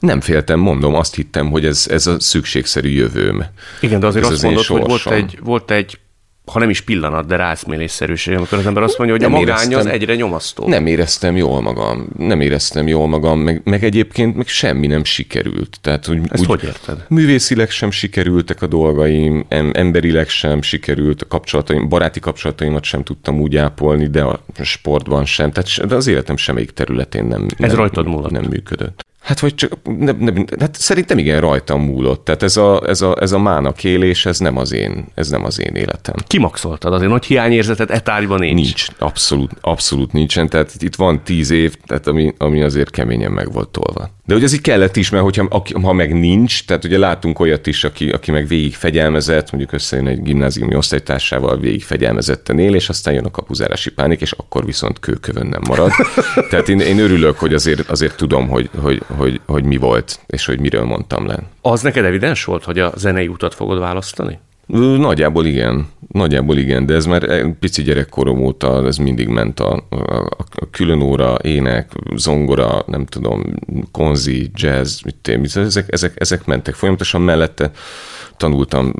Nem 0.00 0.20
féltem, 0.20 0.60
mondom, 0.60 0.94
azt 0.94 1.14
hittem, 1.14 1.50
hogy 1.50 1.66
ez, 1.66 1.86
ez 1.90 2.06
a 2.06 2.20
szükségszerű 2.20 2.88
jövőm. 2.88 3.44
Igen, 3.80 4.00
de 4.00 4.06
azért 4.06 4.24
Ez 4.24 4.30
azt 4.30 4.44
az 4.44 4.44
mondod, 4.44 4.66
hogy 4.66 4.86
volt 4.86 5.10
egy, 5.10 5.38
volt 5.42 5.70
egy, 5.70 5.98
ha 6.46 6.58
nem 6.58 6.70
is 6.70 6.80
pillanat, 6.80 7.26
de 7.26 7.36
rászmélésszerűség, 7.36 8.36
amikor 8.36 8.58
az 8.58 8.66
ember 8.66 8.82
azt 8.82 8.98
mondja, 8.98 9.16
hogy 9.16 9.24
Nem 9.26 9.34
a 9.34 9.38
magány 9.38 9.56
az 9.66 9.70
éreztem. 9.70 9.92
egyre 9.92 10.14
nyomasztó. 10.14 10.68
Nem 10.68 10.86
éreztem 10.86 11.36
jól 11.36 11.60
magam, 11.60 12.08
nem 12.18 12.40
éreztem 12.40 12.86
jól 12.88 13.08
magam, 13.08 13.38
meg, 13.40 13.60
meg 13.64 13.84
egyébként 13.84 14.36
meg 14.36 14.46
semmi 14.46 14.86
nem 14.86 15.04
sikerült. 15.04 15.78
Tehát, 15.80 16.06
hogy 16.06 16.20
Ezt 16.28 16.44
hogy 16.44 16.64
érted? 16.64 17.04
Művészileg 17.08 17.70
sem 17.70 17.90
sikerültek 17.90 18.62
a 18.62 18.66
dolgaim, 18.66 19.44
em, 19.48 19.70
emberileg 19.74 20.28
sem 20.28 20.62
sikerült, 20.62 21.22
a 21.22 21.26
kapcsolataim, 21.26 21.88
baráti 21.88 22.20
kapcsolataimat 22.20 22.84
sem 22.84 23.02
tudtam 23.02 23.40
úgy 23.40 23.56
ápolni, 23.56 24.06
de 24.06 24.22
a 24.22 24.40
sportban 24.62 25.24
sem, 25.24 25.50
tehát 25.52 25.86
de 25.88 25.94
az 25.94 26.06
életem 26.06 26.36
semmelyik 26.36 26.70
területén 26.70 27.24
nem, 27.24 27.46
Ez 27.58 27.68
nem, 27.68 27.76
rajtad 27.76 28.06
múlott? 28.06 28.30
nem 28.30 28.44
működött. 28.44 29.04
Hát 29.22 29.40
vagy 29.40 29.54
csak, 29.54 29.72
nem, 29.98 30.16
nem, 30.18 30.44
hát 30.60 30.76
szerintem 30.76 31.18
igen, 31.18 31.40
rajtam 31.40 31.82
múlott. 31.82 32.24
Tehát 32.24 32.42
ez 32.42 32.56
a, 32.56 32.88
ez 32.88 33.00
a, 33.00 33.16
ez 33.20 33.32
a 33.32 33.38
mának 33.38 33.84
élés, 33.84 34.26
ez 34.26 34.38
nem 34.38 34.56
az 34.56 34.72
én, 34.72 35.04
ez 35.14 35.28
nem 35.28 35.44
az 35.44 35.60
én 35.60 35.74
életem. 35.74 36.14
Kimaxoltad, 36.26 36.92
azért 36.92 37.10
nagy 37.10 37.24
hiányérzetet 37.24 37.90
etárgyban 37.90 38.38
nincs. 38.38 38.54
Nincs, 38.54 38.86
abszolút, 38.98 39.50
abszolút 39.60 40.12
nincsen, 40.12 40.48
tehát 40.48 40.74
itt 40.78 40.94
van 40.94 41.22
tíz 41.24 41.50
év, 41.50 41.76
tehát 41.86 42.06
ami, 42.06 42.34
ami 42.38 42.62
azért 42.62 42.90
keményen 42.90 43.32
meg 43.32 43.52
volt 43.52 43.68
tolva. 43.68 44.10
De 44.24 44.34
hogy 44.34 44.42
ez 44.42 44.52
így 44.52 44.60
kellett 44.60 44.96
is, 44.96 45.10
mert 45.10 45.24
hogyha, 45.24 45.46
aki- 45.50 45.74
ha 45.74 45.92
meg 45.92 46.12
nincs, 46.14 46.64
tehát 46.64 46.84
ugye 46.84 46.98
látunk 46.98 47.40
olyat 47.40 47.66
is, 47.66 47.84
aki, 47.84 48.10
aki 48.10 48.30
meg 48.30 48.46
végig 48.46 48.74
fegyelmezett, 48.74 49.50
mondjuk 49.50 49.72
összejön 49.72 50.06
egy 50.06 50.22
gimnáziumi 50.22 50.74
osztálytársával, 50.74 51.58
végig 51.58 51.82
fegyelmezetten 51.82 52.58
él, 52.58 52.74
és 52.74 52.88
aztán 52.88 53.14
jön 53.14 53.24
a 53.24 53.30
kapuzárási 53.30 53.90
pánik, 53.90 54.20
és 54.20 54.32
akkor 54.32 54.64
viszont 54.64 54.98
kőkövön 54.98 55.46
nem 55.46 55.60
marad. 55.68 55.90
tehát 56.50 56.68
én, 56.68 56.80
én 56.80 56.98
örülök, 56.98 57.38
hogy 57.38 57.54
azért, 57.54 57.90
azért 57.90 58.16
tudom, 58.16 58.48
hogy, 58.48 58.70
hogy, 58.80 59.02
hogy, 59.16 59.40
hogy 59.46 59.64
mi 59.64 59.76
volt, 59.76 60.20
és 60.26 60.46
hogy 60.46 60.60
miről 60.60 60.84
mondtam 60.84 61.26
le. 61.26 61.38
Az 61.60 61.82
neked 61.82 62.04
evidens 62.04 62.44
volt, 62.44 62.64
hogy 62.64 62.78
a 62.78 62.92
zenei 62.96 63.28
utat 63.28 63.54
fogod 63.54 63.78
választani? 63.78 64.38
Nagyjából 64.78 65.46
igen, 65.46 65.86
nagyjából 66.12 66.56
igen, 66.56 66.86
de 66.86 66.94
ez 66.94 67.06
már 67.06 67.22
egy 67.22 67.52
pici 67.60 67.82
gyerekkorom 67.82 68.42
óta, 68.44 68.86
ez 68.86 68.96
mindig 68.96 69.28
ment 69.28 69.60
a, 69.60 69.84
a, 69.88 69.96
a 70.54 70.70
különóra, 70.70 71.36
ének, 71.42 71.92
zongora, 72.16 72.82
nem 72.86 73.06
tudom, 73.06 73.42
konzi, 73.90 74.50
jazz, 74.54 75.00
mit 75.02 75.36
mit- 75.40 75.56
ezek, 75.56 75.86
ezek, 75.88 76.12
ezek 76.14 76.44
mentek 76.44 76.74
folyamatosan 76.74 77.20
mellette. 77.20 77.70
Tanultam, 78.36 78.92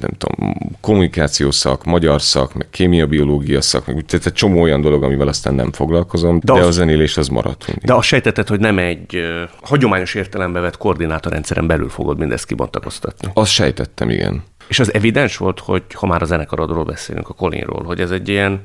nem 0.00 0.10
tudom, 0.18 0.54
kommunikációs 0.80 1.54
szak, 1.54 1.84
magyar 1.84 2.22
szak, 2.22 2.54
meg 2.54 2.66
kémia-biológia 2.70 3.60
szak, 3.60 3.86
meg 3.86 4.04
tehát 4.06 4.26
egy 4.26 4.32
csomó 4.32 4.60
olyan 4.60 4.80
dolog, 4.80 5.02
amivel 5.02 5.28
aztán 5.28 5.54
nem 5.54 5.72
foglalkozom, 5.72 6.40
de, 6.44 6.52
De 6.52 6.58
az- 6.60 6.66
a 6.66 6.70
zenélés 6.70 7.16
az 7.16 7.28
maradt 7.28 7.66
mindig. 7.66 7.84
De 7.84 7.94
azt 7.94 8.06
sejtetted, 8.06 8.48
hogy 8.48 8.60
nem 8.60 8.78
egy 8.78 9.22
hagyományos 9.62 10.14
értelembe 10.14 10.60
vett 10.60 10.76
koordinátorrendszeren 10.76 11.66
belül 11.66 11.88
fogod 11.88 12.18
mindezt 12.18 12.46
kibontakoztatni. 12.46 13.30
Azt 13.34 13.50
sejtettem, 13.50 14.10
igen. 14.10 14.42
És 14.66 14.78
az 14.78 14.94
evidens 14.94 15.36
volt, 15.36 15.60
hogy 15.60 15.82
ha 15.94 16.06
már 16.06 16.22
a 16.22 16.24
zenekarodról 16.24 16.84
beszélünk, 16.84 17.28
a 17.28 17.34
Colinról, 17.34 17.84
hogy 17.84 18.00
ez 18.00 18.10
egy 18.10 18.28
ilyen, 18.28 18.64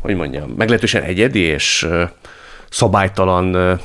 hogy 0.00 0.16
mondjam, 0.16 0.50
meglehetősen 0.56 1.02
egyedi 1.02 1.40
és 1.40 1.88
szabálytalan 2.70 3.78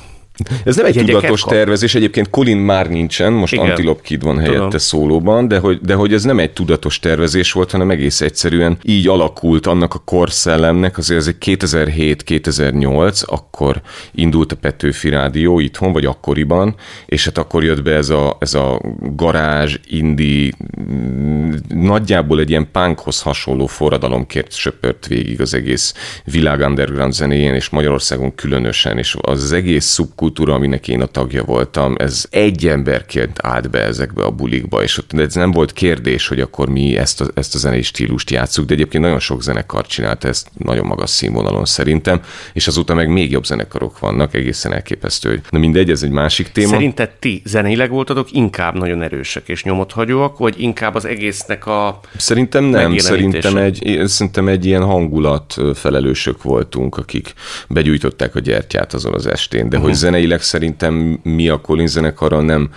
Ez 0.64 0.76
nem 0.76 0.86
egy 0.86 0.96
Jegyeket 0.96 1.16
tudatos 1.16 1.42
kap. 1.42 1.52
tervezés, 1.52 1.96
egyébként 1.96 2.30
Colin 2.30 2.58
már 2.58 2.90
nincsen, 2.90 3.34
most 3.34 3.54
Igen. 3.54 3.70
Antilop 3.70 4.02
Kid 4.02 4.24
van 4.24 4.38
helyette 4.38 4.62
Tudom. 4.62 4.78
szólóban, 4.78 5.48
de 5.48 5.60
hogy, 5.60 5.80
de 5.82 5.94
hogy 5.94 6.14
ez 6.14 6.24
nem 6.24 6.40
egy 6.40 6.52
tudatos 6.52 7.00
tervezés 7.00 7.52
volt, 7.52 7.72
hanem 7.72 7.90
egész 7.90 8.22
egyszerűen 8.22 8.78
így 8.84 9.08
alakult 9.08 9.68
annak 9.68 9.94
a 9.94 10.02
korszellemnek, 10.06 10.98
azért 10.98 11.20
ez 11.20 11.28
egy 11.28 11.58
2007-2008, 11.60 13.26
akkor 13.26 13.82
indult 14.12 14.52
a 14.52 14.56
Petőfi 14.56 15.10
Rádió 15.10 15.60
itthon, 15.60 15.94
vagy 15.94 16.06
akkoriban, 16.06 16.76
és 17.06 17.26
hát 17.26 17.38
akkor 17.38 17.64
jött 17.64 17.84
be 17.84 17.92
ez 17.92 18.10
a, 18.10 18.38
ez 18.40 18.54
a 18.54 18.82
garázs, 19.16 19.78
indi, 19.88 20.54
mm, 20.82 21.54
nagyjából 21.68 22.40
egy 22.40 22.50
ilyen 22.50 22.68
punkhoz 22.72 23.22
hasonló 23.22 23.66
forradalomkért 23.66 24.54
söpört 24.54 25.08
végig 25.08 25.42
az 25.42 25.54
egész 25.54 25.94
világ 26.24 26.60
underground 26.60 27.14
zenéjén, 27.14 27.54
és 27.54 27.70
Magyarországon 27.70 28.36
különösen, 28.36 28.98
és 28.98 29.18
az 29.22 29.52
egész 29.52 29.86
szubkultúra 29.86 30.24
kultúra, 30.26 30.54
aminek 30.54 30.88
én 30.88 31.02
a 31.02 31.06
tagja 31.06 31.44
voltam, 31.44 31.96
ez 31.98 32.26
egy 32.30 32.68
emberként 32.68 33.40
állt 33.42 33.70
be 33.70 33.84
ezekbe 33.84 34.24
a 34.24 34.32
bulikba, 34.32 34.84
és 34.84 34.98
ott 34.98 35.14
ez 35.14 35.34
nem 35.34 35.52
volt 35.52 35.74
kérdés, 35.74 36.28
hogy 36.28 36.40
akkor 36.40 36.70
mi 36.70 36.98
ezt 36.98 37.22
a, 37.22 37.26
ezt 37.34 37.56
a 37.56 37.58
zenei 37.58 37.82
stílust 37.82 38.30
játszuk, 38.30 38.66
de 38.66 38.74
egyébként 38.74 39.04
nagyon 39.04 39.20
sok 39.20 39.44
zenekar 39.44 39.86
csinálta 39.86 40.28
ezt 40.28 40.48
nagyon 40.58 40.86
magas 40.86 41.10
színvonalon 41.10 41.66
szerintem, 41.66 42.22
és 42.54 42.68
azóta 42.68 42.94
meg 42.94 43.10
még 43.10 43.32
jobb 43.32 43.46
zenekarok 43.46 44.00
vannak, 44.00 44.34
egészen 44.34 44.74
elképesztő. 44.74 45.42
Na 45.50 45.60
mindegy, 45.60 45.90
ez 45.90 46.04
egy 46.04 46.10
másik 46.10 46.52
téma. 46.52 46.68
Szerinted 46.68 47.10
ti 47.20 47.42
zeneileg 47.46 47.90
voltatok 47.90 48.32
inkább 48.32 48.78
nagyon 48.78 49.02
erősek 49.02 49.48
és 49.50 49.64
nyomot 49.64 49.92
hagyóak, 49.92 50.38
vagy 50.38 50.62
inkább 50.62 50.96
az 50.96 51.06
egésznek 51.06 51.66
a 51.66 52.00
Szerintem 52.18 52.64
nem, 52.64 52.98
szerintem 52.98 53.58
egy, 53.58 54.02
szerintem 54.06 54.48
egy 54.48 54.66
ilyen 54.66 54.84
hangulat 54.84 55.56
felelősök 55.74 56.44
voltunk, 56.44 56.98
akik 56.98 57.34
begyújtották 57.68 58.36
a 58.36 58.40
gyertyát 58.40 58.94
azon 58.94 59.14
az 59.14 59.28
estén, 59.28 59.70
de 59.70 59.78
uh-huh. 59.78 59.82
hogy 59.82 59.92
mhm 59.92 60.00
zeneileg 60.16 60.42
szerintem 60.42 61.20
mi 61.24 61.50
a 61.50 61.58
Colin 61.62 61.88
zenekarral 61.88 62.44
nem 62.44 62.70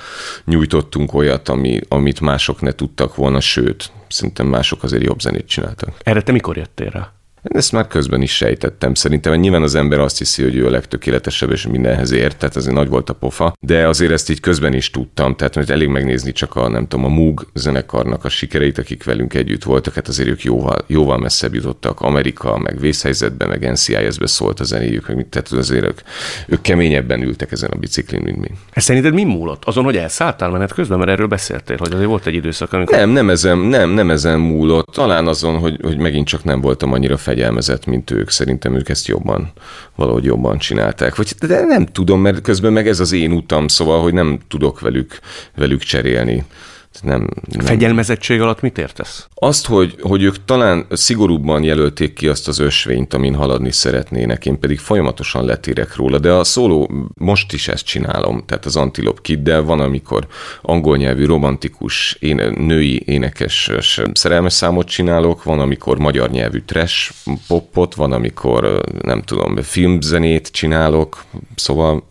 nyújtottunk 0.44 1.14
olyat, 1.14 1.48
ami, 1.48 1.80
amit 1.88 2.20
mások 2.20 2.60
ne 2.60 2.72
tudtak 2.72 3.14
volna, 3.14 3.40
sőt, 3.40 3.90
szerintem 4.08 4.46
mások 4.46 4.82
azért 4.82 5.02
jobb 5.02 5.20
zenét 5.20 5.46
csináltak. 5.46 5.90
Erre 6.02 6.22
te 6.22 6.32
mikor 6.32 6.56
jöttél 6.56 6.90
rá? 6.90 7.12
Ezt 7.48 7.72
már 7.72 7.86
közben 7.86 8.22
is 8.22 8.36
sejtettem. 8.36 8.94
Szerintem 8.94 9.34
nyilván 9.34 9.62
az 9.62 9.74
ember 9.74 9.98
azt 9.98 10.18
hiszi, 10.18 10.42
hogy 10.42 10.56
ő 10.56 10.66
a 10.66 10.70
legtökéletesebb, 10.70 11.50
és 11.50 11.66
mindenhez 11.66 12.10
ért, 12.10 12.36
tehát 12.36 12.56
azért 12.56 12.74
nagy 12.74 12.88
volt 12.88 13.10
a 13.10 13.14
pofa, 13.14 13.52
de 13.60 13.88
azért 13.88 14.12
ezt 14.12 14.30
így 14.30 14.40
közben 14.40 14.72
is 14.72 14.90
tudtam, 14.90 15.36
tehát 15.36 15.54
mert 15.54 15.70
elég 15.70 15.88
megnézni 15.88 16.32
csak 16.32 16.56
a, 16.56 16.68
nem 16.68 16.86
tudom, 16.86 17.04
a 17.04 17.08
Moog 17.08 17.46
zenekarnak 17.54 18.24
a 18.24 18.28
sikereit, 18.28 18.78
akik 18.78 19.04
velünk 19.04 19.34
együtt 19.34 19.62
voltak, 19.62 19.94
hát 19.94 20.08
azért 20.08 20.28
ők 20.28 20.42
jóval, 20.42 20.84
jóval 20.86 21.18
messzebb 21.18 21.54
jutottak. 21.54 22.00
Amerika, 22.00 22.58
meg 22.58 22.80
vészhelyzetben, 22.80 23.48
meg 23.48 23.70
NCIS-be 23.70 24.26
szólt 24.26 24.60
a 24.60 24.64
zenéjük, 24.64 25.06
meg 25.06 25.16
mit, 25.16 25.26
tehát 25.26 25.48
azért 25.52 25.84
ők, 25.84 26.00
ők 26.46 26.60
keményebben 26.60 27.22
ültek 27.22 27.52
ezen 27.52 27.70
a 27.70 27.76
biciklin, 27.76 28.22
mint 28.22 28.38
mi. 28.38 28.48
Ez 28.70 28.84
szerinted 28.84 29.14
mi 29.14 29.24
múlott? 29.24 29.64
Azon, 29.64 29.84
hogy 29.84 29.96
elszálltál 29.96 30.50
menet 30.50 30.72
közben, 30.72 30.98
mert 30.98 31.10
erről 31.10 31.26
beszéltél, 31.26 31.76
hogy 31.78 31.92
azért 31.92 32.08
volt 32.08 32.26
egy 32.26 32.34
időszak, 32.34 32.72
amikor... 32.72 32.96
Nem, 32.98 33.10
nem 33.10 33.30
ezen, 33.30 33.58
nem, 33.58 33.90
nem 33.90 34.10
ezen 34.10 34.40
múlott. 34.40 34.86
Talán 34.86 35.26
azon, 35.26 35.58
hogy, 35.58 35.78
hogy 35.82 35.98
megint 35.98 36.26
csak 36.26 36.44
nem 36.44 36.60
voltam 36.60 36.92
annyira 36.92 37.16
fegyelmezett, 37.38 37.86
mint 37.86 38.10
ők. 38.10 38.30
Szerintem 38.30 38.74
ők 38.74 38.88
ezt 38.88 39.06
jobban, 39.06 39.52
valahogy 39.94 40.24
jobban 40.24 40.58
csinálták. 40.58 41.16
Vagy, 41.16 41.34
de 41.40 41.64
nem 41.64 41.86
tudom, 41.86 42.20
mert 42.20 42.40
közben 42.40 42.72
meg 42.72 42.88
ez 42.88 43.00
az 43.00 43.12
én 43.12 43.32
utam, 43.32 43.68
szóval, 43.68 44.02
hogy 44.02 44.12
nem 44.12 44.38
tudok 44.48 44.80
velük, 44.80 45.18
velük 45.56 45.80
cserélni. 45.80 46.44
Nem, 47.02 47.28
nem. 47.44 47.66
Fegyelmezettség 47.66 48.40
alatt 48.40 48.60
mit 48.60 48.78
értesz? 48.78 49.28
Azt, 49.34 49.66
hogy, 49.66 49.96
hogy 50.00 50.22
ők 50.22 50.44
talán 50.44 50.86
szigorúbban 50.90 51.62
jelölték 51.62 52.12
ki 52.12 52.28
azt 52.28 52.48
az 52.48 52.58
ösvényt, 52.58 53.14
amin 53.14 53.34
haladni 53.34 53.72
szeretnének, 53.72 54.46
én 54.46 54.58
pedig 54.58 54.78
folyamatosan 54.78 55.44
letérek 55.44 55.96
róla, 55.96 56.18
de 56.18 56.32
a 56.32 56.44
szóló 56.44 56.90
most 57.14 57.52
is 57.52 57.68
ezt 57.68 57.84
csinálom, 57.84 58.42
tehát 58.46 58.64
az 58.64 58.76
Antilop 58.76 59.20
Kiddel 59.20 59.62
van, 59.62 59.80
amikor 59.80 60.26
angol 60.62 60.96
nyelvű 60.96 61.24
romantikus 61.24 62.16
én, 62.20 62.36
női 62.56 63.02
énekes 63.06 63.70
szerelmes 64.12 64.52
számot 64.52 64.88
csinálok, 64.88 65.42
van, 65.42 65.60
amikor 65.60 65.98
magyar 65.98 66.30
nyelvű 66.30 66.60
trash 66.60 67.12
popot, 67.48 67.94
van, 67.94 68.12
amikor 68.12 68.80
nem 69.02 69.22
tudom, 69.22 69.56
filmzenét 69.62 70.48
csinálok, 70.48 71.24
szóval 71.54 72.02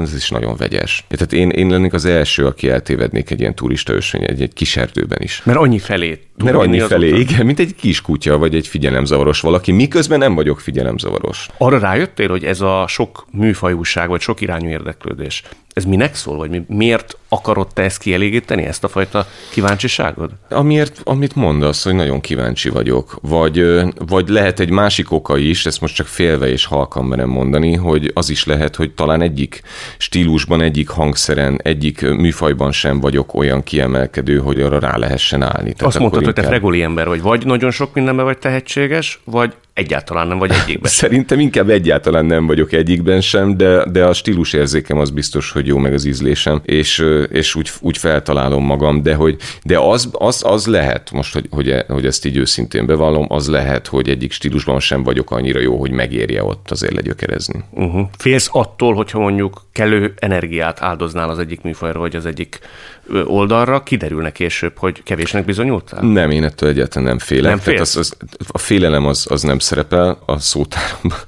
ez 0.00 0.14
is 0.14 0.30
nagyon 0.30 0.56
vegyes. 0.56 1.04
Tehát 1.08 1.32
én, 1.32 1.50
én 1.50 1.68
lennék 1.68 1.92
az 1.92 2.04
első, 2.04 2.46
aki 2.46 2.70
eltévednék 2.70 3.30
egy 3.30 3.40
ilyen 3.40 3.54
turista 3.54 3.92
ösvény 3.92 4.24
egy, 4.24 4.42
egy 4.42 4.52
kis 4.52 4.76
erdőben 4.76 5.22
is. 5.22 5.42
Mert 5.44 5.58
annyi 5.58 5.78
felé. 5.78 6.20
Mert 6.44 6.56
annyi 6.56 6.78
felé, 6.78 7.08
után. 7.08 7.20
igen, 7.20 7.46
mint 7.46 7.58
egy 7.58 7.74
kis 7.74 8.00
kutya, 8.00 8.38
vagy 8.38 8.54
egy 8.54 8.66
figyelemzavaros 8.66 9.40
valaki, 9.40 9.72
miközben 9.72 10.18
nem 10.18 10.34
vagyok 10.34 10.60
figyelemzavaros. 10.60 11.48
Arra 11.58 11.78
rájöttél, 11.78 12.28
hogy 12.28 12.44
ez 12.44 12.60
a 12.60 12.84
sok 12.88 13.26
műfajúság, 13.32 14.08
vagy 14.08 14.20
sok 14.20 14.40
irányú 14.40 14.68
érdeklődés, 14.68 15.42
ez 15.72 15.84
minek 15.84 16.14
szól, 16.14 16.36
vagy 16.36 16.50
mi, 16.50 16.64
miért 16.68 17.16
akarod 17.28 17.66
te 17.72 17.82
ezt 17.82 17.98
kielégíteni, 17.98 18.62
ezt 18.62 18.84
a 18.84 18.88
fajta 18.88 19.26
kíváncsiságod? 19.50 20.30
Amiért, 20.48 21.00
amit 21.04 21.34
mondasz, 21.34 21.84
hogy 21.84 21.94
nagyon 21.94 22.20
kíváncsi 22.20 22.68
vagyok, 22.68 23.18
vagy, 23.22 23.64
vagy 24.06 24.28
lehet 24.28 24.60
egy 24.60 24.70
másik 24.70 25.12
oka 25.12 25.36
is, 25.36 25.66
ezt 25.66 25.80
most 25.80 25.94
csak 25.94 26.06
félve 26.06 26.48
és 26.48 26.64
halkan 26.64 27.04
merem 27.04 27.28
mondani, 27.28 27.74
hogy 27.74 28.10
az 28.14 28.30
is 28.30 28.44
lehet, 28.44 28.76
hogy 28.76 28.90
talán 28.90 29.22
egyik 29.22 29.62
stílusban, 29.98 30.60
egyik 30.60 30.88
hangszeren, 30.88 31.60
egyik 31.62 32.00
műfajban 32.00 32.72
sem 32.72 33.00
vagyok 33.00 33.34
olyan 33.34 33.62
kiemelkedő, 33.62 34.38
hogy 34.38 34.60
arra 34.60 34.78
rá 34.78 34.96
lehessen 34.96 35.42
állni. 35.42 35.72
Tehát 35.72 35.82
Azt 35.82 35.98
mondtad, 35.98 36.20
inkább... 36.20 36.36
hogy 36.36 36.44
te 36.44 36.50
fregoli 36.50 36.82
ember 36.82 37.06
vagy, 37.06 37.22
vagy 37.22 37.46
nagyon 37.46 37.70
sok 37.70 37.94
mindenben 37.94 38.24
vagy 38.24 38.38
tehetséges, 38.38 39.20
vagy 39.24 39.54
egyáltalán 39.72 40.26
nem 40.26 40.38
vagy 40.38 40.50
egyikben. 40.50 40.90
Szerintem 40.90 41.40
inkább 41.40 41.70
egyáltalán 41.70 42.24
nem 42.24 42.46
vagyok 42.46 42.72
egyikben 42.72 43.20
sem, 43.20 43.56
de, 43.56 43.90
de 43.90 44.04
a 44.04 44.12
stílusérzékem 44.12 44.98
az 44.98 45.10
biztos, 45.10 45.50
hogy 45.50 45.66
jó, 45.66 45.78
meg 45.78 45.92
az 45.92 46.04
ízlésem, 46.04 46.60
és, 46.64 47.04
és 47.30 47.54
úgy, 47.54 47.70
úgy 47.80 47.98
feltalálom 47.98 48.64
magam, 48.64 49.02
de 49.02 49.14
hogy 49.14 49.36
de 49.62 49.78
az, 49.78 50.08
az, 50.12 50.42
az 50.46 50.66
lehet, 50.66 51.10
most, 51.10 51.32
hogy, 51.32 51.46
hogy, 51.50 51.74
hogy 51.88 52.06
ezt 52.06 52.24
így 52.24 52.36
őszintén 52.36 52.86
bevallom, 52.86 53.26
az 53.28 53.48
lehet, 53.48 53.86
hogy 53.86 54.08
egyik 54.08 54.32
stílusban 54.32 54.80
sem 54.80 55.02
vagyok 55.02 55.30
annyira 55.30 55.60
jó, 55.60 55.78
hogy 55.78 55.90
megérje 55.90 56.44
ott 56.44 56.70
azért 56.70 56.94
legyökerezni. 56.94 57.64
Uh-huh. 57.70 58.08
Félsz 58.18 58.48
attól, 58.52 58.94
hogyha 58.94 59.18
mondjuk 59.18 59.62
kellő 59.72 60.14
energiát 60.16 60.82
áldoznál 60.82 61.30
az 61.30 61.38
egyik 61.38 61.62
műfajra, 61.62 61.98
vagy 61.98 62.16
az 62.16 62.26
egyik 62.26 62.58
oldalra, 63.24 63.82
kiderülne 63.82 64.32
később, 64.32 64.78
hogy 64.78 65.02
kevésnek 65.02 65.44
bizonyultál? 65.44 66.02
Nem, 66.02 66.30
én 66.30 66.44
ettől 66.44 66.68
egyáltalán 66.68 67.08
nem 67.08 67.18
félek. 67.18 67.50
Nem 67.50 67.58
Tehát 67.58 67.80
az, 67.80 67.96
az, 67.96 68.16
a 68.48 68.58
félelem 68.58 69.06
az, 69.06 69.26
az 69.30 69.42
nem 69.42 69.58
szerepel 69.60 70.22
a 70.26 70.38
szótáromban 70.38 71.18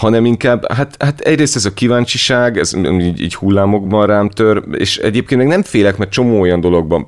hanem 0.00 0.24
inkább, 0.24 0.72
hát, 0.72 0.96
hát 0.98 1.20
egyrészt 1.20 1.56
ez 1.56 1.64
a 1.64 1.74
kíváncsiság, 1.74 2.58
ez 2.58 2.74
így, 3.00 3.20
így 3.20 3.34
hullámokban 3.34 4.06
rám 4.06 4.28
tör, 4.28 4.62
és 4.72 4.98
egyébként 4.98 5.40
meg 5.40 5.50
nem 5.50 5.62
félek, 5.62 5.96
mert 5.96 6.10
csomó 6.10 6.40
olyan 6.40 6.60
dologban 6.60 7.06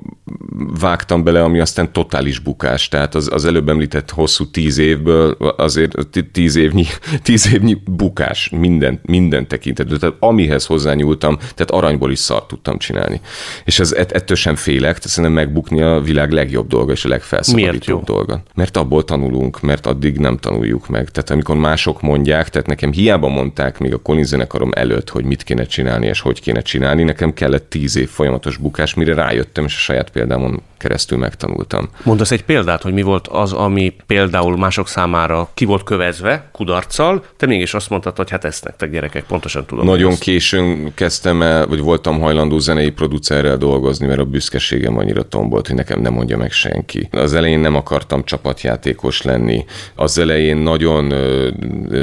vágtam 0.79 1.23
bele, 1.23 1.43
ami 1.43 1.59
aztán 1.59 1.91
totális 1.91 2.39
bukás, 2.39 2.87
tehát 2.87 3.15
az, 3.15 3.29
az 3.31 3.45
előbb 3.45 3.69
említett 3.69 4.11
hosszú 4.11 4.49
tíz 4.49 4.77
évből 4.77 5.31
azért 5.57 5.95
tíz 6.31 6.55
évnyi, 6.55 6.85
tíz 7.23 7.53
évnyi 7.53 7.77
bukás 7.85 8.49
minden, 8.49 8.99
minden 9.03 9.47
tekintetben, 9.47 9.99
tehát 9.99 10.15
amihez 10.19 10.65
hozzányúltam, 10.65 11.35
tehát 11.37 11.71
aranyból 11.71 12.11
is 12.11 12.19
szart 12.19 12.47
tudtam 12.47 12.77
csinálni. 12.77 13.21
És 13.65 13.79
ez, 13.79 13.91
ettől 13.91 14.37
sem 14.37 14.55
félek, 14.55 14.81
tehát 14.81 15.07
szerintem 15.07 15.33
megbukni 15.33 15.81
a 15.81 16.01
világ 16.01 16.31
legjobb 16.31 16.67
dolga 16.67 16.91
és 16.91 17.05
a 17.05 17.09
legfelszabadítóbb 17.09 18.03
dolga. 18.03 18.43
Mert 18.55 18.77
abból 18.77 19.03
tanulunk, 19.03 19.61
mert 19.61 19.85
addig 19.85 20.17
nem 20.17 20.37
tanuljuk 20.37 20.87
meg. 20.87 21.09
Tehát 21.09 21.29
amikor 21.29 21.55
mások 21.55 22.01
mondják, 22.01 22.49
tehát 22.49 22.67
nekem 22.83 23.01
hiába 23.01 23.27
mondták 23.27 23.79
még 23.79 23.93
a 23.93 23.97
Colin 23.97 24.23
zenekarom 24.23 24.71
előtt, 24.73 25.09
hogy 25.09 25.25
mit 25.25 25.43
kéne 25.43 25.63
csinálni 25.63 26.07
és 26.07 26.19
hogy 26.19 26.41
kéne 26.41 26.61
csinálni, 26.61 27.03
nekem 27.03 27.33
kellett 27.33 27.69
tíz 27.69 27.95
év 27.95 28.09
folyamatos 28.09 28.57
bukás, 28.57 28.93
mire 28.93 29.13
rájöttem, 29.13 29.65
és 29.65 29.75
a 29.75 29.79
saját 29.79 30.09
példámon 30.09 30.61
keresztül 30.83 31.17
megtanultam. 31.17 31.89
Mondasz 32.03 32.31
egy 32.31 32.43
példát, 32.43 32.81
hogy 32.81 32.93
mi 32.93 33.01
volt 33.01 33.27
az, 33.27 33.53
ami 33.53 33.95
például 34.07 34.57
mások 34.57 34.87
számára 34.87 35.49
ki 35.53 35.65
volt 35.65 35.83
kövezve, 35.83 36.49
kudarccal, 36.51 37.23
te 37.37 37.45
mégis 37.45 37.73
azt 37.73 37.89
mondtad, 37.89 38.17
hogy 38.17 38.29
hát 38.29 38.43
ezt 38.43 38.63
nektek 38.63 38.91
gyerekek, 38.91 39.23
pontosan 39.23 39.65
tudom. 39.65 39.85
Nagyon 39.85 40.11
ezt. 40.11 40.19
későn 40.19 40.93
kezdtem 40.93 41.41
el, 41.41 41.67
vagy 41.67 41.79
voltam 41.79 42.19
hajlandó 42.19 42.59
zenei 42.59 42.91
producerrel 42.91 43.57
dolgozni, 43.57 44.07
mert 44.07 44.19
a 44.19 44.25
büszkeségem 44.25 44.97
annyira 44.97 45.23
tombolt, 45.27 45.67
hogy 45.67 45.75
nekem 45.75 46.01
nem 46.01 46.13
mondja 46.13 46.37
meg 46.37 46.51
senki. 46.51 47.07
Az 47.11 47.33
elején 47.33 47.59
nem 47.59 47.75
akartam 47.75 48.23
csapatjátékos 48.23 49.21
lenni. 49.21 49.65
Az 49.95 50.17
elején 50.17 50.57
nagyon 50.57 51.13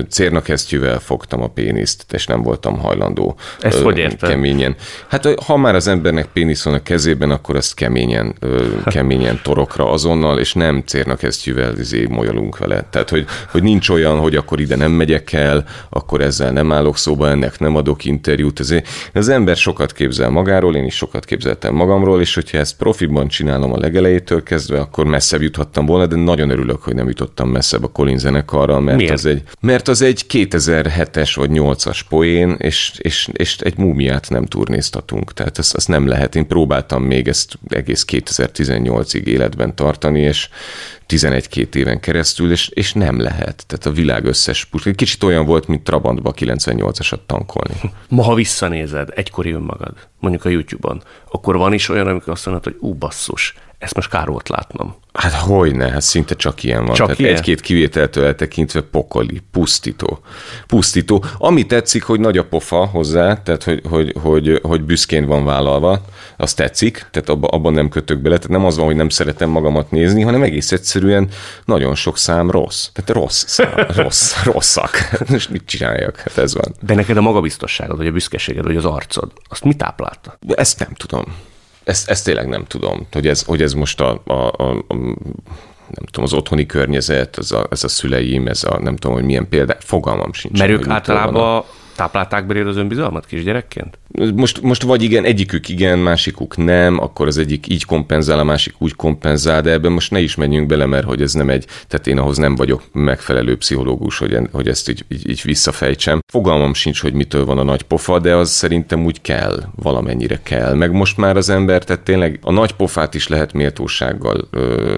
cérnakesztyűvel 0.09 0.99
fogtam 0.99 1.43
a 1.43 1.49
péniszt, 1.49 2.13
és 2.13 2.27
nem 2.27 2.43
voltam 2.43 2.79
hajlandó. 2.79 3.37
Ezt 3.61 3.79
ö, 3.79 3.83
hogy 3.83 3.99
érted? 3.99 4.29
Keményen. 4.29 4.77
Hát 5.09 5.41
ha 5.47 5.57
már 5.57 5.75
az 5.75 5.87
embernek 5.87 6.27
pénisz 6.33 6.65
van 6.65 6.75
a 6.75 6.83
kezében, 6.83 7.31
akkor 7.31 7.57
ezt 7.57 7.75
keményen 7.75 8.35
ö, 8.41 8.70
keményen 8.85 9.41
torokra 9.43 9.91
azonnal, 9.91 10.39
és 10.39 10.53
nem 10.53 10.83
cérnakesztyűvel 10.87 11.79
izé 11.79 12.07
molyolunk 12.07 12.59
vele. 12.59 12.87
Tehát, 12.91 13.11
hogy, 13.11 13.25
hogy 13.51 13.63
nincs 13.63 13.89
olyan, 13.89 14.19
hogy 14.19 14.37
akkor 14.37 14.61
ide 14.61 14.77
nem 14.77 14.93
megyek 14.93 15.33
el, 15.33 15.65
akkor 15.89 16.21
ezzel 16.21 16.53
nem 16.53 16.73
állok 16.73 16.97
szóba, 16.97 17.29
ennek 17.29 17.59
nem 17.59 17.77
adok 17.77 18.05
interjút. 18.05 18.61
Ezért 18.61 18.89
az 19.15 19.29
ember 19.29 19.57
sokat 19.57 19.93
képzel 19.93 20.31
magáról, 20.31 20.77
én 20.77 20.85
is 20.85 20.95
sokat 20.95 21.25
képzeltem 21.25 21.75
magamról, 21.75 22.21
és 22.21 22.35
hogyha 22.35 22.59
ezt 22.59 22.77
profiban 22.77 23.29
csinálom 23.29 23.73
a 23.73 23.79
legelejétől 23.79 24.43
kezdve, 24.43 24.81
akkor 24.81 25.05
messzebb 25.05 25.43
juthattam 25.43 25.87
volna, 25.87 26.07
de 26.07 26.17
nagyon 26.17 26.51
örülök, 26.51 26.83
hogy 26.83 26.95
nem 26.95 27.09
jutottam 27.09 27.49
messzebb 27.49 27.85
a 27.85 27.89
Colin 27.89 28.19
zenekarral, 28.19 28.81
mert 28.81 28.97
Miért? 28.97 29.13
az 29.13 29.27
egy, 29.27 29.43
mert 29.61 29.89
az 29.89 30.03
egy 30.03 30.25
2007-es 30.29 31.33
vagy 31.35 31.51
8-as 31.53 32.01
poén, 32.09 32.57
és, 32.59 32.93
és, 32.99 33.29
és 33.33 33.57
egy 33.59 33.79
múmiát 33.79 34.31
nem 34.31 34.47
turnéztatunk. 34.47 35.33
Tehát 35.33 35.59
ezt, 35.59 35.75
ezt 35.75 35.89
nem 35.89 36.07
lehet. 36.07 36.35
Én 36.35 36.47
próbáltam 36.47 37.03
még 37.03 37.29
ezt 37.29 37.59
egész 37.69 38.05
2018-ig 38.65 39.25
életben 39.25 39.75
tartani, 39.75 40.21
és 40.21 40.49
11-2 41.09 41.75
éven 41.75 42.01
keresztül, 42.01 42.51
és, 42.51 42.69
és 42.69 42.93
nem 42.93 43.21
lehet. 43.21 43.65
Tehát 43.67 43.87
a 43.87 43.91
világ 43.91 44.25
összes 44.25 44.65
puskán. 44.65 44.95
Kicsit 44.95 45.23
olyan 45.23 45.47
volt, 45.47 45.67
mint 45.67 45.83
Trabantba 45.83 46.35
98-asat 46.37 47.19
tankolni. 47.27 47.75
Ma, 48.09 48.23
ha 48.23 48.35
visszanézed 48.35 49.09
egykori 49.15 49.51
önmagad, 49.51 49.95
mondjuk 50.19 50.45
a 50.45 50.49
YouTube-on, 50.49 51.03
akkor 51.31 51.57
van 51.57 51.73
is 51.73 51.89
olyan, 51.89 52.07
amikor 52.07 52.33
azt 52.33 52.47
mondod, 52.47 52.65
hogy 52.65 52.77
ú, 52.79 52.95
basszus, 52.95 53.55
Ezt 53.81 53.95
most 53.95 54.11
kár 54.11 54.29
volt 54.29 54.49
látnom. 54.49 54.95
Hát 55.13 55.33
hogyne, 55.33 55.91
hát 55.91 56.03
szinte 56.03 56.35
csak 56.35 56.63
ilyen 56.63 56.85
van. 56.85 56.95
Csak 56.95 57.07
Tehát 57.07 57.21
ilyen? 57.21 57.35
egy-két 57.35 57.61
kivételtől 57.61 58.25
eltekintve 58.25 58.81
pokoli, 58.81 59.43
pusztító. 59.51 60.21
Pusztító. 60.67 61.25
Ami 61.39 61.67
tetszik, 61.67 62.03
hogy 62.03 62.21
nagy 62.21 62.39
a 62.39 62.45
pofa 62.45 62.87
hozzá, 62.87 63.43
tehát 63.43 63.63
hogy, 63.63 63.83
hogy, 63.89 64.15
hogy, 64.23 64.61
hogy 64.63 64.83
büszkén 64.83 65.27
van 65.27 65.45
vállalva, 65.45 66.01
az 66.37 66.55
tetszik, 66.55 67.07
tehát 67.11 67.29
abba, 67.29 67.49
abban 67.49 67.73
nem 67.73 67.89
kötök 67.89 68.19
bele, 68.19 68.37
tehát 68.37 68.51
nem 68.51 68.65
az 68.65 68.77
van, 68.77 68.87
hogy 68.87 68.97
nem 68.97 69.09
szeretem 69.09 69.51
magamat 69.51 69.91
nézni, 69.91 70.23
hanem 70.23 70.43
egész 70.43 70.73
egyszerűen 70.73 71.29
nagyon 71.65 71.95
sok 71.95 72.19
szám 72.19 72.51
rossz. 72.51 72.89
Tehát 72.93 73.11
rossz 73.11 73.45
szám, 73.47 73.87
rossz, 74.03 74.43
rosszak. 74.45 74.91
Most 75.29 75.51
mit 75.51 75.63
csináljak? 75.67 76.17
Hát 76.17 76.39
ez 76.39 76.55
van. 76.55 76.75
De 76.81 76.95
neked 76.95 77.17
a 77.17 77.21
magabiztosságod, 77.21 77.97
vagy 77.97 78.07
a 78.07 78.13
büszkeséged, 78.13 78.65
vagy 78.65 78.77
az 78.77 78.85
arcod, 78.85 79.33
azt 79.49 79.65
mi 79.65 79.75
táplálta? 79.75 80.39
Ezt 80.49 80.79
nem 80.79 80.95
tudom. 80.95 81.25
Ezt, 81.85 82.11
ezt 82.11 82.25
tényleg 82.25 82.49
nem 82.49 82.65
tudom, 82.65 83.07
hogy 83.13 83.27
ez, 83.27 83.43
hogy 83.43 83.63
ez 83.63 83.73
most 83.73 84.01
a, 84.01 84.23
a, 84.27 84.33
a, 84.33 84.71
a 84.89 84.95
nem 85.91 86.05
tudom, 86.05 86.25
az 86.25 86.33
otthoni 86.33 86.67
környezet, 86.67 87.39
ez 87.39 87.51
a, 87.53 87.67
ez 87.71 87.85
a 87.85 87.89
szüleim, 87.89 88.47
ez 88.47 88.65
a 88.65 88.79
nem 88.79 88.97
tudom, 88.97 89.17
hogy 89.17 89.25
milyen 89.25 89.49
példa, 89.49 89.77
fogalmam 89.81 90.33
sincs. 90.33 90.59
Mert 90.59 90.71
ők 90.71 90.81
van 90.81 90.91
a- 90.91 90.93
általában 90.95 91.65
táplálták 92.01 92.47
beléd 92.47 92.67
az 92.67 92.77
önbizalmat 92.77 93.27
kisgyerekként? 93.27 93.99
most, 94.35 94.61
most 94.63 94.83
vagy 94.83 95.03
igen, 95.03 95.25
egyikük 95.25 95.69
igen, 95.69 95.99
másikuk 95.99 96.57
nem, 96.57 97.01
akkor 97.01 97.27
az 97.27 97.39
egyik 97.39 97.69
így 97.69 97.85
kompenzál, 97.85 98.39
a 98.39 98.45
másik 98.45 98.75
úgy 98.79 98.97
kompenzál, 98.97 99.63
de 99.63 99.71
ebben 99.71 99.93
most 99.93 100.11
ne 100.11 100.21
is 100.21 100.35
menjünk 100.35 100.67
bele, 100.67 100.87
mert 100.87 101.07
hogy 101.07 101.23
ez 101.23 101.33
nem 101.33 101.51
egy, 101.51 101.65
tehát 101.89 102.07
én 102.07 102.19
ahhoz 102.19 102.37
nem 102.37 102.57
vagyok 102.57 102.83
megfelelő 102.93 103.57
pszichológus, 103.57 104.19
hogy, 104.19 104.39
hogy 104.53 104.69
ezt 104.69 104.89
így, 104.89 105.05
így, 105.09 105.29
így 105.29 105.43
visszafejtsem. 105.45 106.21
Fogalmam 106.33 106.75
sincs, 106.75 107.01
hogy 107.01 107.13
mitől 107.13 107.45
van 107.45 107.59
a 107.59 107.63
nagy 107.63 107.83
pofa, 107.83 108.19
de 108.19 108.35
az 108.35 108.51
szerintem 108.51 109.05
úgy 109.05 109.21
kell, 109.21 109.63
valamennyire 109.75 110.41
kell. 110.43 110.75
Meg 110.75 110.93
most 110.93 111.17
már 111.17 111.37
az 111.37 111.49
ember, 111.49 111.85
tehát 111.85 112.03
tényleg 112.03 112.39
a 112.43 112.53
nagy 112.53 112.73
pofát 112.73 113.15
is 113.15 113.29
lehet 113.29 113.53
méltósággal 113.53 114.49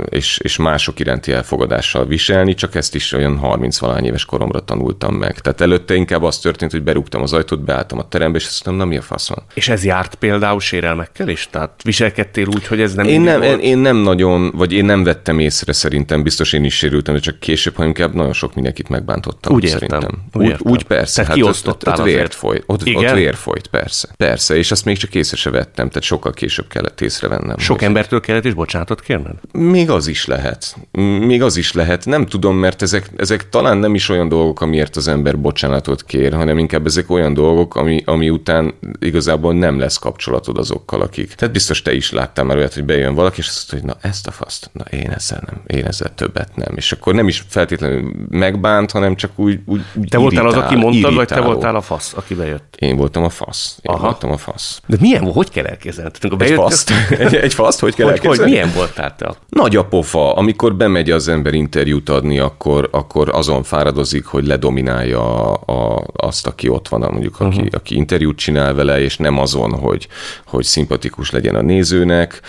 és, 0.08 0.38
és 0.42 0.56
mások 0.56 1.00
iránti 1.00 1.32
elfogadással 1.32 2.06
viselni, 2.06 2.54
csak 2.54 2.74
ezt 2.74 2.94
is 2.94 3.12
olyan 3.12 3.36
30 3.36 3.78
valány 3.78 4.04
éves 4.04 4.24
koromra 4.24 4.60
tanultam 4.60 5.14
meg. 5.14 5.38
Tehát 5.38 5.60
előtte 5.60 5.94
inkább 5.94 6.22
az 6.22 6.38
történt, 6.38 6.70
hogy 6.70 6.82
berúgtam 6.92 7.22
az 7.22 7.32
ajtót, 7.32 7.64
beálltam 7.64 7.98
a 7.98 8.08
terembe, 8.08 8.38
és 8.38 8.46
azt 8.46 8.64
mondtam, 8.64 8.88
na 8.88 8.94
mi 8.94 9.00
a 9.08 9.16
van? 9.26 9.44
És 9.54 9.68
ez 9.68 9.84
járt 9.84 10.14
például 10.14 10.60
sérelmekkel 10.60 11.28
is? 11.28 11.48
Tehát 11.50 11.80
viselkedtél 11.84 12.46
úgy, 12.46 12.66
hogy 12.66 12.80
ez 12.80 12.94
nem 12.94 13.06
Én 13.06 13.20
nem, 13.20 13.42
én, 13.42 13.58
én 13.58 13.78
nem 13.78 13.96
nagyon, 13.96 14.50
vagy 14.54 14.72
én 14.72 14.84
nem 14.84 15.04
vettem 15.04 15.38
észre 15.38 15.72
szerintem, 15.72 16.22
biztos 16.22 16.52
én 16.52 16.64
is 16.64 16.76
sérültem, 16.76 17.14
de 17.14 17.20
csak 17.20 17.40
később, 17.40 17.74
hanem 17.74 17.88
inkább 17.88 18.14
nagyon 18.14 18.32
sok 18.32 18.54
mindenkit 18.54 18.88
megbántottam. 18.88 19.54
Úgy 19.54 19.64
értem, 19.64 19.88
Szerintem. 19.88 20.22
úgy 20.32 20.42
Úgy, 20.42 20.50
értem. 20.50 20.72
úgy 20.72 20.82
persze. 20.82 21.14
Tehát 21.14 21.30
hát 21.30 21.38
ott, 21.38 21.44
kiosztottál 21.44 21.94
ott, 21.94 22.00
ott, 22.00 22.06
vért 22.06 22.34
folyt, 22.34 22.62
ott, 22.66 22.80
ott 22.80 22.86
Igen? 22.86 23.14
vér 23.14 23.34
folyt, 23.34 23.66
persze. 23.66 24.08
Persze, 24.16 24.56
és 24.56 24.70
azt 24.70 24.84
még 24.84 24.96
csak 24.96 25.14
észre 25.14 25.36
se 25.36 25.50
vettem, 25.50 25.88
tehát 25.88 26.02
sokkal 26.02 26.32
később 26.32 26.68
kellett 26.68 27.00
észrevennem. 27.00 27.58
Sok 27.58 27.78
hogy- 27.78 27.86
embertől 27.86 28.20
kellett 28.20 28.44
is 28.44 28.54
bocsánatot 28.54 29.00
kérned? 29.00 29.34
Még 29.52 29.90
az 29.90 30.06
is 30.06 30.26
lehet. 30.26 30.76
Még 31.20 31.42
az 31.42 31.56
is 31.56 31.72
lehet. 31.72 32.04
Nem 32.06 32.26
tudom, 32.26 32.56
mert 32.56 32.82
ezek, 32.82 33.10
ezek 33.16 33.48
talán 33.48 33.78
nem 33.78 33.94
is 33.94 34.08
olyan 34.08 34.28
dolgok, 34.28 34.60
amiért 34.60 34.96
az 34.96 35.08
ember 35.08 35.38
bocsánatot 35.38 36.04
kér, 36.04 36.32
hanem 36.32 36.58
inkább 36.58 36.71
ezek 36.84 37.10
olyan 37.10 37.34
dolgok, 37.34 37.76
ami, 37.76 38.02
ami 38.06 38.30
után 38.30 38.74
igazából 38.98 39.54
nem 39.54 39.78
lesz 39.78 39.96
kapcsolatod 39.96 40.58
azokkal, 40.58 41.00
akik. 41.00 41.34
Tehát 41.34 41.54
biztos 41.54 41.82
te 41.82 41.94
is 41.94 42.12
láttál 42.12 42.44
már 42.44 42.56
olyat, 42.56 42.74
hogy 42.74 42.84
bejön 42.84 43.14
valaki, 43.14 43.38
és 43.38 43.48
azt 43.48 43.72
mondja, 43.72 43.90
hogy 43.90 44.00
na 44.02 44.08
ezt 44.08 44.26
a 44.26 44.30
faszt, 44.30 44.70
na 44.72 44.84
én 44.84 45.10
ezzel 45.10 45.42
nem, 45.46 45.78
én 45.78 45.84
ezzel 45.84 46.14
többet 46.14 46.56
nem. 46.56 46.72
És 46.76 46.92
akkor 46.92 47.14
nem 47.14 47.28
is 47.28 47.44
feltétlenül 47.48 48.12
megbánt, 48.30 48.90
hanem 48.90 49.16
csak 49.16 49.30
úgy, 49.36 49.60
úgy, 49.66 49.80
úgy 49.94 50.08
Te 50.08 50.18
voltál 50.18 50.46
az, 50.46 50.54
aki 50.54 50.74
mondtad, 50.74 51.14
vagy 51.14 51.26
te 51.26 51.40
voltál 51.40 51.76
a 51.76 51.80
fasz, 51.80 52.12
aki 52.16 52.34
bejött? 52.34 52.76
Én 52.78 52.96
voltam 52.96 53.24
a 53.24 53.28
fasz. 53.28 53.78
Én 53.82 53.94
Aha. 53.94 54.04
voltam 54.04 54.30
a 54.30 54.36
fasz. 54.36 54.80
De 54.86 54.96
milyen, 55.00 55.32
hogy 55.32 55.50
kell 55.50 55.64
elképzelni? 55.64 56.10
Tehát, 56.10 56.24
amikor 56.24 56.46
Egy 56.46 56.56
bejött, 56.56 56.70
faszt? 56.70 56.90
Egy, 57.24 57.34
egy 57.34 57.54
faszt? 57.54 57.80
Hogy 57.80 57.94
kell 57.94 58.06
hogy, 58.06 58.18
hogy 58.18 58.26
elképzelni? 58.26 58.52
milyen 58.52 58.72
voltál 58.74 59.16
te? 59.16 59.34
Nagy 59.48 59.76
a 59.76 59.84
pofa, 59.84 60.34
amikor 60.34 60.74
bemegy 60.74 61.10
az 61.10 61.28
ember 61.28 61.54
interjút 61.54 62.08
adni, 62.08 62.38
akkor, 62.38 62.88
akkor 62.92 63.28
azon 63.32 63.62
fáradozik, 63.62 64.24
hogy 64.24 64.46
ledominálja 64.46 65.20
a, 65.22 65.60
a, 65.66 66.04
azt, 66.14 66.46
aki 66.46 66.61
ott 66.68 66.88
van, 66.88 67.00
mondjuk 67.00 67.40
aki, 67.40 67.56
uh-huh. 67.56 67.68
aki 67.72 67.96
interjút 67.96 68.36
csinál 68.36 68.74
vele, 68.74 69.00
és 69.00 69.16
nem 69.16 69.38
azon, 69.38 69.78
hogy, 69.78 70.08
hogy 70.46 70.64
szimpatikus 70.64 71.30
legyen 71.30 71.54
a 71.54 71.60
nézőnek, 71.60 72.40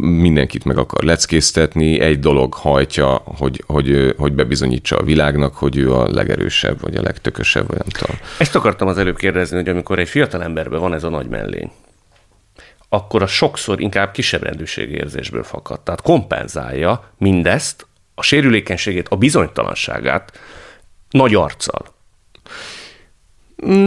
mindenkit 0.00 0.64
meg 0.64 0.78
akar 0.78 1.02
leckésztetni, 1.02 2.00
egy 2.00 2.18
dolog 2.18 2.54
hajtja, 2.54 3.22
hogy, 3.24 3.64
hogy, 3.66 4.14
hogy 4.16 4.32
bebizonyítsa 4.32 4.96
a 4.96 5.02
világnak, 5.02 5.54
hogy 5.54 5.76
ő 5.76 5.94
a 5.94 6.10
legerősebb, 6.10 6.80
vagy 6.80 6.96
a 6.96 7.02
legtökösebb, 7.02 7.66
vagy 7.66 7.78
nem 7.78 7.88
tudom. 7.88 8.16
Ezt 8.38 8.54
akartam 8.54 8.88
az 8.88 8.98
előbb 8.98 9.16
kérdezni, 9.16 9.56
hogy 9.56 9.68
amikor 9.68 9.98
egy 9.98 10.08
fiatal 10.08 10.42
emberben 10.42 10.80
van 10.80 10.94
ez 10.94 11.04
a 11.04 11.08
nagy 11.08 11.28
mellény, 11.28 11.70
akkor 12.88 13.22
a 13.22 13.26
sokszor 13.26 13.80
inkább 13.80 14.10
kisebb 14.10 14.42
rendűségi 14.42 14.94
érzésből 14.94 15.42
fakad. 15.42 15.80
Tehát 15.80 16.02
kompenzálja 16.02 17.10
mindezt, 17.18 17.86
a 18.14 18.22
sérülékenységét, 18.22 19.08
a 19.08 19.16
bizonytalanságát 19.16 20.32
nagy 21.10 21.34
arccal. 21.34 21.91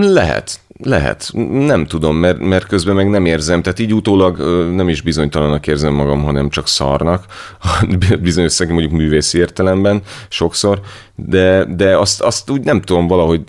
Lehet, 0.02 0.60
lehet. 0.84 1.30
Nem 1.50 1.86
tudom, 1.86 2.18
mert, 2.18 2.40
mert 2.40 2.68
közben 2.68 2.96
meg 2.96 3.10
nem 3.10 3.26
érzem. 3.26 3.62
Tehát 3.62 3.80
így 3.80 3.94
utólag 3.94 4.38
nem 4.76 4.90
is 4.90 5.02
bizonytalanak 5.02 5.68
érzem 5.68 5.94
magam, 5.94 6.24
hanem 6.24 6.50
csak 6.50 6.68
szarnak. 6.68 7.26
Bizonyos 8.22 8.52
szegény 8.52 8.74
mondjuk 8.74 9.00
művészi 9.00 9.38
értelemben 9.38 10.02
sokszor. 10.30 10.82
De, 11.16 11.66
de 11.66 11.98
azt, 11.98 12.22
azt 12.22 12.50
úgy 12.50 12.62
nem 12.62 12.82
tudom 12.82 13.08
valahogy, 13.08 13.42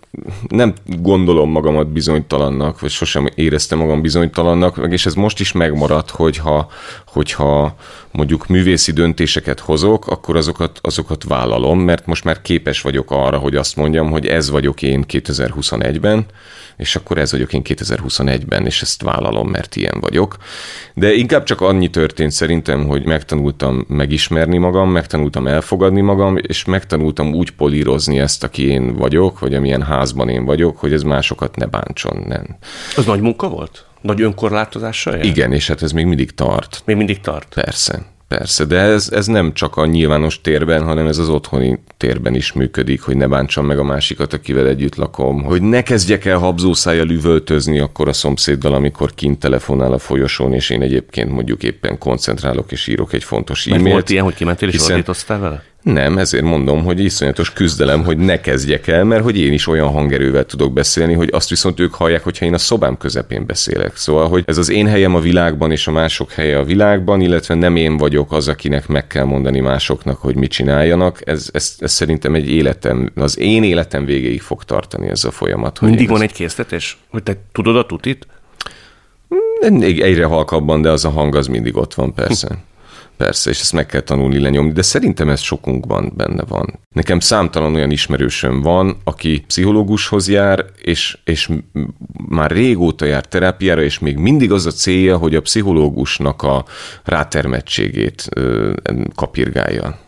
nem 0.49 0.75
gondolom 0.85 1.51
magamat 1.51 1.89
bizonytalannak, 1.89 2.81
vagy 2.81 2.91
sosem 2.91 3.29
éreztem 3.35 3.79
magam 3.79 4.01
bizonytalannak, 4.01 4.87
és 4.91 5.07
ez 5.07 5.15
most 5.15 5.41
is 5.41 5.53
megmaradt, 5.53 6.11
hogyha, 6.11 6.71
hogyha 7.07 7.77
mondjuk 8.13 8.47
művészi 8.47 8.93
döntéseket 8.93 9.61
hozok, 9.61 10.07
akkor 10.07 10.37
azokat, 10.37 10.79
azokat 10.83 11.25
vállalom, 11.25 11.81
mert 11.81 12.07
most 12.07 12.25
már 12.25 12.43
képes 12.43 12.81
vagyok 12.81 13.11
arra, 13.11 13.39
hogy 13.39 13.57
azt 13.57 13.77
mondjam, 13.77 14.11
hogy 14.11 14.27
ez 14.27 14.51
vagyok 14.51 14.83
én 14.83 15.05
2021-ben, 15.09 16.27
és 16.77 16.97
akkor 16.97 17.19
ez 17.19 17.31
vagyok 17.31 17.53
én 17.53 17.63
2021-ben, 17.65 18.67
és 18.67 18.83
ezt 18.83 19.03
vállalom, 19.03 19.49
mert 19.49 19.77
ilyen 19.77 20.01
vagyok. 20.01 20.37
De 20.95 21.15
inkább 21.15 21.43
csak 21.43 21.61
annyi 21.61 21.89
történt 21.89 22.31
szerintem, 22.31 22.87
hogy 22.87 23.05
megtanultam 23.05 23.85
megismerni 23.89 24.59
magam, 24.59 24.91
megtanultam 24.91 25.47
elfogadni 25.47 26.01
magam, 26.01 26.37
és 26.37 26.65
megtanultam 26.65 27.35
úgy 27.35 27.51
polírozni 27.57 28.19
ezt, 28.19 28.45
aki 28.45 28.67
én 28.67 28.95
vagyok, 28.97 29.39
vagy 29.39 29.55
amilyen 29.55 29.83
házban 29.83 30.29
én 30.29 30.45
vagyok, 30.45 30.79
hogy 30.79 30.93
ez 30.93 31.03
másokat 31.03 31.57
ne 31.57 31.67
bántson. 31.67 32.25
Nem. 32.29 32.57
Az 32.97 33.05
nagy 33.05 33.21
munka 33.21 33.49
volt? 33.49 33.85
Nagy 34.01 34.21
önkorlátozással 34.23 35.15
jár? 35.17 35.25
Igen, 35.25 35.53
és 35.53 35.69
hát 35.69 35.83
ez 35.83 35.93
még 35.93 36.07
mindig 36.07 36.31
tart. 36.31 36.83
Még 36.85 36.97
mindig 36.97 37.21
tart. 37.21 37.55
Persze, 37.55 38.03
persze, 38.29 38.65
de 38.65 38.79
ez, 38.79 39.09
ez 39.13 39.27
nem 39.27 39.53
csak 39.53 39.77
a 39.77 39.87
nyilvános 39.87 40.41
térben, 40.41 40.83
hanem 40.85 41.07
ez 41.07 41.19
az 41.19 41.29
otthoni 41.29 41.79
térben 41.97 42.35
is 42.35 42.53
működik, 42.53 43.03
hogy 43.03 43.17
ne 43.17 43.27
bántsam 43.27 43.67
meg 43.67 43.79
a 43.79 43.83
másikat, 43.85 44.33
akivel 44.33 44.67
együtt 44.67 44.95
lakom, 44.95 45.43
hogy 45.43 45.63
ne 45.63 45.83
kezdjek 45.83 46.25
el 46.25 46.39
habzószájjal 46.39 47.09
üvöltözni 47.11 47.79
akkor 47.79 48.09
a 48.09 48.13
szomszéddal, 48.13 48.75
amikor 48.75 49.15
kint 49.15 49.39
telefonál 49.39 49.93
a 49.93 49.99
folyosón, 49.99 50.53
és 50.53 50.71
én 50.71 50.83
egyébként 50.83 51.31
mondjuk 51.31 51.63
éppen 51.63 51.99
koncentrálok 51.99 52.73
és 52.73 52.87
írok 52.87 53.13
egy 53.13 53.25
fontos 53.25 53.65
Mert 53.65 53.77
e-mailt. 53.81 53.95
volt 53.95 54.11
ilyen, 54.11 54.25
hogy 54.25 54.35
kimentél 54.35 54.69
és 54.69 54.75
hiszen- 54.75 55.27
vele? 55.27 55.63
Nem, 55.93 56.19
ezért 56.19 56.45
mondom, 56.45 56.85
hogy 56.85 57.01
iszonyatos 57.01 57.53
küzdelem, 57.53 58.05
hogy 58.05 58.17
ne 58.17 58.41
kezdjek 58.41 58.87
el, 58.87 59.05
mert 59.05 59.23
hogy 59.23 59.39
én 59.39 59.53
is 59.53 59.67
olyan 59.67 59.89
hangerővel 59.89 60.45
tudok 60.45 60.73
beszélni, 60.73 61.15
hogy 61.15 61.29
azt 61.33 61.49
viszont 61.49 61.81
ők 61.81 61.95
hallják, 61.95 62.23
hogyha 62.23 62.45
én 62.45 62.55
a 62.55 62.59
szobám 62.59 62.97
közepén 62.97 63.47
beszélek. 63.47 63.97
Szóval, 63.97 64.29
hogy 64.29 64.43
ez 64.47 64.59
az 64.59 64.71
én 64.71 64.87
helyem 64.87 65.15
a 65.15 65.21
világban 65.21 65.71
és 65.71 65.87
a 65.87 65.91
mások 65.91 66.33
helye 66.33 66.59
a 66.59 66.65
világban, 66.65 67.21
illetve 67.21 67.55
nem 67.55 67.77
én 67.77 67.97
vagyok 67.97 68.33
az, 68.33 68.49
akinek 68.49 68.87
meg 68.87 69.07
kell 69.07 69.25
mondani 69.25 69.61
másoknak, 69.61 70.19
hogy 70.19 70.37
mit 70.37 70.51
csináljanak. 70.51 71.21
Ez, 71.25 71.49
ez, 71.53 71.75
ez 71.79 71.93
szerintem 71.93 72.35
egy 72.35 72.51
életem, 72.51 73.11
az 73.15 73.39
én 73.39 73.63
életem 73.63 74.05
végéig 74.05 74.41
fog 74.41 74.65
tartani 74.65 75.09
ez 75.09 75.25
a 75.25 75.31
folyamat. 75.31 75.81
Mindig 75.81 76.09
van 76.09 76.23
egy 76.23 76.33
késztetés? 76.33 76.99
Hogy 77.11 77.23
te 77.23 77.37
tudod 77.53 77.77
a 77.77 77.87
tutit? 77.87 78.27
Még 79.71 80.01
egyre 80.01 80.25
halkabban, 80.25 80.83
de 80.83 80.91
az 80.91 81.05
a 81.05 81.11
hang 81.11 81.35
az 81.35 81.47
mindig 81.47 81.77
ott 81.77 81.95
van, 81.95 82.15
persze. 82.15 82.59
Persze, 83.17 83.51
és 83.51 83.61
ezt 83.61 83.73
meg 83.73 83.87
kell 83.87 84.01
tanulni 84.01 84.39
lenyomni, 84.39 84.73
de 84.73 84.83
szerintem 84.83 85.29
ez 85.29 85.41
sokunkban 85.41 86.13
benne 86.17 86.43
van. 86.43 86.79
Nekem 86.95 87.21
számtalan 87.21 87.75
olyan 87.75 87.91
ismerősöm 87.91 88.61
van, 88.61 88.97
aki 89.05 89.45
pszichológushoz 89.47 90.29
jár, 90.29 90.65
és, 90.83 91.19
és 91.25 91.51
már 92.29 92.51
régóta 92.51 93.05
jár 93.05 93.27
terápiára, 93.27 93.83
és 93.83 93.99
még 93.99 94.17
mindig 94.17 94.53
az 94.53 94.67
a 94.67 94.71
célja, 94.71 95.17
hogy 95.17 95.35
a 95.35 95.41
pszichológusnak 95.41 96.43
a 96.43 96.65
rátermettségét 97.05 98.27
ö, 98.35 98.73
kapirgálja 99.15 100.05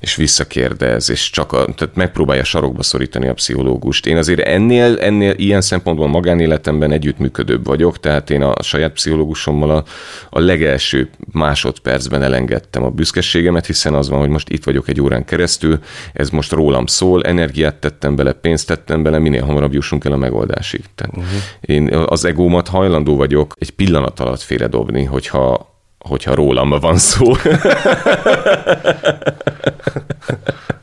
és 0.00 0.16
visszakérdez, 0.16 1.10
és 1.10 1.30
csak 1.30 1.52
a, 1.52 1.64
tehát 1.64 1.94
megpróbálja 1.94 2.44
sarokba 2.44 2.82
szorítani 2.82 3.28
a 3.28 3.34
pszichológust. 3.34 4.06
Én 4.06 4.16
azért 4.16 4.40
ennél, 4.40 4.98
ennél 4.98 5.34
ilyen 5.36 5.60
szempontból 5.60 6.08
magánéletemben 6.08 6.92
együttműködőbb 6.92 7.64
vagyok, 7.64 8.00
tehát 8.00 8.30
én 8.30 8.42
a 8.42 8.62
saját 8.62 8.92
pszichológusommal 8.92 9.70
a, 9.70 9.84
a 10.30 10.38
legelső 10.38 11.10
másodpercben 11.32 12.22
elengedtem 12.22 12.82
a 12.82 12.90
büszkeségemet, 12.90 13.66
hiszen 13.66 13.94
az 13.94 14.08
van, 14.08 14.18
hogy 14.18 14.28
most 14.28 14.48
itt 14.48 14.64
vagyok 14.64 14.88
egy 14.88 15.00
órán 15.00 15.24
keresztül, 15.24 15.78
ez 16.12 16.30
most 16.30 16.52
rólam 16.52 16.86
szól, 16.86 17.22
energiát 17.22 17.74
tettem 17.74 18.16
bele, 18.16 18.32
pénzt 18.32 18.66
tettem 18.66 19.02
bele, 19.02 19.18
minél 19.18 19.44
hamarabb 19.44 19.72
jussunk 19.72 20.04
el 20.04 20.12
a 20.12 20.16
megoldásig. 20.16 20.84
Tehát 20.94 21.16
uh-huh. 21.16 21.40
Én 21.60 21.94
az 21.94 22.24
egómat 22.24 22.68
hajlandó 22.68 23.16
vagyok 23.16 23.54
egy 23.58 23.70
pillanat 23.70 24.20
alatt 24.20 24.40
félredobni, 24.40 25.04
hogyha 25.04 25.69
hogyha 26.08 26.34
rólam 26.34 26.68
van 26.68 26.98
szó. 26.98 27.32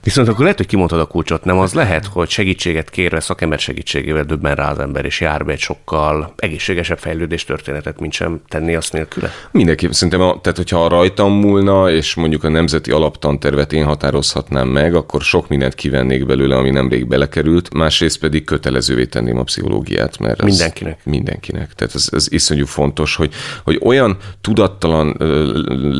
Viszont 0.07 0.27
akkor 0.27 0.41
lehet, 0.41 0.57
hogy 0.57 0.67
kimondtad 0.67 0.99
a 0.99 1.05
kulcsot, 1.05 1.43
nem 1.43 1.57
az 1.57 1.73
lehet, 1.73 2.05
hogy 2.05 2.29
segítséget 2.29 2.89
kérve, 2.89 3.19
szakember 3.19 3.59
segítségével 3.59 4.23
döbben 4.23 4.55
rá 4.55 4.71
az 4.71 4.79
ember, 4.79 5.05
és 5.05 5.21
jár 5.21 5.45
be 5.45 5.51
egy 5.51 5.59
sokkal 5.59 6.33
egészségesebb 6.37 6.97
fejlődés 6.97 7.45
történetet, 7.45 7.99
mint 7.99 8.13
sem 8.13 8.41
tenni 8.47 8.75
azt 8.75 8.93
nélküle? 8.93 9.31
Mindenképp 9.51 9.91
szerintem, 9.91 10.21
a, 10.21 10.41
tehát 10.41 10.57
hogyha 10.57 10.87
rajtam 10.87 11.31
múlna, 11.31 11.91
és 11.91 12.15
mondjuk 12.15 12.43
a 12.43 12.49
nemzeti 12.49 12.91
alaptantervet 12.91 13.73
én 13.73 13.85
határozhatnám 13.85 14.67
meg, 14.67 14.95
akkor 14.95 15.21
sok 15.21 15.47
mindent 15.47 15.75
kivennék 15.75 16.25
belőle, 16.25 16.55
ami 16.55 16.69
nemrég 16.69 17.07
belekerült, 17.07 17.73
másrészt 17.73 18.19
pedig 18.19 18.43
kötelezővé 18.43 19.05
tenném 19.05 19.37
a 19.37 19.43
pszichológiát. 19.43 20.19
Mert 20.19 20.43
mindenkinek. 20.43 20.99
Mindenkinek. 21.03 21.73
Tehát 21.73 21.95
ez, 21.95 22.07
ez 22.11 22.31
iszonyú 22.31 22.65
fontos, 22.65 23.15
hogy, 23.15 23.33
hogy 23.63 23.79
olyan 23.83 24.17
tudattalan 24.41 25.06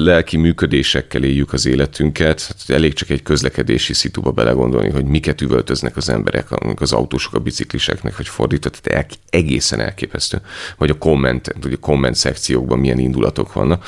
lelki 0.04 0.38
működésekkel 0.38 1.24
éljük 1.24 1.54
az 1.54 1.66
életünket, 1.66 2.42
hát 2.42 2.76
elég 2.76 2.94
csak 2.94 3.10
egy 3.10 3.24
közlekedési 3.24 3.94
szituba 3.94 4.32
belegondolni, 4.32 4.90
hogy 4.90 5.06
miket 5.06 5.42
üvöltöznek 5.42 5.98
az 5.98 6.10
emberek, 6.10 6.48
az 6.76 6.94
autósok 6.94 7.34
a 7.34 7.40
bicikliseknek, 7.40 8.18
vagy 8.18 8.28
fordított, 8.28 8.76
tehát 8.76 9.20
egészen 9.30 9.80
elképesztő. 9.80 10.42
Vagy 10.78 10.90
a 10.90 10.98
komment, 10.98 11.56
vagy 11.62 11.74
a 11.74 11.78
komment 11.78 12.16
szekciókban 12.16 12.80
milyen 12.80 13.00
indulatok 13.00 13.54
vannak. 13.54 13.86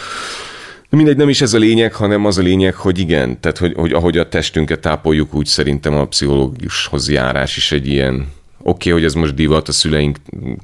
Mindegy, 0.90 1.18
nem 1.18 1.30
is 1.30 1.42
ez 1.42 1.54
a 1.54 1.58
lényeg, 1.58 1.94
hanem 1.94 2.26
az 2.26 2.38
a 2.38 2.42
lényeg, 2.42 2.76
hogy 2.76 3.00
igen, 3.00 3.40
tehát 3.40 3.58
hogy, 3.58 3.74
hogy 3.74 3.94
ahogy 3.94 4.18
a 4.18 4.30
testünket 4.30 4.80
tápoljuk, 4.80 5.34
úgy 5.34 5.46
szerintem 5.46 5.94
a 5.94 6.06
pszichológushoz 6.06 7.10
járás 7.10 7.58
is 7.58 7.72
egy 7.72 7.88
ilyen 7.88 8.28
Oké, 8.62 8.90
okay, 8.90 8.92
hogy 8.92 9.04
ez 9.04 9.14
most 9.14 9.34
divat, 9.34 9.68
a 9.68 9.72
szüleink 9.72 10.18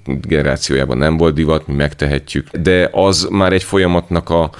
generációjában 0.05 0.97
nem 0.97 1.17
volt 1.17 1.33
divat, 1.33 1.67
mi 1.67 1.73
megtehetjük, 1.73 2.49
de 2.49 2.89
az 2.91 3.27
már 3.31 3.53
egy 3.53 3.63
folyamatnak 3.63 4.29
a, 4.29 4.51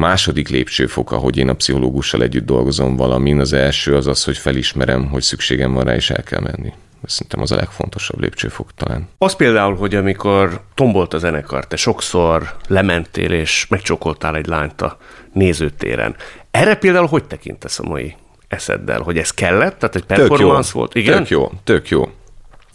második 0.00 0.48
lépcsőfoka, 0.48 1.16
hogy 1.16 1.36
én 1.36 1.48
a 1.48 1.54
pszichológussal 1.54 2.22
együtt 2.22 2.46
dolgozom 2.46 2.96
valamin. 2.96 3.40
Az 3.40 3.52
első 3.52 3.96
az 3.96 4.06
az, 4.06 4.24
hogy 4.24 4.38
felismerem, 4.38 5.08
hogy 5.08 5.22
szükségem 5.22 5.72
van 5.72 5.84
rá, 5.84 5.94
és 5.94 6.10
el 6.10 6.22
kell 6.22 6.40
menni. 6.40 6.72
Szerintem 7.04 7.40
az 7.40 7.52
a 7.52 7.56
legfontosabb 7.56 8.20
lépcsőfok 8.20 8.74
talán. 8.74 9.08
Az 9.18 9.36
például, 9.36 9.76
hogy 9.76 9.94
amikor 9.94 10.60
tombolt 10.74 11.14
a 11.14 11.18
zenekar, 11.18 11.66
te 11.66 11.76
sokszor 11.76 12.54
lementél 12.68 13.32
és 13.32 13.66
megcsokoltál 13.68 14.36
egy 14.36 14.46
lányt 14.46 14.80
a 14.80 14.98
nézőtéren. 15.32 16.16
Erre 16.50 16.74
például 16.74 17.06
hogy 17.06 17.24
tekintesz 17.24 17.78
a 17.78 17.88
mai 17.88 18.14
eszeddel? 18.48 19.00
Hogy 19.00 19.18
ez 19.18 19.30
kellett? 19.30 19.78
Tehát 19.78 19.96
egy 19.96 20.04
performance 20.04 20.70
volt? 20.72 20.94
Igen? 20.94 21.16
Tök 21.16 21.28
jó, 21.28 21.50
tök 21.64 21.88
jó. 21.88 22.10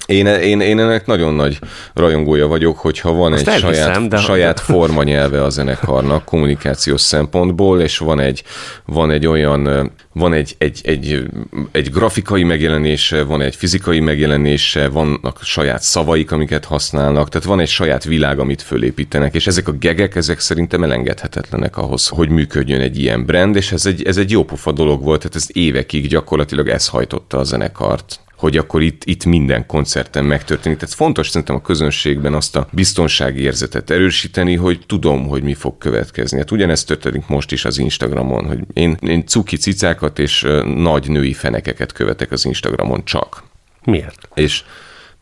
Én, 0.06 0.26
én, 0.26 0.62
én 0.62 0.80
ennek 0.80 1.06
nagyon 1.06 1.34
nagy 1.34 1.60
rajongója 1.94 2.48
vagyok, 2.48 2.78
hogyha 2.78 3.14
van 3.14 3.34
Azt 3.34 3.48
egy 3.48 3.60
saját, 3.60 4.08
de... 4.08 4.18
saját 4.18 4.60
formanyelve 4.60 5.44
a 5.44 5.50
zenekarnak 5.50 6.26
kommunikációs 6.26 7.02
szempontból, 7.02 7.82
és 7.82 7.98
van 7.98 8.20
egy, 8.20 8.44
van 8.86 9.12
egy 9.12 9.28
olyan, 9.28 9.92
van 10.14 10.34
egy, 10.34 10.56
egy, 10.58 10.82
egy, 10.84 11.24
egy 11.72 11.92
grafikai 11.92 12.44
megjelenése, 12.44 13.24
van 13.24 13.42
egy 13.42 13.56
fizikai 13.56 14.00
megjelenése, 14.00 14.88
vannak 14.88 15.40
saját 15.42 15.82
szavaik, 15.82 16.32
amiket 16.32 16.66
használnak, 16.66 17.30
tehát 17.30 17.48
van 17.48 17.60
egy 17.60 17.68
saját 17.68 18.04
világ, 18.04 18.40
amit 18.40 18.62
fölépítenek, 18.62 19.36
és 19.36 19.48
ezek 19.48 19.68
a 19.68 19.72
gegek, 19.72 20.16
ezek 20.16 20.40
szerintem 20.40 20.84
elengedhetetlenek 20.84 21.78
ahhoz, 21.78 22.08
hogy 22.08 22.30
működjön 22.30 22.82
egy 22.82 23.00
ilyen 23.00 23.26
brand, 23.26 23.56
és 23.56 23.72
ez 23.72 23.86
egy, 23.86 24.04
ez 24.04 24.18
egy 24.18 24.32
jópofa 24.32 24.72
dolog 24.72 25.04
volt, 25.04 25.20
tehát 25.20 25.36
ez 25.36 25.48
évekig 25.52 26.08
gyakorlatilag 26.08 26.70
ez 26.70 26.88
hajtotta 26.88 27.38
a 27.38 27.44
zenekart 27.44 28.20
hogy 28.38 28.58
akkor 28.58 28.82
itt, 28.82 29.04
itt 29.04 29.26
minden 29.26 29.66
koncerten 29.66 30.26
megtörténik. 30.26 30.78
Tehát 30.78 30.96
fontos 30.96 31.30
szerintem 31.30 31.56
a 31.56 31.62
közönségben 31.62 32.34
azt 32.34 32.56
a 32.56 32.68
biztonsági 32.72 33.42
érzetet 33.42 33.90
erősíteni, 33.90 34.56
hogy 34.56 34.80
tudom, 34.86 35.28
hogy 35.28 35.44
mi 35.44 35.54
fog 35.54 35.78
következni. 35.78 36.38
Hát 36.38 36.52
ugyanezt 36.52 36.88
történik 36.88 37.28
most 37.28 37.52
is 37.52 37.66
az 37.66 37.78
Instagramon, 37.78 38.46
hogy 38.46 38.60
én, 38.74 38.98
én 39.02 39.26
cuki 39.26 39.58
cicákat 39.58 40.20
és 40.20 40.48
nagy 40.76 41.10
női 41.10 41.34
fenekeket 41.34 41.92
követek 41.92 42.32
az 42.32 42.46
Instagramon 42.46 43.06
csak. 43.06 43.44
Miért? 43.84 44.30
És 44.34 44.64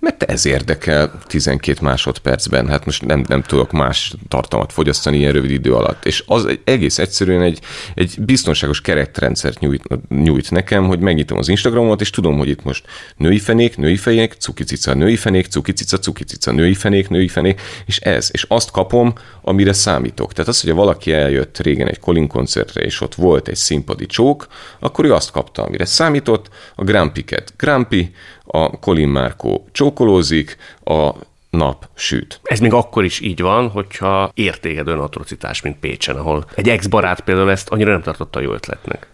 mert 0.04 0.24
ez 0.24 0.46
érdekel 0.46 1.20
12 1.28 1.78
másodpercben, 1.82 2.68
hát 2.68 2.86
most 2.86 3.06
nem, 3.06 3.24
nem 3.28 3.42
tudok 3.42 3.72
más 3.72 4.14
tartalmat 4.28 4.74
fogyasztani 4.74 5.18
ilyen 5.18 5.32
rövid 5.32 5.52
idő 5.52 5.74
alatt. 5.74 6.06
És 6.06 6.24
az 6.28 6.46
egy, 6.46 6.62
egész 6.64 6.98
egyszerűen 6.98 7.42
egy, 7.42 7.60
egy 7.94 8.16
biztonságos 8.20 8.82
keretrendszert 8.82 9.60
nyújt, 9.60 9.84
nyújt 10.10 10.52
nekem, 10.52 10.88
hogy 10.88 11.00
megnyitom 11.00 11.38
az 11.38 11.48
Instagramot, 11.48 12.02
és 12.02 12.10
tudom, 12.10 12.38
hogy 12.38 12.48
itt 12.48 12.64
most 12.64 12.86
női 13.18 13.40
fenék, 13.40 13.78
női 13.78 13.98
fejék, 13.98 14.34
cukicica, 14.34 14.94
női 14.94 15.16
fenék, 15.16 15.46
cukicica, 15.46 15.98
cukicica, 15.98 16.52
női 16.52 16.74
fenék, 16.74 17.10
női 17.10 17.28
fenék, 17.28 17.62
és 17.86 17.98
ez. 17.98 18.30
És 18.32 18.46
azt 18.48 18.72
kapom, 18.72 19.14
amire 19.42 19.74
számítok. 19.74 20.34
Tehát 20.34 20.50
az, 20.50 20.62
hogy 20.62 20.74
valaki 20.74 21.14
eljött 21.14 21.60
régen 21.60 21.88
egy 21.88 22.00
Colin 22.00 22.28
koncertre, 22.28 22.82
és 22.82 23.02
ott 23.02 23.16
volt 23.16 23.48
egy 23.48 23.56
színpadi 23.56 24.06
csók, 24.06 24.48
akkor 24.80 25.06
ő 25.06 25.14
azt 25.14 25.32
kapta, 25.32 25.64
amire 25.64 25.86
számított, 25.86 26.50
a 26.76 26.84
Grampiket 26.84 27.54
Grampi, 27.58 28.12
a 28.56 28.80
Colin 28.80 29.08
Márkó 29.08 29.68
csókolózik, 29.72 30.58
a 30.84 31.12
nap 31.50 31.90
süt. 31.96 32.40
Ez 32.44 32.60
még 32.60 32.74
akkor 32.74 33.04
is 33.04 33.20
így 33.20 33.42
van, 33.42 33.70
hogyha 33.70 34.32
értéged 34.34 34.88
ön 34.88 35.00
atrocitás, 35.00 35.62
mint 35.62 35.80
Pécsen, 35.80 36.16
ahol 36.16 36.46
egy 36.56 36.70
ex-barát 36.70 37.20
például 37.20 37.52
ezt 37.52 37.70
annyira 37.70 37.92
nem 37.92 38.02
tartotta 38.02 38.40
jó 38.40 38.54
ötletnek. 38.54 39.08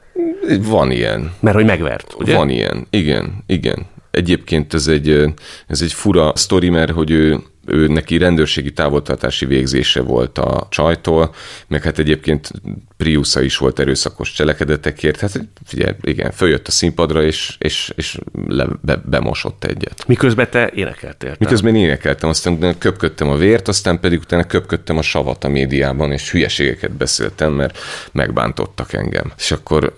Van 0.60 0.92
ilyen. 0.92 1.34
Mert 1.40 1.56
hogy 1.56 1.66
megvert, 1.66 2.16
ugye? 2.18 2.36
Van 2.36 2.50
ilyen, 2.50 2.88
igen, 2.90 3.44
igen. 3.46 3.86
Egyébként 4.12 4.74
ez 4.74 4.88
egy, 4.88 5.34
ez 5.68 5.82
egy 5.82 5.94
fura 5.94 6.32
sztori, 6.36 6.70
mert 6.70 6.92
hogy 6.92 7.12
ő 7.12 7.40
ő 7.72 7.88
neki 7.88 8.18
rendőrségi 8.18 8.72
távoltartási 8.72 9.46
végzése 9.46 10.02
volt 10.02 10.38
a 10.38 10.68
csajtól, 10.70 11.34
meg 11.68 11.84
hát 11.84 12.00
egyébként 12.00 12.52
Priusza 12.98 13.42
is 13.42 13.58
volt 13.58 13.80
erőszakos 13.80 14.32
cselekedetekért. 14.32 15.20
Hát 15.20 15.48
figyelj, 15.66 15.94
igen, 16.02 16.32
följött 16.32 16.68
a 16.68 16.72
színpadra, 16.72 17.24
és, 17.24 17.56
és, 17.60 17.92
és 17.96 18.18
le, 18.48 18.68
be, 18.82 19.02
bemosott 19.06 19.64
egyet. 19.64 20.04
Miközben 20.08 20.48
te 20.50 20.72
énekeltél. 20.74 21.36
Miközben 21.40 21.76
én 21.76 21.84
énekeltem, 21.84 22.30
aztán 22.30 22.78
köpködtem 22.78 23.30
a 23.30 23.36
vért, 23.36 23.68
aztán 23.68 24.00
pedig 24.00 24.20
utána 24.20 24.44
köpködtem 24.44 24.98
a 24.98 25.02
savat 25.02 25.44
a 25.44 25.50
médiában, 25.50 26.12
és 26.12 26.32
hülyeségeket 26.32 26.92
beszéltem, 26.92 27.54
mert 27.54 27.78
megbántottak 28.12 28.94
engem. 28.94 29.32
És 29.38 29.52
akkor, 29.52 29.94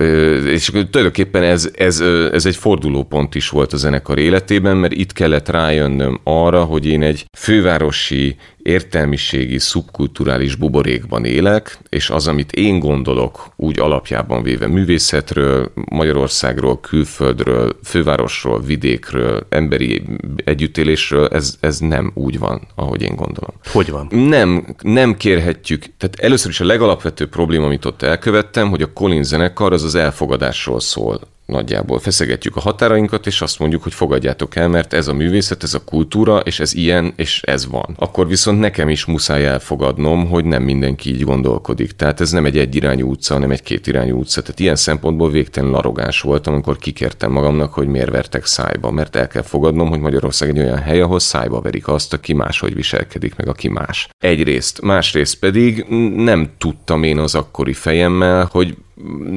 és 0.47 0.67
akkor 0.67 0.85
tulajdonképpen 0.85 1.43
ez, 1.43 1.69
ez, 1.73 1.99
ez 2.31 2.45
egy 2.45 2.55
fordulópont 2.55 3.35
is 3.35 3.49
volt 3.49 3.73
a 3.73 3.77
zenekar 3.77 4.17
életében, 4.17 4.77
mert 4.77 4.93
itt 4.93 5.13
kellett 5.13 5.49
rájönnöm 5.49 6.19
arra, 6.23 6.63
hogy 6.63 6.85
én 6.85 7.01
egy 7.01 7.25
fővárosi 7.61 8.35
értelmiségi, 8.63 9.59
szubkulturális 9.59 10.55
buborékban 10.55 11.25
élek, 11.25 11.79
és 11.89 12.09
az, 12.09 12.27
amit 12.27 12.51
én 12.51 12.79
gondolok 12.79 13.51
úgy 13.55 13.79
alapjában 13.79 14.43
véve 14.43 14.67
művészetről, 14.67 15.71
Magyarországról, 15.89 16.79
külföldről, 16.79 17.79
fővárosról, 17.83 18.61
vidékről, 18.61 19.45
emberi 19.49 20.03
együttélésről, 20.43 21.27
ez, 21.27 21.55
ez 21.59 21.79
nem 21.79 22.11
úgy 22.13 22.39
van, 22.39 22.67
ahogy 22.75 23.01
én 23.01 23.15
gondolom. 23.15 23.53
Hogy 23.71 23.91
van? 23.91 24.07
Nem, 24.09 24.75
nem 24.81 25.15
kérhetjük, 25.15 25.83
tehát 25.97 26.19
először 26.19 26.49
is 26.49 26.59
a 26.59 26.65
legalapvetőbb 26.65 27.29
probléma, 27.29 27.65
amit 27.65 27.85
ott 27.85 28.01
elkövettem, 28.01 28.69
hogy 28.69 28.81
a 28.81 28.93
Colin 28.93 29.23
zenekar 29.23 29.73
az 29.73 29.83
az 29.83 29.95
elfogadásról 29.95 30.79
szól 30.79 31.19
nagyjából 31.51 31.99
feszegetjük 31.99 32.55
a 32.55 32.59
határainkat, 32.59 33.27
és 33.27 33.41
azt 33.41 33.59
mondjuk, 33.59 33.83
hogy 33.83 33.93
fogadjátok 33.93 34.55
el, 34.55 34.67
mert 34.67 34.93
ez 34.93 35.07
a 35.07 35.13
művészet, 35.13 35.63
ez 35.63 35.73
a 35.73 35.83
kultúra, 35.83 36.37
és 36.37 36.59
ez 36.59 36.73
ilyen, 36.73 37.13
és 37.15 37.41
ez 37.41 37.67
van. 37.67 37.95
Akkor 37.95 38.27
viszont 38.27 38.59
nekem 38.59 38.89
is 38.89 39.05
muszáj 39.05 39.45
elfogadnom, 39.45 40.27
hogy 40.29 40.45
nem 40.45 40.63
mindenki 40.63 41.09
így 41.09 41.23
gondolkodik. 41.23 41.91
Tehát 41.91 42.21
ez 42.21 42.31
nem 42.31 42.45
egy 42.45 42.57
egyirányú 42.57 43.09
utca, 43.09 43.33
hanem 43.33 43.51
egy 43.51 43.63
kétirányú 43.63 44.19
utca. 44.19 44.41
Tehát 44.41 44.59
ilyen 44.59 44.75
szempontból 44.75 45.31
végtelen 45.31 45.73
arrogáns 45.73 46.21
voltam, 46.21 46.53
amikor 46.53 46.77
kikértem 46.77 47.31
magamnak, 47.31 47.73
hogy 47.73 47.87
miért 47.87 48.09
vertek 48.09 48.45
szájba. 48.45 48.91
Mert 48.91 49.15
el 49.15 49.27
kell 49.27 49.41
fogadnom, 49.41 49.89
hogy 49.89 49.99
Magyarország 49.99 50.49
egy 50.49 50.59
olyan 50.59 50.77
hely, 50.77 51.01
ahol 51.01 51.19
szájba 51.19 51.61
verik 51.61 51.87
azt, 51.87 52.13
aki 52.13 52.33
máshogy 52.33 52.75
viselkedik, 52.75 53.35
meg 53.35 53.47
aki 53.47 53.67
más. 53.67 54.09
Egyrészt, 54.17 54.81
másrészt 54.81 55.39
pedig 55.39 55.85
nem 56.15 56.49
tudtam 56.57 57.03
én 57.03 57.17
az 57.17 57.35
akkori 57.35 57.73
fejemmel, 57.73 58.49
hogy 58.51 58.77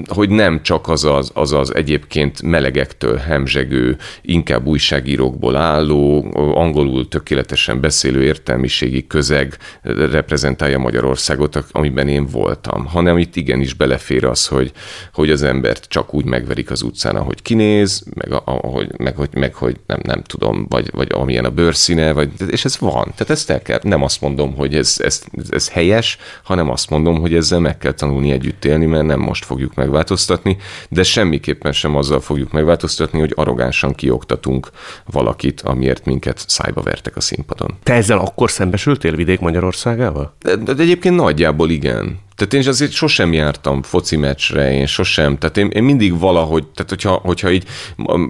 hogy 0.06 0.30
nem 0.30 0.62
csak 0.62 0.88
az 0.88 1.04
az, 1.04 1.30
az 1.34 1.52
az 1.52 1.74
egyébként 1.74 2.42
melegektől 2.42 3.16
hemzsegő, 3.16 3.96
inkább 4.22 4.66
újságírókból 4.66 5.56
álló, 5.56 6.26
angolul 6.54 7.08
tökéletesen 7.08 7.80
beszélő 7.80 8.22
értelmiségi 8.22 9.06
közeg 9.06 9.56
reprezentálja 9.82 10.78
Magyarországot, 10.78 11.64
amiben 11.72 12.08
én 12.08 12.26
voltam, 12.26 12.86
hanem 12.86 13.18
itt 13.18 13.36
igenis 13.36 13.74
belefér 13.74 14.24
az, 14.24 14.46
hogy, 14.46 14.72
hogy 15.12 15.30
az 15.30 15.42
embert 15.42 15.84
csak 15.88 16.14
úgy 16.14 16.24
megverik 16.24 16.70
az 16.70 16.82
utcán, 16.82 17.16
ahogy 17.16 17.42
kinéz, 17.42 18.04
meg, 18.14 18.42
ahogy, 18.44 18.98
meg, 18.98 19.16
hogy, 19.16 19.28
meg 19.32 19.54
hogy 19.54 19.76
nem, 19.86 20.00
nem 20.02 20.22
tudom, 20.22 20.66
vagy, 20.68 20.90
vagy 20.92 21.08
amilyen 21.12 21.44
a 21.44 21.50
bőrszíne, 21.50 22.12
vagy, 22.12 22.30
és 22.48 22.64
ez 22.64 22.78
van. 22.78 23.04
Tehát 23.04 23.30
ezt 23.30 23.50
el 23.50 23.62
kell, 23.62 23.78
nem 23.82 24.02
azt 24.02 24.20
mondom, 24.20 24.54
hogy 24.54 24.74
ez, 24.74 24.96
ez, 24.98 25.22
ez 25.48 25.70
helyes, 25.70 26.18
hanem 26.42 26.70
azt 26.70 26.90
mondom, 26.90 27.20
hogy 27.20 27.34
ezzel 27.34 27.60
meg 27.60 27.78
kell 27.78 27.92
tanulni 27.92 28.30
együtt 28.30 28.64
élni, 28.64 28.86
mert 28.86 29.04
nem 29.04 29.20
most 29.20 29.44
fogjuk 29.54 29.74
megváltoztatni, 29.74 30.56
de 30.88 31.02
semmiképpen 31.02 31.72
sem 31.72 31.96
azzal 31.96 32.20
fogjuk 32.20 32.52
megváltoztatni, 32.52 33.18
hogy 33.18 33.32
arrogánsan 33.34 33.94
kioktatunk 33.94 34.70
valakit, 35.06 35.60
amiért 35.60 36.04
minket 36.04 36.44
szájba 36.46 36.82
vertek 36.82 37.16
a 37.16 37.20
színpadon. 37.20 37.76
Te 37.82 37.92
ezzel 37.92 38.18
akkor 38.18 38.50
szembesültél 38.50 39.16
vidék 39.16 39.40
Magyarországával? 39.40 40.34
De, 40.38 40.56
de 40.56 40.82
egyébként 40.82 41.16
nagyjából 41.16 41.70
igen. 41.70 42.18
Tehát 42.36 42.54
én 42.54 42.68
azért 42.68 42.92
sosem 42.92 43.32
jártam 43.32 43.82
foci 43.82 44.16
meccsre, 44.16 44.72
én 44.72 44.86
sosem, 44.86 45.38
tehát 45.38 45.56
én, 45.56 45.68
én 45.68 45.82
mindig 45.82 46.18
valahogy, 46.18 46.66
tehát 46.66 46.90
hogyha, 46.90 47.12
hogyha 47.12 47.50
így 47.50 47.66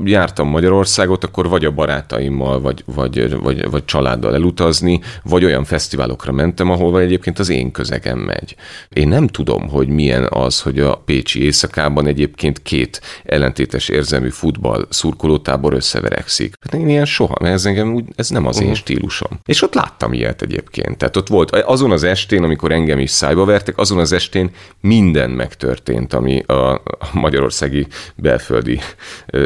jártam 0.04 0.48
Magyarországot, 0.48 1.24
akkor 1.24 1.48
vagy 1.48 1.64
a 1.64 1.70
barátaimmal, 1.70 2.60
vagy, 2.60 2.82
vagy, 2.86 3.36
vagy, 3.36 3.70
vagy 3.70 3.84
családdal 3.84 4.34
elutazni, 4.34 5.00
vagy 5.22 5.44
olyan 5.44 5.64
fesztiválokra 5.64 6.32
mentem, 6.32 6.70
ahol 6.70 7.00
egyébként 7.00 7.38
az 7.38 7.48
én 7.48 7.70
közegem 7.70 8.18
megy. 8.18 8.56
Én 8.88 9.08
nem 9.08 9.26
tudom, 9.26 9.68
hogy 9.68 9.88
milyen 9.88 10.26
az, 10.30 10.60
hogy 10.60 10.80
a 10.80 10.94
Pécsi 10.94 11.42
éjszakában 11.42 12.06
egyébként 12.06 12.62
két 12.62 13.00
ellentétes 13.24 13.88
érzelmű 13.88 14.30
futball 14.30 14.86
szurkolótábor 14.90 15.72
összeverekszik. 15.72 16.54
Hát 16.60 16.80
én 16.80 16.88
ilyen 16.88 17.04
soha, 17.04 17.34
mert 17.40 17.54
ez 17.54 17.64
engem 17.64 17.94
úgy, 17.94 18.04
ez 18.16 18.28
nem 18.28 18.46
az 18.46 18.56
én 18.56 18.62
uh-huh. 18.62 18.78
stílusom. 18.78 19.40
És 19.44 19.62
ott 19.62 19.74
láttam 19.74 20.12
ilyet 20.12 20.42
egyébként. 20.42 20.98
Tehát 20.98 21.16
ott 21.16 21.28
volt 21.28 21.50
azon 21.50 21.90
az 21.90 22.02
estén, 22.02 22.42
amikor 22.42 22.72
engem 22.72 22.98
is 22.98 23.10
szájba 23.10 23.44
vertek, 23.44 23.78
azon 23.78 23.93
az 23.98 24.12
estén 24.12 24.50
minden 24.80 25.30
megtörtént, 25.30 26.12
ami 26.12 26.40
a 26.40 26.82
magyarországi 27.12 27.86
belföldi 28.16 28.80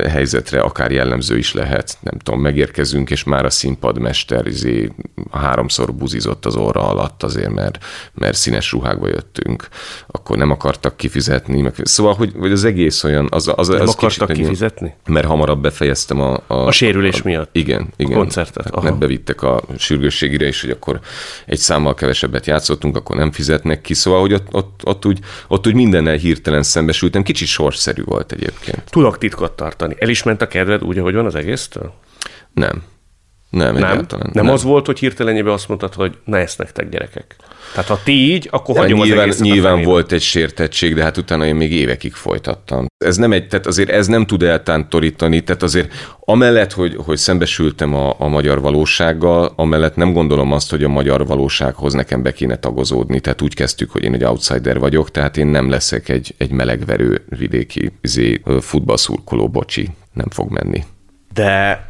helyzetre 0.09 0.61
akár 0.61 0.90
jellemző 0.90 1.36
is 1.36 1.53
lehet. 1.53 1.99
Nem 2.01 2.18
tudom, 2.18 2.40
megérkezünk, 2.40 3.11
és 3.11 3.24
már 3.24 3.44
a 3.44 3.51
színpadmester 3.51 4.46
izé 4.46 4.92
háromszor 5.30 5.94
buzizott 5.94 6.46
az 6.46 6.57
óra 6.57 6.88
alatt 6.88 7.22
azért, 7.22 7.51
mert, 7.51 7.84
mert 8.14 8.36
színes 8.36 8.72
ruhákba 8.72 9.09
jöttünk. 9.09 9.68
Akkor 10.07 10.36
nem 10.36 10.51
akartak 10.51 10.96
kifizetni. 10.96 11.61
Meg, 11.61 11.74
szóval, 11.82 12.14
hogy, 12.14 12.32
hogy 12.38 12.53
az 12.53 12.64
egész 12.64 13.05
olyan... 13.05 13.26
Az, 13.30 13.53
az, 13.57 13.68
nem 13.68 13.80
az 13.80 13.88
akartak 13.88 14.28
kicsit, 14.28 14.42
kifizetni? 14.42 14.94
Mert 15.07 15.26
hamarabb 15.26 15.62
befejeztem 15.62 16.20
a... 16.20 16.40
A, 16.46 16.55
a 16.55 16.72
sérülés 16.72 17.20
a, 17.20 17.22
miatt? 17.24 17.49
Igen, 17.53 17.88
igen. 17.96 18.12
A 18.12 18.16
koncertet. 18.16 18.70
Aha. 18.70 18.82
Mert 18.82 18.99
bevittek 18.99 19.42
a 19.42 19.62
sürgősségire 19.78 20.46
is, 20.46 20.61
hogy 20.61 20.70
akkor 20.70 21.01
egy 21.46 21.59
számmal 21.59 21.94
kevesebbet 21.94 22.46
játszottunk, 22.46 22.96
akkor 22.96 23.16
nem 23.16 23.32
fizetnek 23.32 23.80
ki. 23.80 23.94
Szóval, 23.94 24.20
hogy 24.20 24.32
ott, 24.39 24.55
ott, 24.55 24.80
ott, 24.84 25.07
úgy, 25.07 25.18
ott 25.49 25.66
úgy 25.66 25.74
mindennel 25.74 26.16
hirtelen 26.16 26.62
szembesültem. 26.62 27.22
Kicsit 27.22 27.49
sorszerű 27.49 28.03
volt 28.05 28.32
egyébként. 28.32 28.82
Tudok 28.91 29.18
titkot 29.18 29.53
tartani. 29.53 29.97
El 29.99 30.09
is 30.09 30.22
ment 30.22 30.43
a 30.43 30.49
kedved 30.49 30.82
úgy, 30.82 30.99
ahogy 30.99 31.14
van 31.14 31.26
az 31.26 31.34
egésztől? 31.34 31.93
Nem. 32.55 32.82
Nem, 33.51 33.74
nem, 33.74 33.84
egyáltalán. 33.84 34.30
Nem, 34.32 34.45
nem 34.45 34.55
az 34.55 34.62
volt, 34.62 34.86
hogy 34.86 34.99
hirtelenjében 34.99 35.53
azt 35.53 35.68
mondtad, 35.68 35.95
hogy 35.95 36.18
ne 36.24 36.39
ezt 36.39 36.59
nektek 36.59 36.89
gyerekek. 36.89 37.36
Tehát 37.72 37.88
ha 37.88 38.00
ti 38.04 38.32
így, 38.32 38.48
akkor 38.50 38.74
ja, 38.74 38.80
hagyom 38.80 39.00
nyilván, 39.00 39.28
az 39.28 39.40
Nyilván 39.40 39.82
volt 39.82 40.12
egy 40.12 40.20
sértettség, 40.20 40.94
de 40.94 41.02
hát 41.02 41.16
utána 41.16 41.46
én 41.46 41.54
még 41.54 41.72
évekig 41.72 42.12
folytattam. 42.12 42.86
Ez 43.04 43.16
nem 43.16 43.32
egy, 43.32 43.48
tehát 43.48 43.66
azért 43.66 43.90
ez 43.90 44.06
nem 44.06 44.26
tud 44.26 44.42
eltántorítani, 44.42 45.40
tehát 45.40 45.62
azért 45.62 45.92
amellett, 46.20 46.72
hogy, 46.72 46.96
hogy 47.04 47.16
szembesültem 47.16 47.94
a, 47.94 48.14
a 48.18 48.28
magyar 48.28 48.60
valósággal, 48.60 49.52
amellett 49.56 49.96
nem 49.96 50.12
gondolom 50.12 50.52
azt, 50.52 50.70
hogy 50.70 50.84
a 50.84 50.88
magyar 50.88 51.26
valósághoz 51.26 51.92
nekem 51.92 52.22
be 52.22 52.32
kéne 52.32 52.56
tagozódni. 52.56 53.20
Tehát 53.20 53.42
úgy 53.42 53.54
kezdtük, 53.54 53.90
hogy 53.90 54.02
én 54.02 54.14
egy 54.14 54.24
outsider 54.24 54.78
vagyok, 54.78 55.10
tehát 55.10 55.36
én 55.36 55.46
nem 55.46 55.70
leszek 55.70 56.08
egy, 56.08 56.34
egy 56.38 56.50
melegverő 56.50 57.24
vidéki 57.28 57.92
izé, 58.00 58.40
futballszurkoló, 58.60 59.48
bocsi, 59.48 59.88
nem 60.12 60.28
fog 60.30 60.50
menni. 60.50 60.84
De 61.34 61.86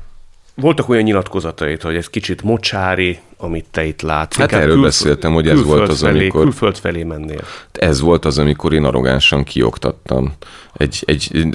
voltak 0.54 0.88
olyan 0.88 1.02
nyilatkozatait, 1.02 1.82
hogy 1.82 1.96
ez 1.96 2.08
kicsit 2.08 2.42
mocsári, 2.42 3.18
amit 3.40 3.64
te 3.70 3.84
itt 3.84 4.02
látsz. 4.02 4.36
Hát 4.36 4.52
erről 4.52 4.66
külf- 4.66 4.82
beszéltem, 4.82 5.32
hogy 5.32 5.48
ez 5.48 5.62
volt 5.62 5.88
az, 5.88 6.00
felé, 6.00 6.18
amikor... 6.18 6.42
Külföld 6.42 6.76
felé 6.76 7.02
mennél. 7.02 7.40
Ez 7.72 8.00
volt 8.00 8.24
az, 8.24 8.38
amikor 8.38 8.72
én 8.72 8.84
arrogánsan 8.84 9.44
kioktattam. 9.44 10.32
Egy, 10.72 11.02
egy 11.06 11.46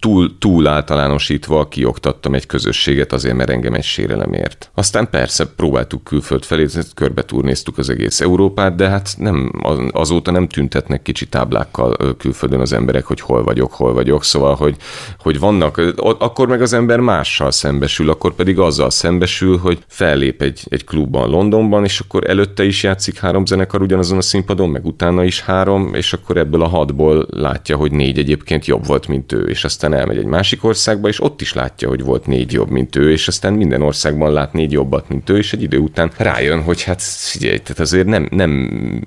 túl, 0.00 0.38
túl 0.38 0.66
általánosítva 0.66 1.68
kioktattam 1.68 2.34
egy 2.34 2.46
közösséget 2.46 3.12
azért, 3.12 3.36
mert 3.36 3.50
engem 3.50 3.74
egy 3.74 3.84
sérelemért. 3.84 4.70
Aztán 4.74 5.10
persze 5.10 5.46
próbáltuk 5.46 6.04
külföld 6.04 6.44
felé, 6.44 6.66
körbe 6.94 7.22
turnéztuk 7.22 7.78
az 7.78 7.90
egész 7.90 8.20
Európát, 8.20 8.74
de 8.74 8.88
hát 8.88 9.14
nem, 9.18 9.52
azóta 9.92 10.30
nem 10.30 10.48
tüntetnek 10.48 11.02
kicsi 11.02 11.26
táblákkal 11.26 12.16
külföldön 12.16 12.60
az 12.60 12.72
emberek, 12.72 13.04
hogy 13.04 13.20
hol 13.20 13.44
vagyok, 13.44 13.72
hol 13.72 13.92
vagyok. 13.92 14.24
Szóval, 14.24 14.54
hogy, 14.54 14.76
hogy 15.18 15.38
vannak, 15.38 15.94
akkor 16.18 16.48
meg 16.48 16.62
az 16.62 16.72
ember 16.72 17.00
mással 17.00 17.50
szembesül, 17.50 18.10
akkor 18.10 18.34
pedig 18.34 18.58
azzal 18.58 18.90
szembesül, 18.90 19.58
hogy 19.58 19.78
fellép 19.86 20.42
egy, 20.42 20.60
egy 20.68 20.84
klubban 20.84 21.25
Londonban, 21.26 21.84
és 21.84 22.00
akkor 22.00 22.30
előtte 22.30 22.64
is 22.64 22.82
játszik 22.82 23.18
három 23.18 23.46
zenekar 23.46 23.82
ugyanazon 23.82 24.18
a 24.18 24.22
színpadon, 24.22 24.68
meg 24.68 24.86
utána 24.86 25.24
is 25.24 25.40
három, 25.40 25.94
és 25.94 26.12
akkor 26.12 26.36
ebből 26.36 26.62
a 26.62 26.68
hatból 26.68 27.26
látja, 27.30 27.76
hogy 27.76 27.92
négy 27.92 28.18
egyébként 28.18 28.66
jobb 28.66 28.86
volt, 28.86 29.08
mint 29.08 29.32
ő, 29.32 29.42
és 29.42 29.64
aztán 29.64 29.94
elmegy 29.94 30.18
egy 30.18 30.24
másik 30.24 30.64
országba, 30.64 31.08
és 31.08 31.22
ott 31.22 31.40
is 31.40 31.52
látja, 31.52 31.88
hogy 31.88 32.02
volt 32.02 32.26
négy 32.26 32.52
jobb, 32.52 32.70
mint 32.70 32.96
ő, 32.96 33.12
és 33.12 33.28
aztán 33.28 33.52
minden 33.52 33.82
országban 33.82 34.32
lát 34.32 34.52
négy 34.52 34.72
jobbat, 34.72 35.08
mint 35.08 35.30
ő, 35.30 35.36
és 35.36 35.52
egy 35.52 35.62
idő 35.62 35.78
után 35.78 36.10
rájön, 36.16 36.62
hogy 36.62 36.82
hát 36.82 37.02
figyelj, 37.02 37.58
tehát 37.58 37.80
azért 37.80 38.06
nem, 38.06 38.28
nem, 38.30 38.50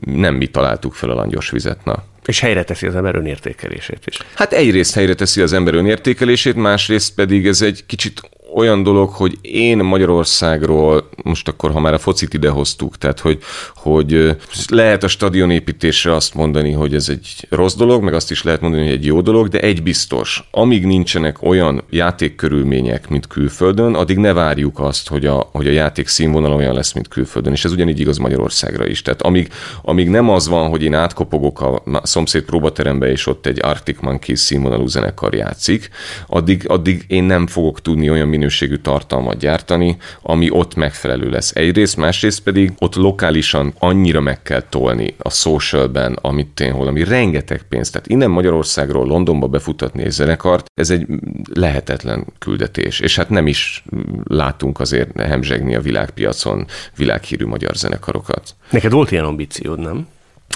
nem 0.06 0.36
mi 0.36 0.48
találtuk 0.48 0.94
fel 0.94 1.10
a 1.10 1.14
langyos 1.14 1.50
vizet, 1.50 1.86
na. 1.86 2.04
És 2.26 2.40
helyre 2.40 2.64
teszi 2.64 2.88
az 2.88 2.96
ember 2.96 3.16
önértékelését 3.16 4.04
is. 4.06 4.18
Hát 4.34 4.54
egyrészt 4.54 4.94
helyre 4.94 5.14
teszi 5.14 5.42
az 5.42 5.54
ember 5.54 5.74
önértékelését, 5.74 6.56
másrészt 6.56 7.14
pedig 7.14 7.48
ez 7.48 7.62
egy 7.62 7.86
kicsit 7.86 8.22
olyan 8.56 8.84
dolog, 8.84 9.10
hogy 9.10 9.38
én 9.42 9.78
Magyarországról, 9.78 11.10
most 11.24 11.48
akkor, 11.48 11.72
ha 11.72 11.80
már 11.80 11.94
a 11.94 11.98
focit 11.98 12.34
idehoztuk, 12.34 12.98
tehát 12.98 13.20
hogy, 13.20 13.40
hogy 13.76 14.36
lehet 14.68 15.04
a 15.04 15.08
stadionépítésre 15.08 16.16
azt 16.16 16.34
mondani, 16.34 16.72
hogy 16.72 16.94
ez 16.94 17.10
egy 17.10 17.48
rossz 17.50 17.76
dolog, 17.76 18.04
meg 18.04 18.14
azt 18.14 18.32
is 18.32 18.44
lehet 18.44 18.62
mondani, 18.62 18.84
hogy 18.84 18.92
egy 18.92 19.06
jó 19.06 19.22
dolog, 19.22 19.48
de 19.48 19.60
egy 19.60 19.84
biztos, 19.84 20.48
amíg 20.52 20.86
nincsenek 20.86 21.42
olyan 21.42 21.84
játékkörülmények, 21.90 23.10
mint 23.10 23.28
külföldön, 23.28 23.96
addig 23.96 24.18
ne 24.18 24.34
várjuk 24.34 24.80
azt, 24.80 25.10
hogy 25.10 25.26
a, 25.26 25.50
hogy 25.52 25.68
a 25.68 25.72
játék 25.72 26.08
színvonal 26.08 26.54
olyan 26.54 26.74
lesz, 26.74 26.94
mint 26.94 27.08
külföldön, 27.08 27.54
és 27.54 27.66
ez 27.66 27.72
ugyanígy 27.72 28.00
igaz 28.00 28.18
Magyarországra 28.18 28.88
is. 28.88 29.02
Tehát 29.02 29.22
amíg, 29.22 29.50
amíg 29.82 30.10
nem 30.10 30.30
az 30.30 30.48
van, 30.48 30.70
hogy 30.70 30.84
én 30.84 30.94
átkopogok 30.94 31.62
a 31.62 31.82
szomszéd 32.04 32.44
próbaterembe, 32.44 33.12
és 33.12 33.28
ott 33.28 33.46
egy 33.46 33.60
Arctic 33.62 34.02
Monkeys 34.02 34.40
színvonalú 34.40 34.88
zenekar 34.88 35.34
játszik, 35.34 35.90
addig, 36.28 36.70
addig 36.70 37.06
én 37.08 37.24
nem 37.24 37.48
fogok 37.48 37.82
tudni 37.82 38.10
olyan 38.10 38.28
minőségű 38.40 38.76
tartalmat 38.76 39.38
gyártani, 39.38 39.98
ami 40.22 40.50
ott 40.50 40.76
megfelelő 40.76 41.30
lesz. 41.30 41.56
Egyrészt, 41.56 41.98
másrészt 41.98 42.44
pedig 42.44 42.72
ott 42.78 42.96
lokálisan 42.96 43.74
annyira 43.80 44.20
meg 44.20 44.42
kell 44.42 44.62
tolni 44.70 45.16
a 45.18 45.30
socialben, 45.30 46.18
amit 46.22 46.60
én 46.60 46.72
hol, 46.72 46.88
ami 46.88 47.04
rengeteg 47.04 47.62
pénzt. 47.70 47.92
Tehát 47.92 48.08
innen 48.08 48.30
Magyarországról 48.30 49.08
Londonba 49.08 49.48
befutatni 49.48 50.04
egy 50.04 50.12
zenekart, 50.12 50.66
ez 50.74 50.90
egy 50.90 51.08
lehetetlen 51.54 52.26
küldetés. 52.40 53.00
És 53.00 53.16
hát 53.16 53.30
nem 53.30 53.48
is 53.48 53.84
látunk 54.24 54.80
azért 54.80 55.22
hemzsegni 55.22 55.76
a 55.76 55.82
világpiacon 55.82 56.66
világhírű 56.96 57.46
magyar 57.46 57.76
zenekarokat. 57.76 58.56
Neked 58.70 58.92
volt 58.92 59.12
ilyen 59.12 59.26
ambíciód, 59.26 59.80
nem? 59.80 60.08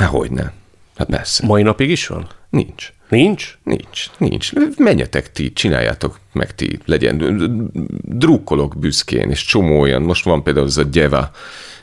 Hogy 0.06 0.32
ne. 0.32 0.52
Hát 0.98 1.08
persze. 1.08 1.46
Mai 1.46 1.62
napig 1.62 1.90
is 1.90 2.08
van? 2.08 2.28
Nincs. 2.50 2.93
Nincs? 3.10 3.58
Nincs, 3.64 4.10
nincs. 4.18 4.51
Menjetek 4.78 5.32
ti, 5.32 5.54
csináljátok 5.54 6.20
meg 6.32 6.56
ti, 6.56 6.80
legyen. 6.86 7.72
Drukkolok 8.04 8.80
büszkén, 8.80 9.30
és 9.30 9.45
csomó 9.45 9.80
olyan. 9.80 10.01
Most 10.01 10.24
van 10.24 10.43
például 10.43 10.66
ez 10.66 10.78
a 10.78 10.84
Gyeva 10.84 11.32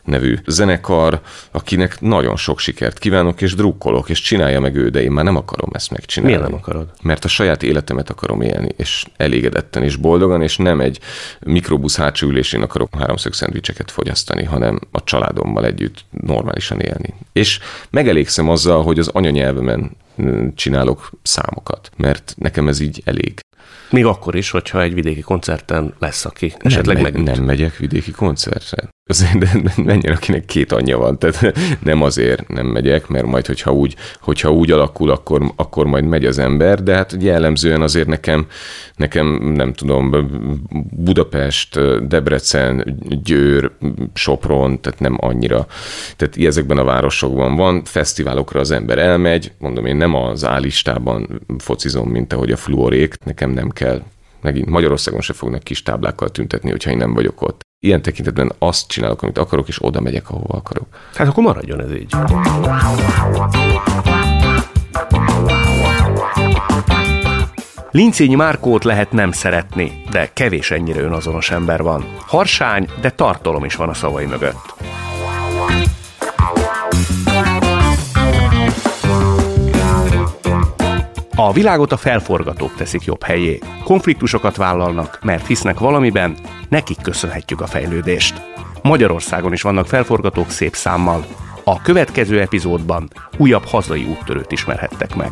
nevű 0.05 0.37
zenekar, 0.47 1.21
akinek 1.51 2.01
nagyon 2.01 2.37
sok 2.37 2.59
sikert 2.59 2.99
kívánok, 2.99 3.41
és 3.41 3.55
drukkolok, 3.55 4.09
és 4.09 4.21
csinálja 4.21 4.61
meg 4.61 4.77
ő, 4.77 4.89
de 4.89 5.03
én 5.03 5.11
már 5.11 5.25
nem 5.25 5.37
akarom 5.37 5.71
ezt 5.73 5.91
megcsinálni. 5.91 6.37
Miért 6.37 6.51
nem 6.51 6.61
akarod? 6.61 6.89
Mert 7.03 7.25
a 7.25 7.29
saját 7.29 7.63
életemet 7.63 8.11
akarom 8.11 8.41
élni, 8.41 8.69
és 8.77 9.05
elégedetten, 9.17 9.83
és 9.83 9.97
boldogan, 9.97 10.43
és 10.43 10.57
nem 10.57 10.81
egy 10.81 11.01
mikrobusz 11.41 11.97
hátsó 11.97 12.29
ülésén 12.29 12.63
akarok 12.63 12.95
háromszög 12.99 13.33
szendvicseket 13.33 13.91
fogyasztani, 13.91 14.45
hanem 14.45 14.79
a 14.91 15.05
családommal 15.05 15.65
együtt 15.65 16.05
normálisan 16.11 16.81
élni. 16.81 17.15
És 17.33 17.59
megelégszem 17.91 18.49
azzal, 18.49 18.83
hogy 18.83 18.99
az 18.99 19.09
anyanyelvemen 19.09 19.97
csinálok 20.55 21.11
számokat, 21.23 21.91
mert 21.97 22.35
nekem 22.39 22.69
ez 22.69 22.81
így 22.81 23.03
elég. 23.05 23.41
Még 23.91 24.05
akkor 24.05 24.35
is, 24.35 24.51
hogyha 24.51 24.83
egy 24.83 24.95
vidéki 24.95 25.21
koncerten 25.21 25.95
lesz, 25.99 26.25
aki 26.25 26.53
esetleg 26.59 27.03
nem, 27.03 27.13
megy, 27.13 27.23
Nem 27.23 27.45
megyek 27.45 27.77
vidéki 27.77 28.11
koncertre. 28.11 28.89
Azért 29.11 29.39
de 29.39 29.73
menjen, 29.77 30.15
akinek 30.15 30.45
két 30.45 30.73
anyja 30.73 30.99
van, 30.99 31.19
tehát 31.19 31.59
nem 31.83 32.03
azért 32.03 32.49
nem 32.49 32.67
megyek, 32.67 33.07
mert 33.07 33.27
majd, 33.27 33.47
hogyha 33.47 33.73
úgy, 33.73 33.97
hogyha 34.21 34.53
úgy 34.53 34.71
alakul, 34.71 35.11
akkor, 35.11 35.53
akkor 35.57 35.87
majd 35.87 36.05
megy 36.05 36.25
az 36.25 36.39
ember, 36.39 36.83
de 36.83 36.95
hát 36.95 37.17
jellemzően 37.21 37.83
azért 37.83 38.07
nekem, 38.07 38.47
nekem 38.97 39.27
nem 39.55 39.73
tudom, 39.73 40.11
Budapest, 40.91 41.81
Debrecen, 42.07 42.99
Győr, 43.23 43.71
Sopron, 44.15 44.81
tehát 44.81 45.01
nem 45.01 45.17
annyira, 45.21 45.67
tehát 46.17 46.37
ezekben 46.37 46.79
a 46.79 46.85
városokban 46.85 47.57
van, 47.57 47.85
fesztiválokra 47.85 48.61
az 48.61 48.71
ember 48.71 48.99
elmegy, 48.99 49.53
mondom, 49.59 49.87
én 49.87 49.97
nem 49.97 50.15
az 50.15 50.45
állistában 50.45 51.41
focizom, 51.59 52.09
mint 52.09 52.33
ahogy 52.33 52.53
a 52.53 52.57
fluorék, 52.57 53.15
nekem 53.25 53.51
nem 53.51 53.69
kell. 53.71 54.03
Megint 54.43 54.69
Magyarországon 54.69 55.21
se 55.21 55.33
fognak 55.33 55.63
kis 55.63 55.83
táblákkal 55.83 56.31
tüntetni, 56.31 56.71
hogyha 56.71 56.91
én 56.91 56.97
nem 56.97 57.15
vagyok 57.15 57.43
ott. 57.43 57.69
Ilyen 57.83 58.03
tekintetben 58.03 58.53
azt 58.59 58.89
csinálok, 58.89 59.23
amit 59.23 59.39
akarok, 59.39 59.69
és 59.69 59.85
oda 59.85 60.01
megyek, 60.01 60.31
ahova 60.31 60.55
akarok. 60.55 60.87
Hát 61.15 61.29
akkor 61.29 61.43
maradjon 61.43 61.81
ez 61.81 61.93
így. 61.93 62.15
Lincényi 67.91 68.35
Márkót 68.35 68.85
lehet 68.85 69.13
nem 69.13 69.33
szeretni, 69.33 70.03
de 70.11 70.31
kevés 70.33 70.71
ennyire 70.71 71.01
önazonos 71.01 71.51
ember 71.51 71.83
van. 71.83 72.05
Harsány, 72.27 72.89
de 73.01 73.11
tartalom 73.11 73.65
is 73.65 73.75
van 73.75 73.89
a 73.89 73.95
szavai 73.95 74.27
mögött. 74.27 74.75
A 81.43 81.53
világot 81.53 81.93
a 81.93 81.97
felforgatók 81.97 82.75
teszik 82.75 83.05
jobb 83.05 83.23
helyé. 83.23 83.59
Konfliktusokat 83.85 84.57
vállalnak, 84.57 85.19
mert 85.23 85.47
hisznek 85.47 85.79
valamiben, 85.79 86.37
nekik 86.69 87.01
köszönhetjük 87.03 87.61
a 87.61 87.67
fejlődést. 87.67 88.43
Magyarországon 88.83 89.53
is 89.53 89.63
vannak 89.63 89.87
felforgatók 89.87 90.51
szép 90.51 90.75
számmal. 90.75 91.25
A 91.65 91.83
következő 91.83 92.41
epizódban 92.41 93.11
újabb 93.37 93.65
hazai 93.65 94.05
úttörőt 94.05 94.53
ismerhettek 94.53 95.15
meg. 95.15 95.31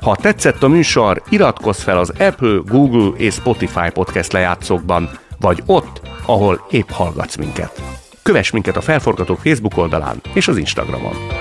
Ha 0.00 0.16
tetszett 0.16 0.62
a 0.62 0.68
műsor, 0.68 1.22
iratkozz 1.28 1.82
fel 1.82 1.98
az 1.98 2.12
Apple, 2.18 2.60
Google 2.64 3.16
és 3.16 3.34
Spotify 3.34 3.90
podcast 3.92 4.32
lejátszókban, 4.32 5.10
vagy 5.40 5.62
ott, 5.66 6.00
ahol 6.26 6.66
épp 6.70 6.90
hallgatsz 6.90 7.36
minket. 7.36 7.82
Kövess 8.22 8.50
minket 8.50 8.76
a 8.76 8.80
Felforgatók 8.80 9.38
Facebook 9.38 9.76
oldalán 9.76 10.20
és 10.34 10.48
az 10.48 10.56
Instagramon. 10.56 11.35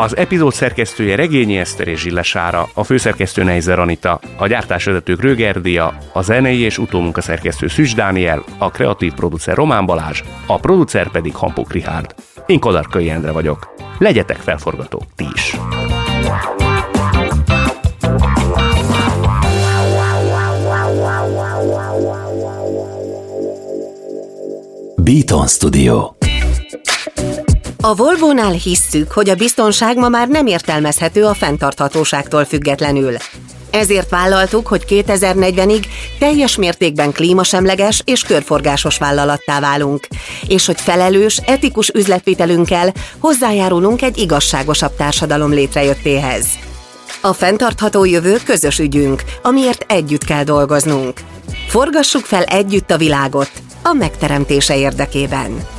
Az 0.00 0.16
epizód 0.16 0.52
szerkesztője 0.52 1.16
Regényi 1.16 1.58
Eszter 1.58 1.88
és 1.88 2.00
Zsillesára, 2.00 2.68
a 2.74 2.84
főszerkesztő 2.84 3.42
Neizer 3.42 3.78
Anita, 3.78 4.20
a 4.36 4.46
gyártásvezetők 4.46 5.20
Rögerdia, 5.20 5.98
a 6.12 6.22
zenei 6.22 6.58
és 6.58 6.78
utómunkaszerkesztő 6.78 7.66
Szüs 7.66 7.94
Dániel, 7.94 8.44
a 8.58 8.70
kreatív 8.70 9.12
producer 9.12 9.56
Román 9.56 9.86
Balázs, 9.86 10.22
a 10.46 10.58
producer 10.58 11.10
pedig 11.10 11.34
Hampuk 11.34 11.72
Rihárd. 11.72 12.14
Én 12.46 12.60
Kadarkai 12.60 13.10
Endre 13.10 13.30
vagyok. 13.30 13.74
Legyetek 13.98 14.36
felforgatók 14.36 15.02
ti 15.16 15.26
is! 15.34 15.56
Beaton 24.96 25.46
Studio 25.46 26.18
a 27.80 27.94
Volvo-nál 27.94 28.52
hisszük, 28.52 29.12
hogy 29.12 29.28
a 29.28 29.34
biztonság 29.34 29.96
ma 29.96 30.08
már 30.08 30.28
nem 30.28 30.46
értelmezhető 30.46 31.24
a 31.24 31.34
fenntarthatóságtól 31.34 32.44
függetlenül. 32.44 33.16
Ezért 33.70 34.10
vállaltuk, 34.10 34.66
hogy 34.66 34.84
2040-ig 34.88 35.84
teljes 36.18 36.56
mértékben 36.56 37.12
klímasemleges 37.12 38.02
és 38.04 38.22
körforgásos 38.22 38.98
vállalattá 38.98 39.60
válunk, 39.60 40.06
és 40.48 40.66
hogy 40.66 40.80
felelős, 40.80 41.36
etikus 41.36 41.88
üzletvitelünkkel 41.88 42.92
hozzájárulunk 43.18 44.02
egy 44.02 44.18
igazságosabb 44.18 44.96
társadalom 44.96 45.50
létrejöttéhez. 45.50 46.46
A 47.20 47.32
fenntartható 47.32 48.04
jövő 48.04 48.36
közös 48.44 48.78
ügyünk, 48.78 49.22
amiért 49.42 49.84
együtt 49.88 50.24
kell 50.24 50.44
dolgoznunk. 50.44 51.20
Forgassuk 51.68 52.24
fel 52.24 52.42
együtt 52.42 52.90
a 52.90 52.96
világot 52.96 53.50
a 53.82 53.92
megteremtése 53.92 54.76
érdekében. 54.76 55.78